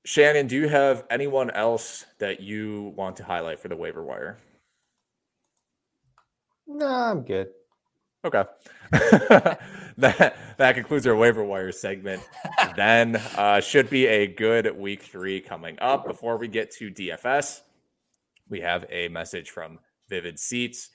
Shannon, 0.05 0.47
do 0.47 0.55
you 0.55 0.69
have 0.69 1.05
anyone 1.11 1.51
else 1.51 2.07
that 2.21 2.39
you 2.39 2.95
want 2.97 3.17
to 3.17 3.25
highlight 3.25 3.59
for 3.59 3.67
the 3.67 3.75
waiver 3.75 4.05
wire? 4.05 4.39
No, 6.69 6.87
I'm 6.87 7.23
good. 7.23 7.49
Okay. 8.25 8.45
that 9.99 10.37
that 10.57 10.75
concludes 10.75 11.07
our 11.07 11.17
waiver 11.17 11.45
wire 11.45 11.73
segment. 11.73 12.23
then 12.77 13.17
uh, 13.37 13.61
should 13.61 13.89
be 13.91 14.07
a 14.07 14.27
good 14.27 14.77
week 14.77 15.03
three 15.03 15.41
coming 15.41 15.79
up. 15.81 16.07
Before 16.07 16.37
we 16.39 16.49
get 16.49 16.71
to 16.73 16.91
DFS, 16.91 17.61
we 18.49 18.61
have 18.61 18.85
a 18.91 19.09
message 19.09 19.51
from 19.51 19.79
Vivid 20.09 20.39
Seats. 20.39 20.91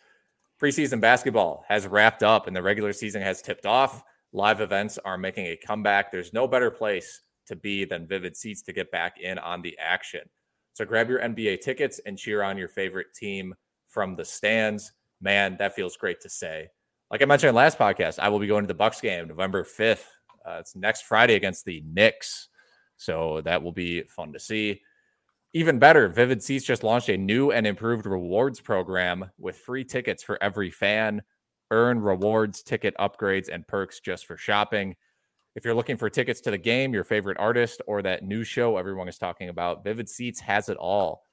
Preseason 0.61 1.01
basketball 1.01 1.65
has 1.67 1.87
wrapped 1.87 2.23
up 2.23 2.47
and 2.47 2.55
the 2.55 2.61
regular 2.61 2.93
season 2.93 3.21
has 3.21 3.41
tipped 3.41 3.65
off. 3.65 4.03
Live 4.33 4.61
events 4.61 4.97
are 5.03 5.17
making 5.17 5.47
a 5.47 5.57
comeback. 5.57 6.11
There's 6.11 6.33
no 6.33 6.47
better 6.47 6.71
place 6.71 7.21
to 7.47 7.55
be 7.55 7.83
than 7.83 8.07
Vivid 8.07 8.37
Seats 8.37 8.61
to 8.63 8.73
get 8.73 8.91
back 8.91 9.19
in 9.19 9.37
on 9.39 9.61
the 9.61 9.77
action. 9.79 10.21
So 10.73 10.85
grab 10.85 11.09
your 11.09 11.19
NBA 11.19 11.61
tickets 11.61 11.99
and 12.05 12.17
cheer 12.17 12.43
on 12.43 12.57
your 12.57 12.69
favorite 12.69 13.13
team 13.13 13.55
from 13.87 14.15
the 14.15 14.23
stands. 14.23 14.91
Man, 15.19 15.57
that 15.57 15.75
feels 15.75 15.97
great 15.97 16.21
to 16.21 16.29
say. 16.29 16.69
Like 17.11 17.21
I 17.21 17.25
mentioned 17.25 17.49
in 17.49 17.55
last 17.55 17.77
podcast, 17.77 18.19
I 18.19 18.29
will 18.29 18.39
be 18.39 18.47
going 18.47 18.63
to 18.63 18.69
the 18.69 18.73
Bucks 18.73 19.01
game 19.01 19.27
November 19.27 19.65
5th. 19.65 20.05
Uh, 20.47 20.59
it's 20.61 20.77
next 20.77 21.03
Friday 21.03 21.35
against 21.35 21.65
the 21.65 21.83
Knicks. 21.85 22.47
So 22.95 23.41
that 23.43 23.61
will 23.61 23.73
be 23.73 24.03
fun 24.03 24.31
to 24.31 24.39
see. 24.39 24.81
Even 25.53 25.77
better, 25.77 26.07
Vivid 26.07 26.41
Seats 26.41 26.63
just 26.63 26.85
launched 26.85 27.09
a 27.09 27.17
new 27.17 27.51
and 27.51 27.67
improved 27.67 28.05
rewards 28.05 28.61
program 28.61 29.29
with 29.37 29.57
free 29.57 29.83
tickets 29.83 30.23
for 30.23 30.41
every 30.41 30.71
fan. 30.71 31.21
Earn 31.69 31.99
rewards, 31.99 32.63
ticket 32.63 32.95
upgrades, 32.97 33.49
and 33.51 33.67
perks 33.67 33.99
just 33.99 34.25
for 34.25 34.37
shopping. 34.37 34.95
If 35.53 35.65
you're 35.65 35.75
looking 35.75 35.97
for 35.97 36.09
tickets 36.09 36.39
to 36.41 36.51
the 36.51 36.57
game, 36.57 36.93
your 36.93 37.03
favorite 37.03 37.37
artist, 37.37 37.81
or 37.87 38.01
that 38.03 38.23
new 38.23 38.45
show 38.45 38.77
everyone 38.77 39.09
is 39.09 39.17
talking 39.17 39.49
about, 39.49 39.83
Vivid 39.83 40.07
Seats 40.07 40.39
has 40.39 40.69
it 40.69 40.77
all. 40.77 41.25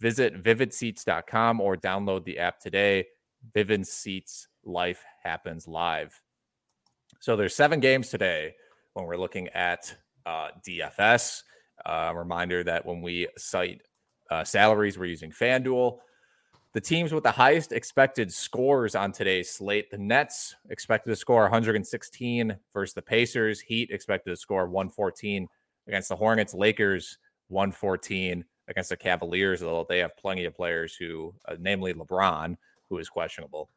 Visit 0.00 0.42
vividseats.com 0.42 1.60
or 1.60 1.76
download 1.76 2.24
the 2.24 2.40
app 2.40 2.58
today. 2.58 3.06
Vivid 3.54 3.86
Seats 3.86 4.48
Life 4.64 5.02
Happens 5.22 5.66
Live. 5.66 6.20
So 7.20 7.36
there's 7.36 7.54
seven 7.54 7.80
games 7.80 8.08
today 8.08 8.54
when 8.94 9.06
we're 9.06 9.16
looking 9.16 9.48
at 9.48 9.94
uh, 10.26 10.48
DFS. 10.66 11.42
Uh, 11.84 12.12
reminder 12.14 12.62
that 12.64 12.84
when 12.84 13.02
we 13.02 13.28
cite 13.36 13.82
uh, 14.30 14.44
salaries, 14.44 14.98
we're 14.98 15.06
using 15.06 15.30
FanDuel. 15.30 15.98
The 16.72 16.80
teams 16.80 17.12
with 17.12 17.24
the 17.24 17.32
highest 17.32 17.72
expected 17.72 18.32
scores 18.32 18.94
on 18.94 19.10
today's 19.10 19.50
slate, 19.50 19.90
the 19.90 19.98
Nets 19.98 20.54
expected 20.68 21.10
to 21.10 21.16
score 21.16 21.42
116 21.42 22.56
versus 22.72 22.94
the 22.94 23.02
Pacers. 23.02 23.60
Heat 23.60 23.90
expected 23.90 24.30
to 24.30 24.36
score 24.36 24.66
114 24.66 25.48
against 25.88 26.10
the 26.10 26.16
Hornets. 26.16 26.54
Lakers 26.54 27.18
114 27.48 28.44
against 28.68 28.90
the 28.90 28.96
Cavaliers, 28.96 29.62
although 29.62 29.86
they 29.88 29.98
have 29.98 30.16
plenty 30.16 30.44
of 30.44 30.54
players 30.54 30.94
who, 30.94 31.34
uh, 31.48 31.56
namely 31.58 31.92
LeBron, 31.92 32.56
who 32.90 32.98
is 32.98 33.08
questionable. 33.08 33.70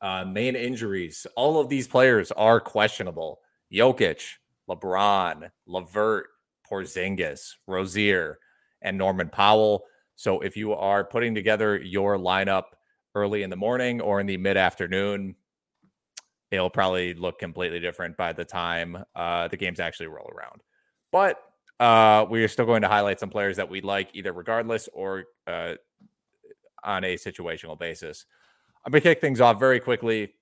Uh, 0.00 0.24
main 0.24 0.56
injuries. 0.56 1.26
All 1.36 1.60
of 1.60 1.68
these 1.68 1.86
players 1.86 2.32
are 2.32 2.60
questionable. 2.60 3.40
Jokic, 3.72 4.22
LeBron, 4.68 5.50
LeVert, 5.66 6.28
Porzingis, 6.70 7.56
Rozier, 7.66 8.38
and 8.80 8.96
Norman 8.96 9.28
Powell. 9.28 9.82
So 10.14 10.40
if 10.40 10.56
you 10.56 10.72
are 10.72 11.04
putting 11.04 11.34
together 11.34 11.76
your 11.76 12.16
lineup 12.16 12.64
early 13.14 13.42
in 13.42 13.50
the 13.50 13.56
morning 13.56 14.00
or 14.00 14.20
in 14.20 14.26
the 14.26 14.36
mid 14.36 14.56
afternoon, 14.56 15.34
it'll 16.50 16.70
probably 16.70 17.14
look 17.14 17.38
completely 17.38 17.80
different 17.80 18.16
by 18.16 18.32
the 18.32 18.44
time 18.44 19.04
uh, 19.14 19.48
the 19.48 19.56
games 19.56 19.80
actually 19.80 20.06
roll 20.06 20.30
around. 20.34 20.62
But 21.12 21.38
uh, 21.80 22.26
we 22.28 22.44
are 22.44 22.48
still 22.48 22.66
going 22.66 22.82
to 22.82 22.88
highlight 22.88 23.18
some 23.18 23.30
players 23.30 23.56
that 23.56 23.68
we 23.68 23.80
like, 23.80 24.10
either 24.14 24.32
regardless 24.32 24.88
or 24.92 25.24
uh, 25.46 25.74
on 26.84 27.04
a 27.04 27.16
situational 27.16 27.78
basis. 27.78 28.26
I'm 28.84 28.92
going 28.92 29.02
to 29.02 29.08
kick 29.08 29.20
things 29.20 29.40
off 29.40 29.58
very 29.58 29.80
quickly. 29.80 30.34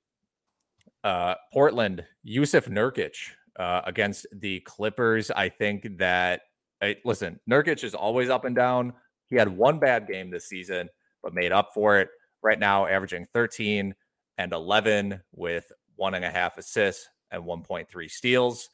Uh, 1.05 1.35
Portland, 1.53 2.05
Jusuf 2.27 2.69
Nurkic 2.69 3.17
uh, 3.59 3.83
against 3.85 4.27
the 4.33 4.61
Clippers. 4.61 5.31
I 5.31 5.49
think 5.49 5.99
that 5.99 6.43
Hey, 6.81 6.99
listen, 7.05 7.41
Nurkic 7.51 7.83
is 7.83 7.95
always 7.95 8.31
up 8.31 8.45
and 8.45 8.55
down. 8.55 8.93
He 9.27 9.37
had 9.37 9.49
one 9.49 9.79
bad 9.81 10.07
game 10.07 10.31
this 10.31 10.47
season, 10.47 10.89
but 11.23 11.35
made 11.35 11.51
up 11.51 11.71
for 11.75 11.99
it. 11.99 12.09
Right 12.41 12.59
now, 12.59 12.87
averaging 12.87 13.27
13 13.35 13.95
and 14.39 14.53
11 14.53 15.21
with 15.35 15.73
one 15.97 16.15
and 16.15 16.25
a 16.25 16.31
half 16.31 16.57
assists 16.57 17.09
and 17.33 17.43
1.3 17.43 18.11
steals. 18.11 18.69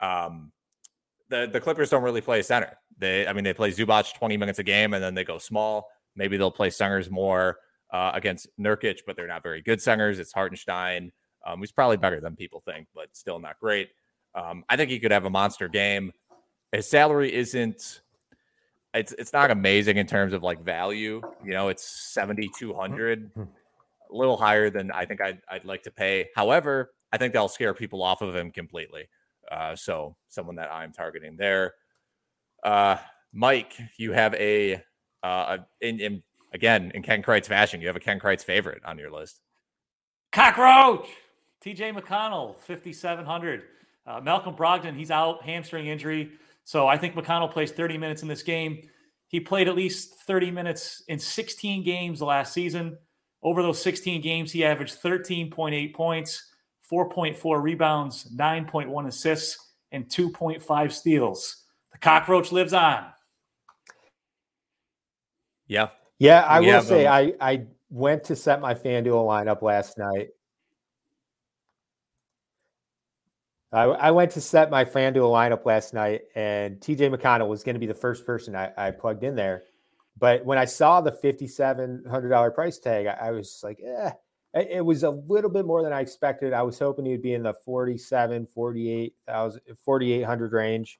Um, 0.00 0.52
the 1.30 1.48
the 1.50 1.60
Clippers 1.60 1.88
don't 1.88 2.02
really 2.02 2.20
play 2.20 2.42
center. 2.42 2.76
They, 2.98 3.26
I 3.26 3.32
mean, 3.32 3.42
they 3.42 3.54
play 3.54 3.72
Zubac 3.72 4.14
20 4.14 4.36
minutes 4.36 4.58
a 4.58 4.62
game 4.62 4.92
and 4.92 5.02
then 5.02 5.14
they 5.14 5.24
go 5.24 5.38
small. 5.38 5.88
Maybe 6.16 6.36
they'll 6.36 6.50
play 6.50 6.70
centers 6.70 7.10
more 7.10 7.58
uh, 7.90 8.12
against 8.14 8.48
Nurkic, 8.58 9.00
but 9.06 9.16
they're 9.16 9.26
not 9.26 9.42
very 9.42 9.62
good 9.62 9.80
centers. 9.80 10.18
It's 10.18 10.32
Hartenstein, 10.32 11.12
um, 11.46 11.60
who's 11.60 11.72
probably 11.72 11.96
better 11.96 12.20
than 12.20 12.34
people 12.36 12.60
think, 12.60 12.88
but 12.94 13.14
still 13.16 13.38
not 13.38 13.58
great. 13.60 13.90
Um, 14.34 14.64
I 14.68 14.76
think 14.76 14.90
he 14.90 14.98
could 14.98 15.12
have 15.12 15.24
a 15.24 15.30
monster 15.30 15.68
game. 15.68 16.12
His 16.72 16.88
salary 16.88 17.32
isn't. 17.32 18.00
It's 18.92 19.12
it's 19.12 19.32
not 19.32 19.50
amazing 19.50 19.98
in 19.98 20.06
terms 20.06 20.32
of 20.32 20.42
like 20.42 20.60
value. 20.60 21.20
You 21.44 21.52
know, 21.52 21.68
it's 21.68 21.84
seventy 22.12 22.50
two 22.58 22.74
hundred, 22.74 23.30
a 23.36 23.46
little 24.10 24.36
higher 24.36 24.70
than 24.70 24.90
I 24.90 25.04
think 25.04 25.20
I'd 25.20 25.40
I'd 25.48 25.64
like 25.64 25.82
to 25.84 25.90
pay. 25.90 26.28
However, 26.34 26.92
I 27.12 27.18
think 27.18 27.32
that'll 27.32 27.48
scare 27.48 27.74
people 27.74 28.02
off 28.02 28.22
of 28.22 28.34
him 28.34 28.50
completely. 28.50 29.08
Uh, 29.50 29.76
so 29.76 30.16
someone 30.28 30.56
that 30.56 30.72
I'm 30.72 30.92
targeting 30.92 31.36
there. 31.36 31.74
Uh, 32.62 32.96
Mike, 33.32 33.74
you 33.96 34.12
have 34.12 34.34
a 34.34 34.82
uh, 35.26 35.58
in, 35.80 36.00
in 36.00 36.22
again 36.52 36.92
in 36.94 37.02
Ken 37.02 37.22
Crites 37.22 37.48
fashion, 37.48 37.80
you 37.80 37.86
have 37.86 37.96
a 37.96 38.00
Ken 38.00 38.18
Crites 38.18 38.44
favorite 38.44 38.82
on 38.84 38.98
your 38.98 39.10
list. 39.10 39.40
Cockroach, 40.32 41.08
TJ 41.64 41.98
McConnell, 41.98 42.56
5,700. 42.58 43.62
Uh, 44.06 44.20
Malcolm 44.20 44.54
Brogdon, 44.54 44.96
he's 44.96 45.10
out, 45.10 45.42
hamstring 45.42 45.86
injury. 45.86 46.30
So 46.64 46.86
I 46.86 46.96
think 46.96 47.14
McConnell 47.14 47.50
plays 47.50 47.72
30 47.72 47.98
minutes 47.98 48.22
in 48.22 48.28
this 48.28 48.42
game. 48.42 48.88
He 49.28 49.40
played 49.40 49.66
at 49.66 49.74
least 49.74 50.14
30 50.26 50.50
minutes 50.50 51.02
in 51.08 51.18
16 51.18 51.82
games 51.82 52.22
last 52.22 52.52
season. 52.52 52.96
Over 53.42 53.62
those 53.62 53.82
16 53.82 54.20
games, 54.20 54.52
he 54.52 54.64
averaged 54.64 55.02
13.8 55.02 55.94
points, 55.94 56.50
4.4 56.90 57.62
rebounds, 57.62 58.30
9.1 58.36 59.06
assists, 59.06 59.72
and 59.90 60.06
2.5 60.06 60.92
steals. 60.92 61.64
The 61.92 61.98
cockroach 61.98 62.52
lives 62.52 62.72
on. 62.72 63.06
Yeah. 65.66 65.88
Yeah, 66.18 66.42
I 66.42 66.60
will 66.60 66.82
say 66.82 67.06
I 67.06 67.34
I 67.40 67.66
went 67.90 68.24
to 68.24 68.36
set 68.36 68.60
my 68.60 68.74
FanDuel 68.74 69.26
lineup 69.26 69.62
last 69.62 69.98
night. 69.98 70.28
I, 73.72 73.82
I 73.84 74.10
went 74.12 74.30
to 74.32 74.40
set 74.40 74.70
my 74.70 74.84
FanDuel 74.84 75.30
lineup 75.30 75.66
last 75.66 75.92
night, 75.92 76.22
and 76.34 76.80
TJ 76.80 77.14
McConnell 77.14 77.48
was 77.48 77.62
going 77.62 77.74
to 77.74 77.80
be 77.80 77.86
the 77.86 77.94
first 77.94 78.24
person 78.24 78.56
I, 78.56 78.72
I, 78.76 78.90
plugged 78.90 79.24
in 79.24 79.34
there. 79.34 79.64
But 80.18 80.44
when 80.44 80.56
I 80.56 80.64
saw 80.64 81.00
the 81.00 81.12
$5,700 81.12 82.54
price 82.54 82.78
tag, 82.78 83.06
I, 83.06 83.28
I 83.28 83.30
was 83.32 83.60
like, 83.62 83.78
eh, 83.84 84.12
it 84.54 84.84
was 84.84 85.02
a 85.02 85.10
little 85.10 85.50
bit 85.50 85.66
more 85.66 85.82
than 85.82 85.92
I 85.92 86.00
expected. 86.00 86.54
I 86.54 86.62
was 86.62 86.78
hoping 86.78 87.04
he'd 87.04 87.20
be 87.20 87.34
in 87.34 87.42
the 87.42 87.52
47, 87.52 88.46
48,000, 88.46 89.60
4,800 89.84 90.52
range. 90.52 90.98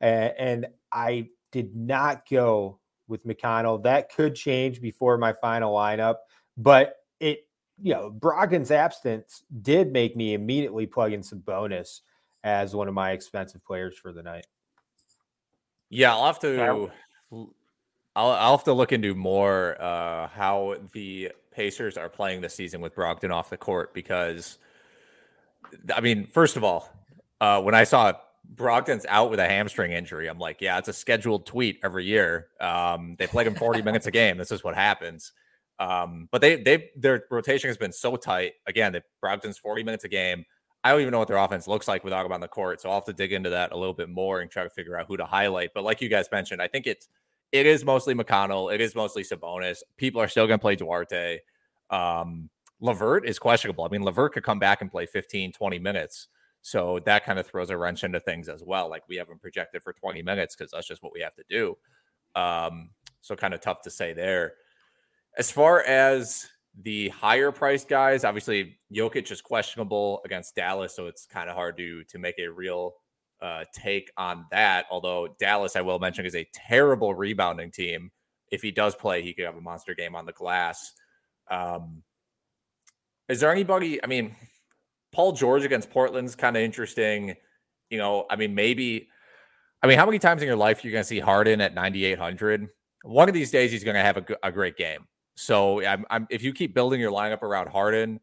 And, 0.00 0.32
and 0.36 0.66
I 0.90 1.28
did 1.52 1.76
not 1.76 2.28
go 2.28 2.80
with 3.08 3.26
McConnell. 3.26 3.82
That 3.82 4.14
could 4.14 4.34
change 4.34 4.80
before 4.80 5.18
my 5.18 5.32
final 5.32 5.74
lineup, 5.74 6.16
but 6.56 6.96
it, 7.20 7.46
you 7.80 7.92
know, 7.92 8.10
Brogdon's 8.10 8.70
absence 8.70 9.42
did 9.62 9.92
make 9.92 10.16
me 10.16 10.34
immediately 10.34 10.86
plug 10.86 11.12
in 11.12 11.20
Sabonis 11.20 12.00
as 12.44 12.74
one 12.74 12.88
of 12.88 12.94
my 12.94 13.12
expensive 13.12 13.64
players 13.64 13.96
for 13.98 14.12
the 14.12 14.22
night. 14.22 14.46
Yeah, 15.90 16.12
I'll 16.12 16.26
have 16.26 16.38
to. 16.40 16.90
I'll, 17.30 18.30
I'll 18.30 18.56
have 18.56 18.64
to 18.64 18.72
look 18.72 18.92
into 18.92 19.14
more 19.14 19.80
uh, 19.80 20.28
how 20.28 20.76
the 20.92 21.32
Pacers 21.50 21.98
are 21.98 22.08
playing 22.08 22.40
this 22.40 22.54
season 22.54 22.80
with 22.80 22.94
Brogdon 22.94 23.30
off 23.30 23.50
the 23.50 23.58
court 23.58 23.92
because, 23.92 24.56
I 25.94 26.00
mean, 26.00 26.26
first 26.26 26.56
of 26.56 26.64
all, 26.64 26.90
uh, 27.40 27.60
when 27.60 27.74
I 27.74 27.84
saw 27.84 28.14
Brogdon's 28.54 29.06
out 29.08 29.30
with 29.30 29.40
a 29.40 29.46
hamstring 29.46 29.92
injury, 29.92 30.28
I'm 30.28 30.38
like, 30.38 30.60
yeah, 30.60 30.78
it's 30.78 30.88
a 30.88 30.92
scheduled 30.92 31.46
tweet 31.46 31.80
every 31.82 32.04
year. 32.04 32.48
Um, 32.60 33.16
they 33.18 33.26
play 33.26 33.44
him 33.44 33.54
40 33.54 33.82
minutes 33.82 34.06
a 34.06 34.10
game. 34.10 34.38
This 34.38 34.52
is 34.52 34.64
what 34.64 34.74
happens. 34.74 35.32
Um, 35.78 36.28
but 36.32 36.40
they 36.40 36.56
they 36.56 36.90
their 36.96 37.24
rotation 37.30 37.68
has 37.68 37.76
been 37.76 37.92
so 37.92 38.16
tight. 38.16 38.54
Again, 38.66 38.92
they 38.92 39.02
Brogdon's 39.22 39.58
40 39.58 39.82
minutes 39.82 40.04
a 40.04 40.08
game. 40.08 40.44
I 40.84 40.92
don't 40.92 41.00
even 41.00 41.10
know 41.10 41.18
what 41.18 41.28
their 41.28 41.36
offense 41.36 41.66
looks 41.66 41.88
like 41.88 42.04
without 42.04 42.24
him 42.24 42.32
on 42.32 42.40
the 42.40 42.48
court. 42.48 42.80
So 42.80 42.88
I'll 42.88 42.96
have 42.96 43.04
to 43.06 43.12
dig 43.12 43.32
into 43.32 43.50
that 43.50 43.72
a 43.72 43.76
little 43.76 43.92
bit 43.92 44.08
more 44.08 44.40
and 44.40 44.50
try 44.50 44.62
to 44.62 44.70
figure 44.70 44.96
out 44.96 45.06
who 45.08 45.16
to 45.16 45.24
highlight. 45.24 45.70
But 45.74 45.84
like 45.84 46.00
you 46.00 46.08
guys 46.08 46.28
mentioned, 46.30 46.62
I 46.62 46.68
think 46.68 46.86
it's 46.86 47.08
it 47.52 47.66
is 47.66 47.84
mostly 47.84 48.14
McConnell. 48.14 48.72
It 48.72 48.80
is 48.80 48.94
mostly 48.94 49.22
Sabonis. 49.22 49.78
People 49.96 50.20
are 50.20 50.28
still 50.28 50.46
going 50.46 50.58
to 50.58 50.62
play 50.62 50.76
Duarte. 50.76 51.40
Um, 51.90 52.50
LeVert 52.80 53.28
is 53.28 53.38
questionable. 53.38 53.84
I 53.84 53.88
mean, 53.88 54.02
LeVert 54.02 54.34
could 54.34 54.42
come 54.44 54.58
back 54.58 54.80
and 54.80 54.90
play 54.90 55.06
15, 55.06 55.52
20 55.52 55.78
minutes. 55.78 56.28
So 56.66 56.98
that 57.04 57.24
kind 57.24 57.38
of 57.38 57.46
throws 57.46 57.70
a 57.70 57.76
wrench 57.76 58.02
into 58.02 58.18
things 58.18 58.48
as 58.48 58.64
well. 58.64 58.90
Like 58.90 59.04
we 59.08 59.14
haven't 59.14 59.40
projected 59.40 59.84
for 59.84 59.92
20 59.92 60.20
minutes 60.22 60.56
because 60.56 60.72
that's 60.72 60.88
just 60.88 61.00
what 61.00 61.12
we 61.12 61.20
have 61.20 61.36
to 61.36 61.44
do. 61.48 61.78
Um, 62.34 62.90
so 63.20 63.36
kind 63.36 63.54
of 63.54 63.60
tough 63.60 63.82
to 63.82 63.90
say 63.90 64.12
there. 64.12 64.54
As 65.38 65.48
far 65.48 65.82
as 65.82 66.44
the 66.82 67.10
higher 67.10 67.52
priced 67.52 67.88
guys, 67.88 68.24
obviously 68.24 68.78
Jokic 68.92 69.30
is 69.30 69.40
questionable 69.40 70.20
against 70.24 70.56
Dallas, 70.56 70.92
so 70.92 71.06
it's 71.06 71.24
kind 71.24 71.48
of 71.48 71.54
hard 71.54 71.76
to 71.76 72.02
to 72.02 72.18
make 72.18 72.40
a 72.40 72.48
real 72.48 72.94
uh, 73.40 73.62
take 73.72 74.10
on 74.16 74.44
that. 74.50 74.86
Although 74.90 75.36
Dallas, 75.38 75.76
I 75.76 75.82
will 75.82 76.00
mention, 76.00 76.26
is 76.26 76.34
a 76.34 76.48
terrible 76.52 77.14
rebounding 77.14 77.70
team. 77.70 78.10
If 78.50 78.60
he 78.60 78.72
does 78.72 78.96
play, 78.96 79.22
he 79.22 79.34
could 79.34 79.44
have 79.44 79.56
a 79.56 79.60
monster 79.60 79.94
game 79.94 80.16
on 80.16 80.26
the 80.26 80.32
glass. 80.32 80.94
Um, 81.48 82.02
is 83.28 83.38
there 83.38 83.52
anybody? 83.52 84.02
I 84.02 84.08
mean, 84.08 84.34
Paul 85.16 85.32
George 85.32 85.64
against 85.64 85.90
Portland's 85.90 86.34
kind 86.34 86.56
of 86.56 86.62
interesting. 86.62 87.34
You 87.90 87.98
know, 87.98 88.26
I 88.30 88.36
mean, 88.36 88.54
maybe. 88.54 89.08
I 89.82 89.86
mean, 89.86 89.98
how 89.98 90.06
many 90.06 90.18
times 90.18 90.42
in 90.42 90.46
your 90.46 90.56
life 90.56 90.82
are 90.82 90.86
you 90.86 90.92
going 90.92 91.02
to 91.02 91.08
see 91.08 91.20
Harden 91.20 91.60
at 91.60 91.74
9,800? 91.74 92.68
One 93.02 93.28
of 93.28 93.34
these 93.34 93.50
days, 93.50 93.72
he's 93.72 93.84
going 93.84 93.94
to 93.94 94.02
have 94.02 94.16
a, 94.16 94.24
a 94.42 94.52
great 94.52 94.76
game. 94.76 95.06
So, 95.36 95.84
I'm, 95.84 96.04
I'm, 96.10 96.26
if 96.30 96.42
you 96.42 96.52
keep 96.52 96.74
building 96.74 97.00
your 97.00 97.12
lineup 97.12 97.42
around 97.42 97.68
Harden, 97.68 98.20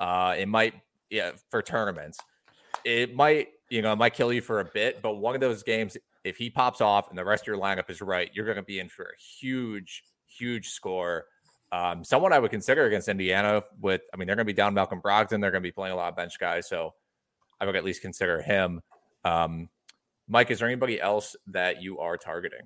uh, 0.00 0.34
it 0.38 0.46
might, 0.46 0.74
yeah, 1.10 1.32
for 1.50 1.62
tournaments, 1.62 2.18
it 2.84 3.14
might 3.14 3.48
you 3.70 3.82
know, 3.82 3.92
it 3.92 3.96
might 3.96 4.14
kill 4.14 4.32
you 4.32 4.42
for 4.42 4.60
a 4.60 4.64
bit, 4.64 5.00
but 5.00 5.14
one 5.14 5.34
of 5.34 5.40
those 5.40 5.62
games, 5.62 5.96
if 6.24 6.36
he 6.36 6.50
pops 6.50 6.80
off 6.80 7.08
and 7.08 7.16
the 7.16 7.24
rest 7.24 7.44
of 7.44 7.46
your 7.46 7.56
lineup 7.56 7.88
is 7.88 8.02
right, 8.02 8.30
you're 8.34 8.44
going 8.44 8.56
to 8.56 8.62
be 8.62 8.80
in 8.80 8.88
for 8.88 9.04
a 9.04 9.16
huge, 9.38 10.02
huge 10.26 10.68
score. 10.68 11.26
Um, 11.72 12.04
someone 12.04 12.32
I 12.32 12.38
would 12.38 12.50
consider 12.50 12.86
against 12.86 13.08
Indiana 13.08 13.62
with, 13.80 14.02
I 14.12 14.16
mean, 14.16 14.26
they're 14.26 14.36
going 14.36 14.46
to 14.46 14.52
be 14.52 14.56
down 14.56 14.74
Malcolm 14.74 15.00
Brogdon. 15.00 15.40
They're 15.40 15.52
going 15.52 15.62
to 15.62 15.68
be 15.68 15.72
playing 15.72 15.92
a 15.92 15.96
lot 15.96 16.08
of 16.08 16.16
bench 16.16 16.38
guys. 16.38 16.68
So 16.68 16.94
I 17.60 17.66
would 17.66 17.76
at 17.76 17.84
least 17.84 18.02
consider 18.02 18.42
him. 18.42 18.80
Um, 19.24 19.68
Mike, 20.28 20.50
is 20.50 20.58
there 20.58 20.68
anybody 20.68 21.00
else 21.00 21.36
that 21.48 21.82
you 21.82 21.98
are 21.98 22.16
targeting? 22.16 22.62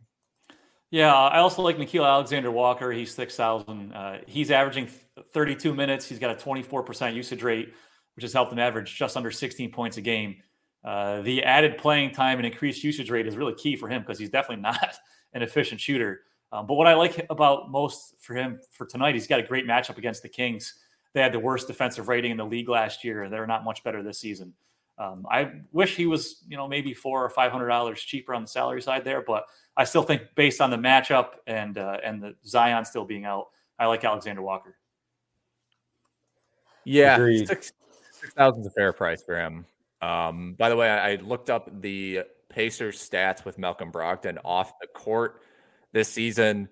Yeah, 0.91 1.13
I 1.13 1.41
also 1.41 1.61
like 1.63 1.77
Nickeil 1.77 2.07
Alexander 2.07 2.51
Walker. 2.51 2.93
He's 2.93 3.13
6,000. 3.15 3.93
Uh, 3.93 4.19
he's 4.27 4.51
averaging 4.51 4.89
32 5.33 5.75
minutes. 5.75 6.09
He's 6.09 6.19
got 6.19 6.31
a 6.31 6.45
24% 6.45 7.15
usage 7.15 7.43
rate, 7.43 7.75
which 8.15 8.23
has 8.23 8.33
helped 8.33 8.53
him 8.53 8.59
average 8.59 8.95
just 8.95 9.17
under 9.17 9.31
16 9.31 9.73
points 9.73 9.97
a 9.97 10.01
game. 10.01 10.37
Uh, 10.85 11.23
the 11.23 11.43
added 11.43 11.79
playing 11.79 12.13
time 12.13 12.39
and 12.39 12.47
increased 12.47 12.85
usage 12.85 13.11
rate 13.11 13.27
is 13.27 13.37
really 13.37 13.55
key 13.55 13.75
for 13.75 13.89
him 13.89 14.03
because 14.03 14.19
he's 14.19 14.31
definitely 14.31 14.63
not 14.63 14.95
an 15.33 15.43
efficient 15.43 15.81
shooter. 15.81 16.21
Um, 16.55 16.69
but 16.69 16.75
what 16.75 16.87
I 16.87 16.95
like 16.95 17.27
about 17.31 17.69
most 17.69 18.15
for 18.21 18.35
him 18.35 18.61
for 18.71 18.87
tonight, 18.87 19.15
he's 19.15 19.27
got 19.27 19.41
a 19.41 19.43
great 19.43 19.67
matchup 19.67 19.99
against 19.99 20.23
the 20.23 20.29
Kings. 20.29 20.75
They 21.13 21.21
had 21.21 21.33
the 21.33 21.41
worst 21.41 21.67
defensive 21.67 22.07
rating 22.07 22.31
in 22.31 22.37
the 22.37 22.47
league 22.47 22.69
last 22.69 23.03
year. 23.03 23.25
And 23.25 23.33
they're 23.33 23.47
not 23.47 23.65
much 23.65 23.83
better 23.83 24.05
this 24.05 24.21
season. 24.21 24.55
Um, 24.97 25.27
I 25.29 25.51
wish 25.73 25.97
he 25.97 26.07
was, 26.07 26.45
you 26.49 26.57
know, 26.57 26.69
maybe 26.69 26.95
four 26.95 27.25
or 27.25 27.29
five 27.29 27.51
hundred 27.51 27.67
dollars 27.67 28.01
cheaper 28.01 28.33
on 28.35 28.43
the 28.43 28.49
salary 28.49 28.81
side 28.81 29.05
there, 29.05 29.21
but 29.21 29.47
I 29.77 29.83
still 29.83 30.05
think 30.05 30.23
based 30.37 30.61
on 30.61 30.71
the 30.71 30.77
matchup 30.77 31.31
and 31.49 31.77
uh, 31.77 31.99
and 32.05 32.23
the 32.23 32.37
Zion 32.47 32.85
still 32.85 33.05
being 33.05 33.25
out, 33.25 33.49
I 33.77 33.87
like 33.87 34.05
Alexander 34.05 34.41
Walker. 34.41 34.77
Yeah, 36.85 37.17
six 37.45 37.73
thousand 38.37 38.61
is 38.61 38.69
a 38.69 38.71
fair 38.71 38.93
price 38.93 39.21
for 39.21 39.37
him. 39.37 39.67
Um, 40.01 40.55
by 40.57 40.69
the 40.69 40.77
way, 40.77 40.89
I, 40.89 41.11
I 41.11 41.15
looked 41.17 41.51
up 41.51 41.69
the 41.81 42.21
Pacers 42.49 42.97
stats 42.97 43.45
with 43.45 43.59
Malcolm 43.59 43.91
Brogdon 43.91 44.39
off 44.45 44.79
the 44.81 44.87
court 44.87 45.43
this 45.95 46.09
season. 46.11 46.69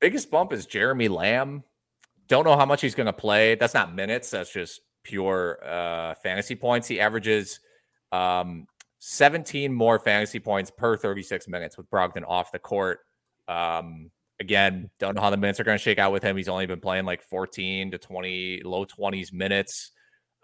Biggest 0.00 0.30
bump 0.30 0.52
is 0.52 0.66
Jeremy 0.66 1.08
Lamb. 1.08 1.62
Don't 2.28 2.44
know 2.44 2.56
how 2.56 2.66
much 2.66 2.82
he's 2.82 2.94
going 2.94 3.06
to 3.06 3.12
play. 3.12 3.54
That's 3.54 3.72
not 3.72 3.94
minutes. 3.94 4.30
That's 4.30 4.52
just 4.52 4.82
pure 5.04 5.58
uh, 5.64 6.14
fantasy 6.22 6.56
points. 6.56 6.88
He 6.88 7.00
averages 7.00 7.60
um, 8.10 8.66
17 8.98 9.72
more 9.72 9.98
fantasy 9.98 10.40
points 10.40 10.70
per 10.70 10.96
36 10.96 11.48
minutes 11.48 11.78
with 11.78 11.88
Brogdon 11.88 12.24
off 12.26 12.52
the 12.52 12.58
court. 12.58 13.00
Um, 13.48 14.10
again, 14.40 14.90
don't 14.98 15.14
know 15.14 15.22
how 15.22 15.30
the 15.30 15.36
minutes 15.36 15.60
are 15.60 15.64
going 15.64 15.78
to 15.78 15.82
shake 15.82 15.98
out 15.98 16.12
with 16.12 16.22
him. 16.22 16.36
He's 16.36 16.48
only 16.48 16.66
been 16.66 16.80
playing 16.80 17.04
like 17.04 17.22
14 17.22 17.92
to 17.92 17.98
20, 17.98 18.62
low 18.64 18.84
20s 18.84 19.32
minutes. 19.32 19.92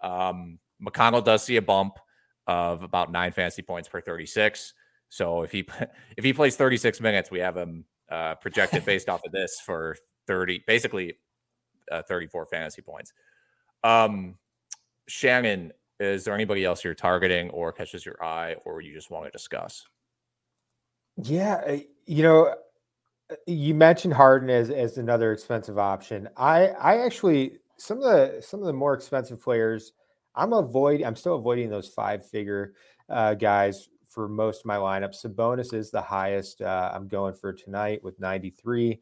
Um, 0.01 0.59
McConnell 0.81 1.23
does 1.23 1.43
see 1.43 1.57
a 1.57 1.61
bump 1.61 1.99
of 2.47 2.81
about 2.81 3.11
nine 3.11 3.31
fantasy 3.31 3.61
points 3.61 3.89
per 3.89 4.01
36. 4.01 4.73
So 5.09 5.41
if 5.43 5.51
he 5.51 5.67
if 6.17 6.23
he 6.23 6.33
plays 6.33 6.55
36 6.55 7.01
minutes, 7.01 7.31
we 7.31 7.39
have 7.39 7.57
him 7.57 7.85
uh, 8.09 8.35
projected 8.35 8.85
based 8.85 9.09
off 9.09 9.21
of 9.25 9.31
this 9.31 9.59
for 9.65 9.95
30, 10.27 10.63
basically 10.67 11.15
uh, 11.91 12.03
34 12.03 12.45
fantasy 12.45 12.81
points. 12.81 13.13
Um, 13.83 14.35
Shannon, 15.07 15.73
is 15.99 16.23
there 16.23 16.35
anybody 16.35 16.63
else 16.63 16.83
you're 16.83 16.93
targeting 16.93 17.49
or 17.49 17.71
catches 17.71 18.05
your 18.05 18.23
eye, 18.23 18.55
or 18.65 18.81
you 18.81 18.93
just 18.93 19.11
want 19.11 19.25
to 19.25 19.31
discuss? 19.31 19.85
Yeah, 21.17 21.77
you 22.05 22.23
know, 22.23 22.55
you 23.45 23.73
mentioned 23.73 24.13
Harden 24.13 24.49
as 24.49 24.69
as 24.69 24.97
another 24.97 25.33
expensive 25.33 25.77
option. 25.77 26.29
I 26.37 26.67
I 26.67 26.97
actually 26.99 27.59
some 27.77 27.97
of 27.97 28.03
the 28.03 28.41
some 28.41 28.59
of 28.59 28.65
the 28.65 28.73
more 28.73 28.93
expensive 28.93 29.41
players 29.41 29.93
I'm 30.35 30.53
avoid 30.53 31.01
I'm 31.01 31.15
still 31.15 31.35
avoiding 31.35 31.69
those 31.69 31.89
five 31.89 32.25
figure 32.25 32.73
uh, 33.09 33.33
guys 33.33 33.89
for 34.09 34.27
most 34.27 34.61
of 34.61 34.65
my 34.65 34.77
lineups. 34.77 35.25
Sabonis 35.25 35.73
is 35.73 35.91
the 35.91 36.01
highest 36.01 36.61
uh, 36.61 36.91
I'm 36.93 37.07
going 37.07 37.33
for 37.33 37.53
tonight 37.53 38.03
with 38.03 38.19
93, 38.19 38.99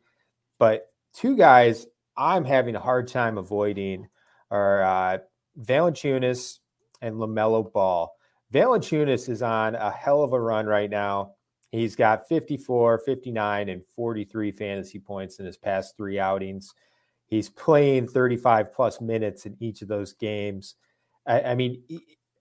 but 0.59 0.91
two 1.13 1.35
guys 1.35 1.87
I'm 2.17 2.45
having 2.45 2.75
a 2.75 2.79
hard 2.79 3.07
time 3.07 3.37
avoiding 3.37 4.07
are 4.51 4.83
uh, 4.83 5.17
Valanciunas 5.59 6.59
and 7.01 7.15
LaMelo 7.15 7.71
Ball. 7.71 8.13
Valanciunas 8.53 9.29
is 9.29 9.41
on 9.41 9.75
a 9.75 9.91
hell 9.91 10.23
of 10.23 10.33
a 10.33 10.39
run 10.39 10.65
right 10.65 10.89
now. 10.89 11.33
He's 11.71 11.95
got 11.95 12.27
54, 12.27 12.99
59, 12.99 13.69
and 13.69 13.85
43 13.95 14.51
fantasy 14.51 14.99
points 14.99 15.39
in 15.39 15.45
his 15.45 15.57
past 15.57 15.97
three 15.97 16.17
outings. 16.17 16.73
He's 17.27 17.49
playing 17.49 18.07
35 18.07 18.71
plus 18.71 19.01
minutes 19.01 19.45
in 19.45 19.57
each 19.59 19.81
of 19.81 19.89
those 19.89 20.13
games. 20.13 20.75
I, 21.27 21.41
I 21.41 21.55
mean, 21.55 21.83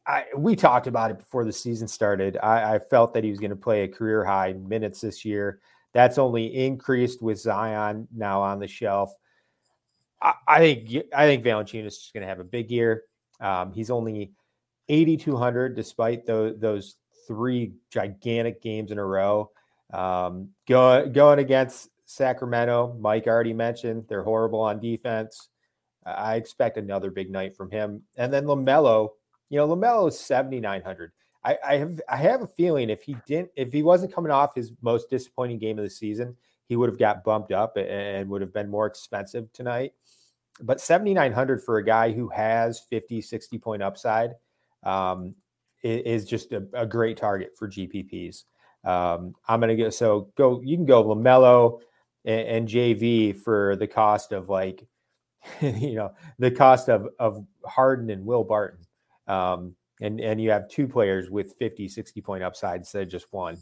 I, 0.07 0.27
we 0.37 0.55
talked 0.55 0.87
about 0.87 1.11
it 1.11 1.19
before 1.19 1.45
the 1.45 1.53
season 1.53 1.89
started. 1.89 2.39
I, 2.41 2.75
I 2.75 2.79
felt 2.79 3.15
that 3.15 3.25
he 3.25 3.31
was 3.31 3.41
going 3.41 3.51
to 3.51 3.57
play 3.57 3.83
a 3.83 3.89
career 3.89 4.25
high 4.25 4.53
minutes 4.53 5.01
this 5.01 5.25
year. 5.25 5.61
That's 5.93 6.19
only 6.19 6.47
increased 6.47 7.23
with 7.23 7.41
Zion 7.41 8.07
now 8.15 8.43
on 8.43 8.61
the 8.61 8.69
shelf. 8.69 9.13
I, 10.23 10.35
I 10.47 10.59
think 10.59 11.07
I 11.15 11.27
think 11.27 11.45
Valanciunas 11.45 11.87
is 11.87 12.11
going 12.15 12.23
to 12.23 12.29
have 12.29 12.41
a 12.41 12.45
big 12.45 12.71
year. 12.71 13.03
Um, 13.41 13.73
he's 13.73 13.91
only 13.91 14.33
8,200 14.89 15.75
despite 15.75 16.27
those, 16.27 16.59
those 16.59 16.97
three 17.27 17.73
gigantic 17.91 18.63
games 18.63 18.91
in 18.91 18.99
a 18.99 19.05
row. 19.05 19.51
Um, 19.93 20.51
go, 20.69 21.09
going 21.09 21.39
against 21.39 21.89
Sacramento, 22.07 22.97
Mike 23.01 23.27
already 23.27 23.53
mentioned 23.53 24.05
they're 24.09 24.23
horrible 24.23 24.61
on 24.61 24.81
defense. 24.81 25.49
I 26.05 26.37
expect 26.37 26.77
another 26.77 27.11
big 27.11 27.31
night 27.31 27.57
from 27.57 27.71
him. 27.71 28.03
And 28.17 28.33
then 28.33 28.45
LaMelo, 28.45 29.11
you 29.49 29.59
know, 29.59 29.69
LaMelo 29.69 30.09
is 30.09 30.19
7,900. 30.19 31.13
I, 31.45 31.59
I 31.65 31.77
have 31.77 32.01
I 32.09 32.17
have 32.17 32.43
a 32.43 32.47
feeling 32.47 32.91
if 32.91 33.03
he 33.03 33.17
didn't 33.25 33.51
if 33.55 33.73
he 33.73 33.85
wasn't 33.85 34.13
coming 34.13 34.33
off 34.33 34.57
his 34.57 34.73
most 34.83 35.09
disappointing 35.09 35.59
game 35.59 35.79
of 35.79 35.85
the 35.85 35.91
season, 35.91 36.37
he 36.69 36.75
would 36.75 36.89
have 36.89 36.99
got 36.99 37.23
bumped 37.23 37.53
up 37.53 37.77
and 37.77 38.29
would 38.29 38.41
have 38.41 38.53
been 38.53 38.69
more 38.69 38.87
expensive 38.87 39.53
tonight. 39.53 39.93
But 40.61 40.81
7,900 40.81 41.63
for 41.63 41.79
a 41.79 41.85
guy 41.85 42.13
who 42.13 42.29
has 42.29 42.81
50, 42.81 43.21
60 43.21 43.59
point 43.59 43.83
upside 43.83 44.33
um, 44.83 45.35
is 45.83 46.25
just 46.25 46.53
a, 46.53 46.67
a, 46.73 46.87
great 46.87 47.17
target 47.17 47.53
for 47.57 47.69
GPPs. 47.69 48.45
Um, 48.85 49.35
I'm 49.47 49.61
going 49.61 49.77
to 49.77 49.83
go, 49.85 49.91
so 49.91 50.31
go, 50.37 50.63
you 50.63 50.77
can 50.77 50.87
go 50.87 51.05
LaMelo 51.05 51.81
and, 52.25 52.49
and 52.49 52.69
JV 52.69 53.37
for 53.37 53.77
the 53.77 53.87
cost 53.87 54.33
of 54.33 54.49
like, 54.49 54.87
you 55.61 55.95
know, 55.95 56.13
the 56.39 56.51
cost 56.51 56.89
of, 56.89 57.09
of 57.19 57.45
Harden 57.67 58.11
and 58.11 58.25
Will 58.25 58.45
Barton. 58.45 58.86
Um, 59.27 59.75
and, 60.01 60.21
and 60.21 60.41
you 60.41 60.51
have 60.51 60.69
two 60.69 60.87
players 60.87 61.31
with 61.31 61.55
50, 61.59 61.89
60 61.89 62.21
point 62.21 62.43
upside 62.43 62.81
instead 62.81 63.03
of 63.03 63.09
just 63.09 63.33
one. 63.33 63.59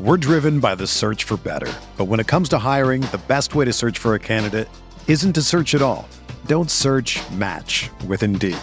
We're 0.00 0.16
driven 0.16 0.60
by 0.60 0.76
the 0.76 0.86
search 0.86 1.24
for 1.24 1.36
better. 1.36 1.70
But 1.98 2.06
when 2.06 2.20
it 2.20 2.26
comes 2.26 2.48
to 2.50 2.58
hiring, 2.58 3.02
the 3.02 3.20
best 3.28 3.54
way 3.54 3.66
to 3.66 3.72
search 3.72 3.98
for 3.98 4.14
a 4.14 4.18
candidate 4.18 4.68
isn't 5.06 5.34
to 5.34 5.42
search 5.42 5.74
at 5.74 5.82
all. 5.82 6.08
Don't 6.46 6.70
search 6.70 7.20
match 7.32 7.90
with 8.06 8.22
Indeed. 8.22 8.56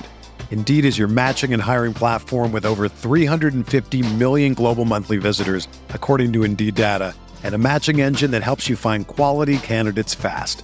Indeed 0.49 0.83
is 0.83 0.97
your 0.97 1.07
matching 1.07 1.53
and 1.53 1.61
hiring 1.61 1.93
platform 1.93 2.51
with 2.51 2.65
over 2.65 2.89
350 2.89 4.01
million 4.15 4.55
global 4.55 4.83
monthly 4.83 5.17
visitors, 5.17 5.67
according 5.89 6.33
to 6.33 6.43
Indeed 6.43 6.73
data, 6.73 7.13
and 7.43 7.53
a 7.53 7.59
matching 7.59 8.01
engine 8.01 8.31
that 8.31 8.41
helps 8.41 8.67
you 8.67 8.75
find 8.75 9.05
quality 9.05 9.59
candidates 9.59 10.15
fast. 10.15 10.63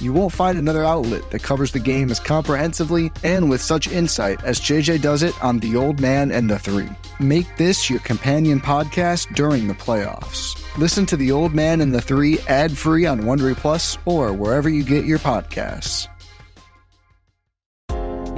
You 0.00 0.12
won't 0.12 0.32
find 0.32 0.56
another 0.56 0.84
outlet 0.84 1.28
that 1.32 1.42
covers 1.42 1.72
the 1.72 1.80
game 1.80 2.08
as 2.10 2.20
comprehensively 2.20 3.10
and 3.24 3.50
with 3.50 3.60
such 3.60 3.88
insight 3.88 4.42
as 4.44 4.60
JJ 4.60 5.02
does 5.02 5.24
it 5.24 5.34
on 5.42 5.58
The 5.58 5.74
Old 5.74 5.98
Man 6.00 6.30
and 6.30 6.48
the 6.48 6.58
Three. 6.58 6.88
Make 7.18 7.56
this 7.56 7.90
your 7.90 7.98
companion 8.00 8.60
podcast 8.60 9.34
during 9.34 9.66
the 9.66 9.74
playoffs. 9.74 10.56
Listen 10.78 11.04
to 11.06 11.16
The 11.16 11.32
Old 11.32 11.52
Man 11.52 11.80
and 11.80 11.92
the 11.92 12.00
Three 12.00 12.38
ad 12.48 12.78
free 12.78 13.06
on 13.06 13.22
Wondery 13.22 13.56
Plus 13.56 13.98
or 14.04 14.32
wherever 14.32 14.68
you 14.68 14.84
get 14.84 15.04
your 15.04 15.18
podcasts. 15.18 16.06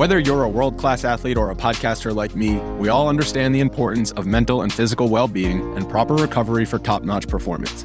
Whether 0.01 0.19
you're 0.19 0.45
a 0.45 0.49
world 0.49 0.79
class 0.79 1.05
athlete 1.05 1.37
or 1.37 1.51
a 1.51 1.55
podcaster 1.55 2.15
like 2.15 2.35
me, 2.35 2.57
we 2.79 2.89
all 2.89 3.07
understand 3.07 3.55
the 3.55 3.61
importance 3.61 4.13
of 4.13 4.27
mental 4.27 4.63
and 4.63 4.73
physical 4.73 5.11
well 5.11 5.29
being 5.29 5.61
and 5.77 5.87
proper 5.91 6.15
recovery 6.15 6.65
for 6.65 6.79
top 6.79 7.03
notch 7.03 7.29
performance. 7.29 7.85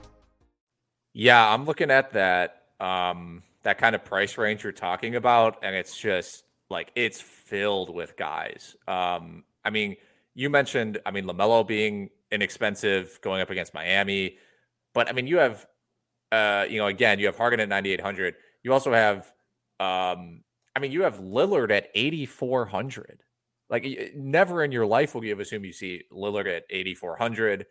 Yeah, 1.13 1.53
I'm 1.53 1.65
looking 1.65 1.91
at 1.91 2.13
that 2.13 2.63
um, 2.79 3.43
that 3.63 3.77
kind 3.77 3.95
of 3.95 4.03
price 4.05 4.37
range 4.37 4.63
you're 4.63 4.71
talking 4.71 5.15
about, 5.15 5.59
and 5.63 5.75
it's 5.75 5.97
just 5.97 6.43
like 6.69 6.91
it's 6.95 7.21
filled 7.21 7.93
with 7.93 8.15
guys. 8.17 8.75
Um, 8.87 9.43
I 9.63 9.69
mean, 9.69 9.97
you 10.33 10.49
mentioned, 10.49 10.99
I 11.05 11.11
mean, 11.11 11.25
LaMelo 11.25 11.67
being 11.67 12.09
inexpensive 12.31 13.19
going 13.21 13.41
up 13.41 13.49
against 13.49 13.73
Miami, 13.73 14.37
but 14.93 15.09
I 15.09 15.11
mean, 15.11 15.27
you 15.27 15.37
have, 15.37 15.65
uh, 16.31 16.65
you 16.69 16.79
know, 16.79 16.87
again, 16.87 17.19
you 17.19 17.25
have 17.25 17.37
Harden 17.37 17.59
at 17.59 17.69
9,800. 17.69 18.35
You 18.63 18.73
also 18.73 18.93
have, 18.93 19.25
um, 19.79 20.43
I 20.75 20.79
mean, 20.79 20.91
you 20.91 21.03
have 21.03 21.19
Lillard 21.19 21.71
at 21.71 21.89
8,400. 21.93 23.23
Like, 23.69 23.85
never 24.15 24.63
in 24.63 24.71
your 24.71 24.85
life 24.85 25.13
will 25.13 25.23
you 25.23 25.29
have 25.31 25.39
assumed 25.39 25.65
you 25.65 25.73
see 25.73 26.03
Lillard 26.11 26.47
at 26.47 26.63
8,400. 26.69 27.65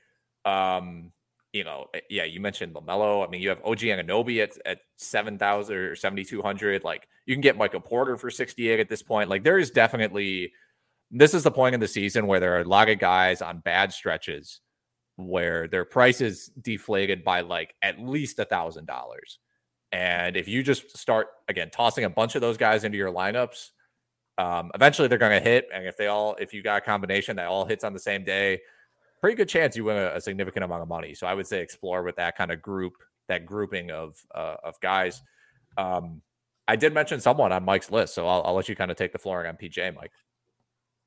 Um, 0.45 1.13
you 1.53 1.65
know, 1.65 1.87
eh, 1.95 2.01
yeah, 2.09 2.25
you 2.25 2.41
mentioned 2.41 2.75
LaMelo. 2.75 3.27
I 3.27 3.31
mean, 3.31 3.43
you 3.43 3.49
have 3.49 3.61
OG 3.65 3.79
Anunoby 3.81 4.43
at, 4.43 4.53
at 4.65 4.81
7,000 4.97 5.75
or 5.75 5.97
7,200. 5.97 6.85
Like, 6.85 7.09
you 7.27 7.35
can 7.35 7.41
get 7.41 7.57
Michael 7.57 7.81
Porter 7.81 8.17
for 8.17 8.31
68 8.31 8.81
at 8.81 8.89
this 8.89 9.03
point. 9.03 9.29
Like, 9.29 9.45
there 9.45 9.59
is 9.59 9.71
definitely 9.71 10.53
this 11.11 11.35
is 11.35 11.43
the 11.43 11.51
point 11.51 11.75
in 11.75 11.81
the 11.81 11.89
season 11.89 12.27
where 12.27 12.41
there 12.41 12.57
are 12.57 12.61
a 12.61 12.69
lot 12.69 12.89
of 12.89 12.99
guys 12.99 13.43
on 13.43 13.59
bad 13.59 13.93
stretches 13.93 14.61
where 15.17 15.67
their 15.69 15.85
price 15.85 16.21
is 16.21 16.51
deflated 16.61 17.25
by 17.25 17.41
like 17.41 17.75
at 17.83 18.01
least 18.01 18.39
a 18.39 18.45
thousand 18.45 18.87
dollars. 18.87 19.39
And 19.93 20.37
if 20.37 20.47
you 20.47 20.63
just 20.63 20.97
start 20.97 21.29
again 21.49 21.71
tossing 21.71 22.05
a 22.05 22.11
bunch 22.11 22.37
of 22.37 22.41
those 22.41 22.57
guys 22.57 22.85
into 22.85 22.97
your 22.97 23.13
lineups, 23.13 23.71
um, 24.39 24.71
eventually 24.75 25.09
they're 25.09 25.19
going 25.19 25.43
to 25.43 25.49
hit. 25.49 25.69
And 25.75 25.85
if 25.85 25.97
they 25.97 26.07
all, 26.07 26.37
if 26.39 26.55
you 26.55 26.63
got 26.63 26.79
a 26.79 26.81
combination 26.81 27.37
that 27.37 27.49
all 27.49 27.65
hits 27.65 27.83
on 27.83 27.93
the 27.93 27.99
same 27.99 28.25
day, 28.25 28.61
pretty 29.21 29.37
good 29.37 29.49
chance 29.49 29.77
you 29.77 29.85
win 29.85 29.97
a, 29.97 30.17
a 30.17 30.21
significant 30.21 30.65
amount 30.65 30.83
of 30.83 30.89
money. 30.89 31.15
So 31.15 31.27
I 31.27 31.35
would 31.35 31.47
say 31.47 31.61
explore 31.61 32.03
with 32.03 32.17
that 32.17 32.37
kind 32.37 32.51
of 32.51 32.63
group, 32.63 32.95
that 33.29 33.47
grouping 33.47 33.91
of 33.91 34.17
uh, 34.35 34.57
of 34.65 34.81
guys. 34.81 35.23
Um, 35.77 36.23
I 36.67 36.77
did 36.77 36.95
mention 36.95 37.21
someone 37.21 37.53
on 37.53 37.65
Mike's 37.65 37.91
list, 37.91 38.15
so 38.15 38.29
I'll, 38.29 38.43
I'll 38.45 38.55
let 38.55 38.69
you 38.69 38.77
kind 38.77 38.91
of 38.91 38.97
take 38.97 39.13
the 39.13 39.19
flooring 39.19 39.49
on 39.49 39.57
PJ, 39.57 39.95
Mike. 39.95 40.13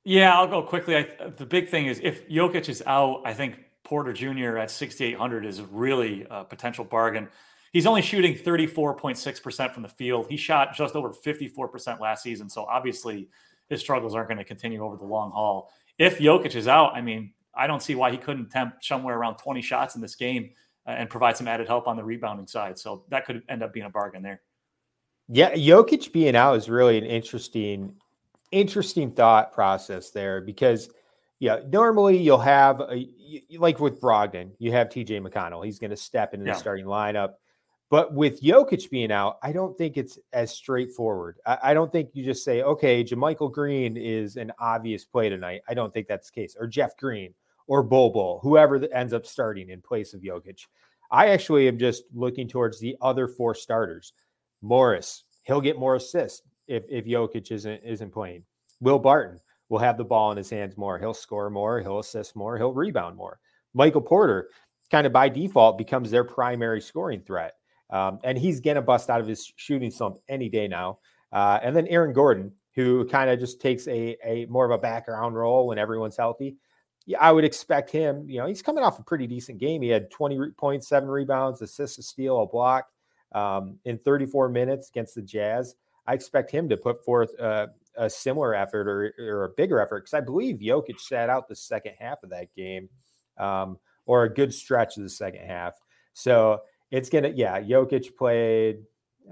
Yeah, 0.04 0.38
I'll 0.38 0.48
go 0.48 0.62
quickly. 0.62 0.98
I, 0.98 1.08
the 1.38 1.46
big 1.46 1.70
thing 1.70 1.86
is 1.86 2.02
if 2.04 2.28
Jokic 2.28 2.68
is 2.68 2.84
out, 2.86 3.22
I 3.26 3.34
think 3.34 3.56
Porter 3.84 4.12
Jr. 4.12 4.58
at 4.58 4.72
6,800 4.72 5.46
is 5.46 5.62
really 5.62 6.26
a 6.30 6.44
potential 6.44 6.84
bargain. 6.84 7.30
He's 7.72 7.86
only 7.86 8.02
shooting 8.02 8.36
34.6% 8.36 9.74
from 9.74 9.84
the 9.84 9.90
field. 9.90 10.28
He 10.30 10.38
shot 10.38 10.76
just 10.76 10.96
over 10.96 11.12
54% 11.12 12.00
last 12.00 12.24
season. 12.24 12.50
So 12.50 12.66
obviously 12.66 13.30
his 13.70 13.80
struggles 13.80 14.14
aren't 14.14 14.28
going 14.28 14.38
to 14.38 14.44
continue 14.44 14.84
over 14.84 14.98
the 14.98 15.06
long 15.06 15.32
haul. 15.32 15.72
If 15.98 16.20
Jokic 16.20 16.56
is 16.56 16.68
out, 16.68 16.96
I 16.96 17.02
mean, 17.02 17.34
I 17.56 17.68
don't 17.68 17.82
see 17.82 17.96
why 17.96 18.12
he 18.12 18.18
couldn't 18.18 18.48
attempt 18.48 18.86
somewhere 18.86 19.18
around 19.18 19.38
20 19.38 19.62
shots 19.62 19.96
in 19.96 20.02
this 20.02 20.16
game 20.16 20.52
uh, 20.88 20.92
and 20.92 21.10
provide 21.10 21.38
some 21.38 21.48
added 21.48 21.68
help 21.68 21.88
on 21.88 21.96
the 21.96 22.04
rebounding 22.04 22.48
side. 22.48 22.78
So 22.80 23.04
that 23.10 23.26
could 23.26 23.44
end 23.50 23.64
up 23.64 23.74
being 23.74 23.86
a 23.86 23.90
bargain 23.90 24.24
there. 24.24 24.42
Yeah, 25.30 25.54
Jokic 25.54 26.12
being 26.12 26.36
out 26.36 26.56
is 26.56 26.70
really 26.70 26.98
an 26.98 27.06
interesting 27.06 27.96
interesting 28.52 29.12
thought 29.12 29.52
process 29.52 30.12
there 30.12 30.40
because 30.40 30.90
yeah, 31.40 31.60
normally 31.70 32.18
you'll 32.18 32.38
have 32.38 32.80
a, 32.80 33.10
like 33.58 33.80
with 33.80 34.00
Brogdon, 34.00 34.52
you 34.60 34.72
have 34.72 34.90
TJ 34.90 35.26
McConnell. 35.26 35.66
He's 35.66 35.80
going 35.80 35.92
to 35.92 35.98
step 35.98 36.34
into 36.34 36.46
yeah. 36.46 36.54
the 36.54 36.60
starting 36.60 36.86
lineup. 36.86 37.34
But 37.90 38.14
with 38.14 38.42
Jokic 38.42 38.90
being 38.90 39.12
out, 39.12 39.40
I 39.44 39.52
don't 39.52 39.78
think 39.78 39.98
it's 39.98 40.18
as 40.32 40.52
straightforward. 40.52 41.38
I, 41.46 41.58
I, 41.64 41.74
don't 41.74 41.92
think 41.92 42.12
you 42.14 42.24
just 42.24 42.44
say, 42.44 42.64
okay, 42.64 43.04
JaMychal 43.04 43.52
Green 43.52 43.98
is 43.98 44.38
an 44.38 44.52
obvious 44.58 45.06
play 45.06 45.30
tonight. 45.30 45.62
I 45.68 45.74
don't 45.74 45.94
think 45.94 46.08
that's 46.08 46.32
the 46.32 46.42
case. 46.42 46.56
Or 46.60 46.66
Jeff 46.66 46.98
Green 46.98 47.34
or 47.68 47.84
Bol 47.84 48.12
Bol, 48.12 48.40
whoever 48.44 48.76
ends 48.94 49.14
up 49.14 49.26
starting 49.26 49.70
in 49.70 49.82
place 49.82 50.14
of 50.14 50.22
Jokic. 50.22 50.66
I 51.12 51.28
actually 51.28 51.68
am 51.68 51.78
just 51.78 52.04
looking 52.14 52.48
towards 52.48 52.80
the 52.80 52.98
other 53.02 53.28
four 53.28 53.54
starters. 53.54 54.14
Morris, 54.62 55.26
he'll 55.44 55.62
get 55.62 55.78
more 55.78 55.96
assists 55.96 56.42
if 56.68 56.86
if 56.90 57.06
Jokic 57.06 57.52
isn't 57.52 57.82
isn't 57.84 58.12
playing. 58.12 58.44
Will 58.82 59.00
Barton 59.00 59.40
will 59.70 59.80
have 59.80 59.98
the 59.98 60.04
ball 60.04 60.32
in 60.32 60.38
his 60.38 60.50
hands 60.50 60.78
more. 60.78 61.00
He'll 61.00 61.14
score 61.14 61.50
more. 61.50 61.80
He'll 61.80 62.00
assist 62.00 62.36
more. 62.36 62.58
He'll 62.58 62.74
rebound 62.74 63.16
more. 63.16 63.40
Michael 63.74 64.02
Porter, 64.02 64.50
kind 64.92 65.08
of 65.08 65.14
by 65.14 65.30
default, 65.30 65.78
becomes 65.78 66.12
their 66.12 66.24
primary 66.24 66.82
scoring 66.82 67.22
threat, 67.22 67.54
um, 67.90 68.20
and 68.24 68.38
he's 68.38 68.60
gonna 68.60 68.82
bust 68.82 69.10
out 69.10 69.22
of 69.22 69.28
his 69.28 69.52
shooting 69.56 69.92
slump 69.92 70.18
any 70.28 70.50
day 70.50 70.68
now. 70.68 70.98
Uh, 71.32 71.60
and 71.64 71.76
then 71.76 71.88
Aaron 71.88 72.14
Gordon, 72.14 72.52
who 72.76 73.06
kind 73.06 73.30
of 73.30 73.40
just 73.40 73.62
takes 73.62 73.88
a 73.88 74.18
a 74.24 74.46
more 74.46 74.66
of 74.66 74.72
a 74.72 74.82
background 74.82 75.36
role 75.36 75.68
when 75.68 75.78
everyone's 75.78 76.18
healthy. 76.18 76.58
Yeah, 77.06 77.20
I 77.20 77.32
would 77.32 77.44
expect 77.44 77.90
him. 77.90 78.30
You 78.30 78.40
know, 78.40 78.48
he's 78.48 78.62
coming 78.62 78.84
off 78.84 79.00
a 79.00 79.04
pretty 79.04 79.28
decent 79.28 79.60
game. 79.60 79.82
He 79.82 79.90
had 79.90 80.10
20 80.10 80.52
points, 80.58 80.88
seven 80.88 81.10
rebounds, 81.10 81.62
assists, 81.62 81.98
a 81.98 82.04
steal, 82.04 82.42
a 82.42 82.48
block 82.48 82.88
um, 83.34 83.78
in 83.86 83.98
34 83.98 84.50
minutes 84.50 84.90
against 84.90 85.16
the 85.16 85.22
Jazz. 85.22 85.76
I 86.08 86.14
expect 86.14 86.52
him 86.52 86.70
to 86.70 86.78
put 86.78 87.04
forth 87.04 87.32
a 87.96 88.10
similar 88.10 88.56
effort 88.56 88.88
or, 88.88 89.14
or 89.20 89.46
a 89.46 89.50
bigger 89.50 89.80
effort 89.80 90.02
because 90.02 90.14
I 90.14 90.22
believe 90.22 90.58
Jokic 90.58 91.00
sat 91.00 91.30
out 91.30 91.48
the 91.48 91.56
second 91.56 91.94
half 92.00 92.24
of 92.24 92.30
that 92.32 92.54
game 92.56 92.90
um, 93.38 93.78
or 94.06 94.24
a 94.24 94.34
good 94.34 94.54
stretch 94.54 94.98
of 94.98 95.04
the 95.04 95.10
second 95.10 95.46
half. 95.46 95.74
So 96.14 96.62
it's 96.92 97.10
to, 97.10 97.30
yeah, 97.30 97.60
Jokic 97.60 98.16
played, 98.16 98.80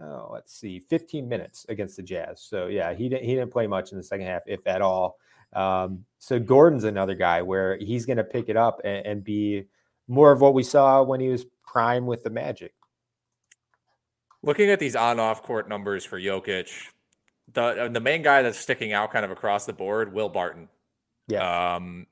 oh, 0.01 0.29
let's 0.31 0.53
see, 0.53 0.79
15 0.79 1.27
minutes 1.27 1.65
against 1.69 1.97
the 1.97 2.03
Jazz. 2.03 2.41
So 2.41 2.67
yeah, 2.67 2.93
he 2.93 3.09
didn't, 3.09 3.25
he 3.25 3.35
didn't 3.35 3.51
play 3.51 3.67
much 3.67 3.91
in 3.91 3.97
the 3.97 4.03
second 4.03 4.27
half, 4.27 4.43
if 4.45 4.65
at 4.67 4.81
all. 4.81 5.17
Um, 5.53 6.05
so 6.19 6.39
Gordon's 6.39 6.83
another 6.83 7.15
guy 7.15 7.41
where 7.41 7.77
he's 7.77 8.05
going 8.05 8.17
to 8.17 8.23
pick 8.23 8.49
it 8.49 8.57
up 8.57 8.81
and, 8.83 9.05
and 9.05 9.23
be 9.23 9.65
more 10.07 10.31
of 10.31 10.41
what 10.41 10.53
we 10.53 10.63
saw 10.63 11.03
when 11.03 11.19
he 11.19 11.29
was 11.29 11.45
prime 11.65 12.05
with 12.05 12.23
the 12.23 12.29
Magic. 12.29 12.73
Looking 14.43 14.69
at 14.69 14.79
these 14.79 14.95
on-off 14.95 15.43
court 15.43 15.69
numbers 15.69 16.03
for 16.03 16.19
Jokic, 16.19 16.69
the 17.53 17.61
uh, 17.61 17.87
the 17.89 17.99
main 17.99 18.21
guy 18.21 18.41
that's 18.41 18.57
sticking 18.57 18.93
out 18.93 19.11
kind 19.11 19.23
of 19.23 19.31
across 19.31 19.65
the 19.65 19.73
board, 19.73 20.13
Will 20.13 20.29
Barton. 20.29 20.67
Yeah. 21.27 21.75
Um, 21.75 22.07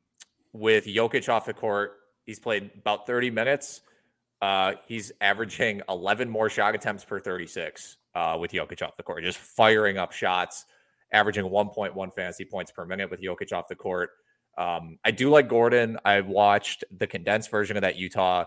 with 0.54 0.86
Jokic 0.86 1.28
off 1.30 1.46
the 1.46 1.54
court, 1.54 1.94
he's 2.26 2.40
played 2.40 2.72
about 2.78 3.08
30 3.08 3.32
minutes. 3.32 3.82
Uh, 4.42 4.74
he's 4.88 5.12
averaging 5.20 5.82
11 5.90 6.30
more 6.30 6.50
shot 6.50 6.76
attempts 6.76 7.04
per 7.04 7.20
36 7.20 7.98
uh, 8.16 8.38
with 8.40 8.52
Jokic 8.52 8.82
off 8.82 8.96
the 8.96 9.04
court, 9.04 9.24
just 9.24 9.38
firing 9.38 9.98
up 9.98 10.12
shots, 10.12 10.66
averaging 11.12 11.46
1.1 11.46 12.14
fantasy 12.14 12.46
points 12.46 12.72
per 12.72 12.86
minute 12.86 13.10
with 13.10 13.22
Jokic 13.22 13.54
off 13.54 13.68
the 13.68 13.76
court. 13.76 14.12
Um, 14.58 14.98
I 15.06 15.12
do 15.12 15.30
like 15.30 15.48
Gordon. 15.48 15.98
I 16.04 16.22
watched 16.22 16.84
the 16.92 17.08
condensed 17.08 17.50
version 17.50 17.78
of 17.78 17.82
that 17.82 17.98
Utah 17.98 18.46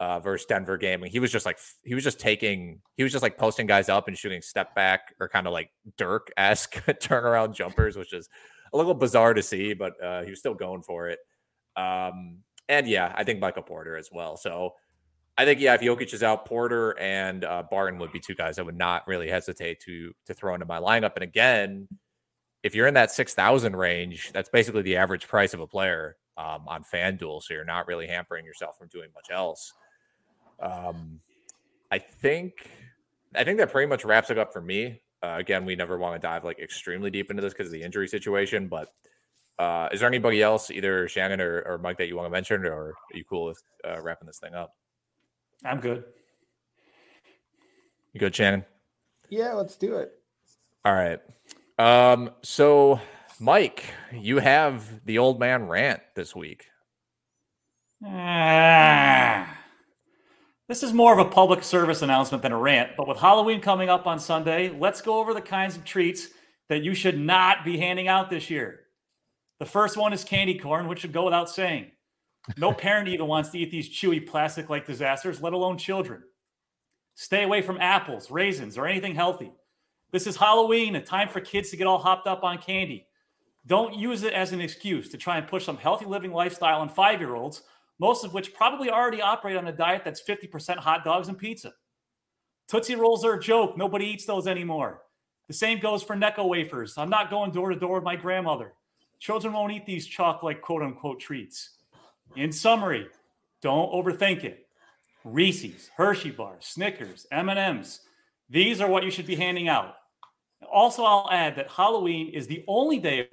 uh, 0.00 0.18
versus 0.18 0.46
Denver 0.46 0.76
game, 0.76 1.02
and 1.04 1.12
he 1.12 1.20
was 1.20 1.30
just 1.30 1.46
like 1.46 1.58
he 1.84 1.94
was 1.94 2.02
just 2.02 2.18
taking 2.18 2.80
he 2.96 3.04
was 3.04 3.12
just 3.12 3.22
like 3.22 3.38
posting 3.38 3.66
guys 3.66 3.88
up 3.88 4.08
and 4.08 4.18
shooting 4.18 4.42
step 4.42 4.74
back 4.74 5.14
or 5.20 5.28
kind 5.28 5.46
of 5.46 5.52
like 5.52 5.70
Dirk 5.96 6.32
esque 6.36 6.74
turnaround 6.86 7.54
jumpers, 7.54 7.96
which 7.96 8.12
is 8.12 8.28
a 8.72 8.76
little 8.76 8.94
bizarre 8.94 9.34
to 9.34 9.42
see, 9.42 9.74
but 9.74 9.92
uh, 10.02 10.22
he 10.22 10.30
was 10.30 10.40
still 10.40 10.54
going 10.54 10.82
for 10.82 11.08
it. 11.08 11.20
Um, 11.76 12.38
and 12.68 12.88
yeah, 12.88 13.12
I 13.14 13.22
think 13.22 13.38
Michael 13.38 13.62
Porter 13.62 13.96
as 13.96 14.08
well. 14.12 14.36
So 14.36 14.72
I 15.38 15.44
think 15.44 15.60
yeah, 15.60 15.74
if 15.74 15.80
Jokic 15.80 16.12
is 16.12 16.22
out, 16.22 16.46
Porter 16.46 16.98
and 16.98 17.44
uh, 17.44 17.62
Barton 17.70 17.98
would 18.00 18.12
be 18.12 18.20
two 18.20 18.34
guys 18.34 18.58
I 18.58 18.62
would 18.62 18.76
not 18.76 19.06
really 19.06 19.28
hesitate 19.28 19.80
to 19.80 20.12
to 20.26 20.34
throw 20.34 20.54
into 20.54 20.66
my 20.66 20.78
lineup. 20.78 21.12
And 21.14 21.22
again, 21.22 21.88
if 22.62 22.74
you're 22.74 22.86
in 22.86 22.94
that 22.94 23.10
six 23.10 23.34
thousand 23.34 23.76
range, 23.76 24.30
that's 24.32 24.48
basically 24.48 24.82
the 24.82 24.96
average 24.96 25.26
price 25.28 25.54
of 25.54 25.60
a 25.60 25.66
player 25.66 26.16
um, 26.36 26.66
on 26.66 26.84
FanDuel. 26.84 27.42
So 27.42 27.54
you're 27.54 27.64
not 27.64 27.86
really 27.86 28.06
hampering 28.06 28.44
yourself 28.44 28.78
from 28.78 28.88
doing 28.88 29.08
much 29.14 29.30
else. 29.30 29.72
Um, 30.60 31.20
I 31.90 31.98
think 31.98 32.70
I 33.34 33.44
think 33.44 33.58
that 33.58 33.70
pretty 33.70 33.88
much 33.88 34.04
wraps 34.04 34.30
it 34.30 34.38
up 34.38 34.52
for 34.52 34.60
me. 34.60 35.02
Uh, 35.22 35.36
again, 35.38 35.64
we 35.64 35.76
never 35.76 35.98
want 35.98 36.20
to 36.20 36.26
dive 36.26 36.44
like 36.44 36.58
extremely 36.58 37.10
deep 37.10 37.30
into 37.30 37.42
this 37.42 37.52
because 37.52 37.66
of 37.66 37.72
the 37.72 37.82
injury 37.82 38.08
situation. 38.08 38.68
But 38.68 38.88
uh, 39.58 39.88
is 39.92 40.00
there 40.00 40.08
anybody 40.08 40.42
else, 40.42 40.70
either 40.70 41.06
Shannon 41.08 41.40
or, 41.40 41.62
or, 41.62 41.78
Mike, 41.78 41.98
that 41.98 42.08
you 42.08 42.16
want 42.16 42.26
to 42.26 42.30
mention, 42.30 42.64
or 42.64 42.72
are 42.72 42.94
you 43.14 43.24
cool 43.24 43.44
with 43.44 43.62
uh, 43.84 44.00
wrapping 44.02 44.26
this 44.26 44.38
thing 44.38 44.54
up? 44.54 44.74
I'm 45.64 45.78
good. 45.78 46.04
You 48.12 48.20
good, 48.20 48.34
Shannon? 48.34 48.64
Yeah, 49.28 49.52
let's 49.52 49.76
do 49.76 49.96
it. 49.96 50.12
All 50.84 50.94
right. 50.94 51.20
Um, 51.78 52.30
so 52.42 53.00
Mike, 53.40 53.84
you 54.12 54.38
have 54.38 55.04
the 55.04 55.18
old 55.18 55.40
man 55.40 55.66
rant 55.66 56.00
this 56.14 56.36
week. 56.36 56.66
Ah. 58.04 59.58
This 60.68 60.82
is 60.82 60.92
more 60.92 61.12
of 61.12 61.18
a 61.18 61.30
public 61.30 61.62
service 61.64 62.02
announcement 62.02 62.42
than 62.42 62.52
a 62.52 62.58
rant, 62.58 62.92
but 62.96 63.08
with 63.08 63.18
Halloween 63.18 63.60
coming 63.60 63.88
up 63.88 64.06
on 64.06 64.18
Sunday, 64.18 64.70
let's 64.70 65.02
go 65.02 65.18
over 65.18 65.34
the 65.34 65.40
kinds 65.40 65.76
of 65.76 65.84
treats 65.84 66.28
that 66.68 66.82
you 66.82 66.94
should 66.94 67.18
not 67.18 67.64
be 67.64 67.78
handing 67.78 68.08
out 68.08 68.30
this 68.30 68.48
year. 68.48 68.80
The 69.58 69.66
first 69.66 69.96
one 69.96 70.12
is 70.12 70.24
candy 70.24 70.58
corn, 70.58 70.88
which 70.88 71.00
should 71.00 71.12
go 71.12 71.24
without 71.24 71.50
saying. 71.50 71.90
No 72.56 72.72
parent 72.72 73.08
even 73.08 73.26
wants 73.26 73.50
to 73.50 73.58
eat 73.58 73.70
these 73.70 73.88
chewy 73.88 74.26
plastic 74.26 74.70
like 74.70 74.86
disasters, 74.86 75.42
let 75.42 75.52
alone 75.52 75.78
children. 75.78 76.22
Stay 77.14 77.42
away 77.42 77.60
from 77.60 77.78
apples, 77.78 78.30
raisins, 78.30 78.78
or 78.78 78.86
anything 78.86 79.14
healthy. 79.14 79.52
This 80.12 80.26
is 80.26 80.36
Halloween, 80.36 80.94
a 80.96 81.00
time 81.00 81.30
for 81.30 81.40
kids 81.40 81.70
to 81.70 81.76
get 81.78 81.86
all 81.86 81.98
hopped 81.98 82.26
up 82.26 82.44
on 82.44 82.58
candy. 82.58 83.06
Don't 83.66 83.94
use 83.94 84.24
it 84.24 84.34
as 84.34 84.52
an 84.52 84.60
excuse 84.60 85.08
to 85.08 85.16
try 85.16 85.38
and 85.38 85.48
push 85.48 85.64
some 85.64 85.78
healthy 85.78 86.04
living 86.04 86.32
lifestyle 86.32 86.82
on 86.82 86.90
five 86.90 87.18
year 87.18 87.34
olds, 87.34 87.62
most 87.98 88.22
of 88.22 88.34
which 88.34 88.52
probably 88.52 88.90
already 88.90 89.22
operate 89.22 89.56
on 89.56 89.68
a 89.68 89.72
diet 89.72 90.02
that's 90.04 90.22
50% 90.22 90.76
hot 90.76 91.02
dogs 91.02 91.28
and 91.28 91.38
pizza. 91.38 91.72
Tootsie 92.68 92.94
Rolls 92.94 93.24
are 93.24 93.34
a 93.34 93.40
joke. 93.40 93.78
Nobody 93.78 94.04
eats 94.04 94.26
those 94.26 94.46
anymore. 94.46 95.00
The 95.48 95.54
same 95.54 95.78
goes 95.80 96.02
for 96.02 96.14
Necco 96.14 96.46
wafers. 96.46 96.98
I'm 96.98 97.10
not 97.10 97.30
going 97.30 97.50
door 97.50 97.70
to 97.70 97.76
door 97.76 97.94
with 97.94 98.04
my 98.04 98.16
grandmother. 98.16 98.74
Children 99.18 99.54
won't 99.54 99.72
eat 99.72 99.86
these 99.86 100.10
like 100.42 100.60
quote 100.60 100.82
unquote 100.82 101.20
treats. 101.20 101.70
In 102.36 102.52
summary, 102.52 103.06
don't 103.62 103.90
overthink 103.92 104.44
it. 104.44 104.66
Reese's, 105.24 105.88
Hershey 105.96 106.32
bars, 106.32 106.66
Snickers, 106.66 107.26
M&Ms. 107.30 108.00
These 108.50 108.82
are 108.82 108.88
what 108.88 109.04
you 109.04 109.10
should 109.10 109.26
be 109.26 109.36
handing 109.36 109.68
out. 109.68 109.94
Also, 110.70 111.04
I'll 111.04 111.28
add 111.30 111.56
that 111.56 111.70
Halloween 111.70 112.28
is 112.34 112.46
the 112.46 112.64
only 112.68 112.98
day 112.98 113.28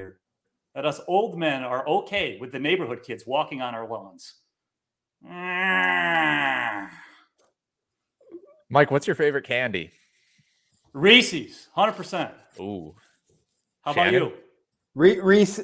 that 0.75 0.85
us 0.85 0.99
old 1.07 1.37
men 1.37 1.63
are 1.63 1.87
okay 1.87 2.37
with 2.39 2.51
the 2.51 2.59
neighborhood 2.59 3.03
kids 3.03 3.23
walking 3.25 3.61
on 3.61 3.73
our 3.75 3.87
lawns. 3.87 4.35
Mike, 8.69 8.91
what's 8.91 9.07
your 9.07 9.15
favorite 9.15 9.45
candy? 9.45 9.91
Reese's, 10.93 11.67
100%. 11.75 12.31
Ooh. 12.59 12.95
How 13.81 13.93
Shannon? 13.93 14.15
about 14.15 14.27
you? 14.31 14.37
Re- 14.95 15.19
Reese 15.19 15.59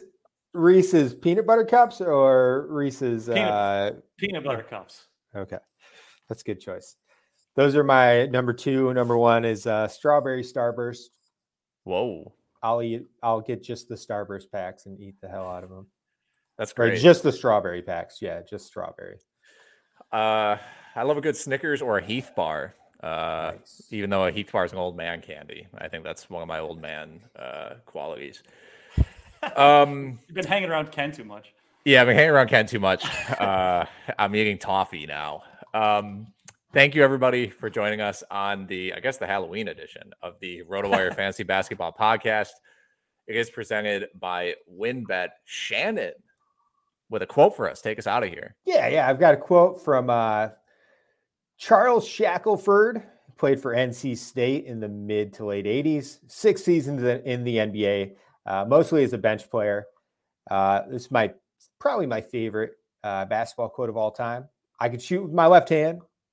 Reese's 0.54 1.14
peanut 1.14 1.46
butter 1.46 1.66
cups 1.66 2.00
or 2.00 2.68
Reese's 2.70 3.26
Peanut- 3.28 3.52
uh 3.52 3.92
Peanut 4.18 4.44
butter 4.44 4.64
cups. 4.64 5.06
okay. 5.36 5.58
That's 6.30 6.42
a 6.42 6.46
good 6.46 6.62
choice. 6.62 6.96
Those 7.56 7.76
are 7.76 7.84
my 7.84 8.26
number 8.28 8.54
two. 8.54 8.94
Number 8.94 9.18
one 9.18 9.44
is 9.46 9.68
uh 9.68 9.88
strawberry 9.88 10.44
starburst. 10.44 11.06
Whoa. 11.86 12.34
I'll 12.62 12.82
eat 12.82 13.06
I'll 13.24 13.42
get 13.42 13.64
just 13.64 13.88
the 13.90 13.96
starburst 13.96 14.52
packs 14.52 14.86
and 14.88 15.00
eat 15.00 15.16
the 15.22 15.30
hell 15.30 15.48
out 15.50 15.64
of 15.64 15.70
them. 15.70 15.88
That's 16.58 16.72
Or 16.74 16.88
great. 16.90 17.00
just 17.02 17.24
the 17.24 17.32
strawberry 17.32 17.82
packs. 17.82 18.22
Yeah, 18.22 18.42
just 18.42 18.66
strawberry. 18.68 19.18
Uh, 20.12 20.58
I 20.96 21.04
love 21.04 21.18
a 21.18 21.22
good 21.22 21.36
Snickers 21.38 21.82
or 21.82 21.98
a 22.00 22.04
Heath 22.06 22.32
bar. 22.36 22.74
Uh, 23.04 23.54
Nice. 23.58 23.88
even 23.92 24.10
though 24.10 24.26
a 24.26 24.32
Heath 24.32 24.52
bar 24.52 24.66
is 24.66 24.72
an 24.72 24.78
old 24.78 24.96
man 24.98 25.22
candy, 25.22 25.68
I 25.78 25.88
think 25.90 26.04
that's 26.04 26.30
one 26.30 26.42
of 26.42 26.48
my 26.48 26.60
old 26.60 26.82
man 26.82 27.22
uh, 27.38 27.76
qualities. 27.86 28.42
Um, 29.56 30.18
You've 30.28 30.36
been 30.36 30.48
hanging 30.48 30.70
around 30.72 30.92
Ken 30.92 31.12
too 31.12 31.24
much. 31.24 31.54
yeah, 31.84 32.02
I've 32.02 32.08
been 32.08 32.16
hanging 32.16 32.32
around 32.32 32.48
Ken 32.48 32.66
too 32.66 32.80
much. 32.80 33.06
Uh, 33.40 33.86
I'm 34.18 34.36
eating 34.36 34.58
toffee 34.58 35.06
now. 35.06 35.44
Um, 35.72 36.28
thank 36.76 36.94
you 36.94 37.02
everybody 37.02 37.48
for 37.48 37.70
joining 37.70 38.02
us 38.02 38.22
on 38.30 38.68
the, 38.68 38.92
I 38.92 39.00
guess, 39.00 39.16
the 39.16 39.26
Halloween 39.26 39.70
edition 39.70 40.12
of 40.22 40.34
the 40.42 40.62
RotoWire 40.70 41.16
Fantasy 41.16 41.44
Basketball 41.44 41.96
Podcast. 41.98 42.50
It 43.28 43.38
is 43.38 43.50
presented 43.50 44.10
by 44.20 44.56
WynnBET. 44.70 45.30
Shannon 45.46 46.12
with 47.10 47.22
a 47.22 47.26
quote 47.26 47.56
for 47.56 47.70
us. 47.72 47.80
Take 47.80 47.98
us 47.98 48.08
out 48.08 48.24
of 48.24 48.30
here. 48.30 48.58
Yeah, 48.66 48.90
yeah. 48.90 49.08
I've 49.08 49.22
got 49.22 49.34
a 49.34 49.38
quote 49.38 49.86
from 49.86 50.10
uh, 50.10 50.50
Charles 51.58 52.06
Shackelford, 52.06 53.02
played 53.38 53.62
for 53.62 53.74
NC 53.74 54.18
State 54.18 54.66
in 54.66 54.82
the 54.82 54.90
mid 54.90 55.32
to 55.36 55.46
late 55.46 55.66
80s, 55.66 56.20
six 56.28 56.62
seasons 56.62 57.02
in 57.04 57.46
the 57.46 57.56
NBA, 57.56 58.16
uh, 58.46 58.66
mostly 58.68 59.06
as 59.06 59.14
a 59.14 59.18
bench 59.18 59.50
player. 59.50 59.86
Uh, 60.52 60.82
this 60.92 61.04
is 61.04 61.12
my 61.12 61.32
probably 61.80 62.06
my 62.06 62.20
favorite 62.20 62.74
uh, 63.02 63.24
basketball 63.24 63.70
quote 63.70 63.88
of 63.88 63.96
all 63.96 64.12
time. 64.12 64.50
I 64.78 64.90
could 64.90 65.02
shoot 65.02 65.24
with 65.24 65.32
my 65.32 65.48
left 65.48 65.70
hand. 65.70 66.02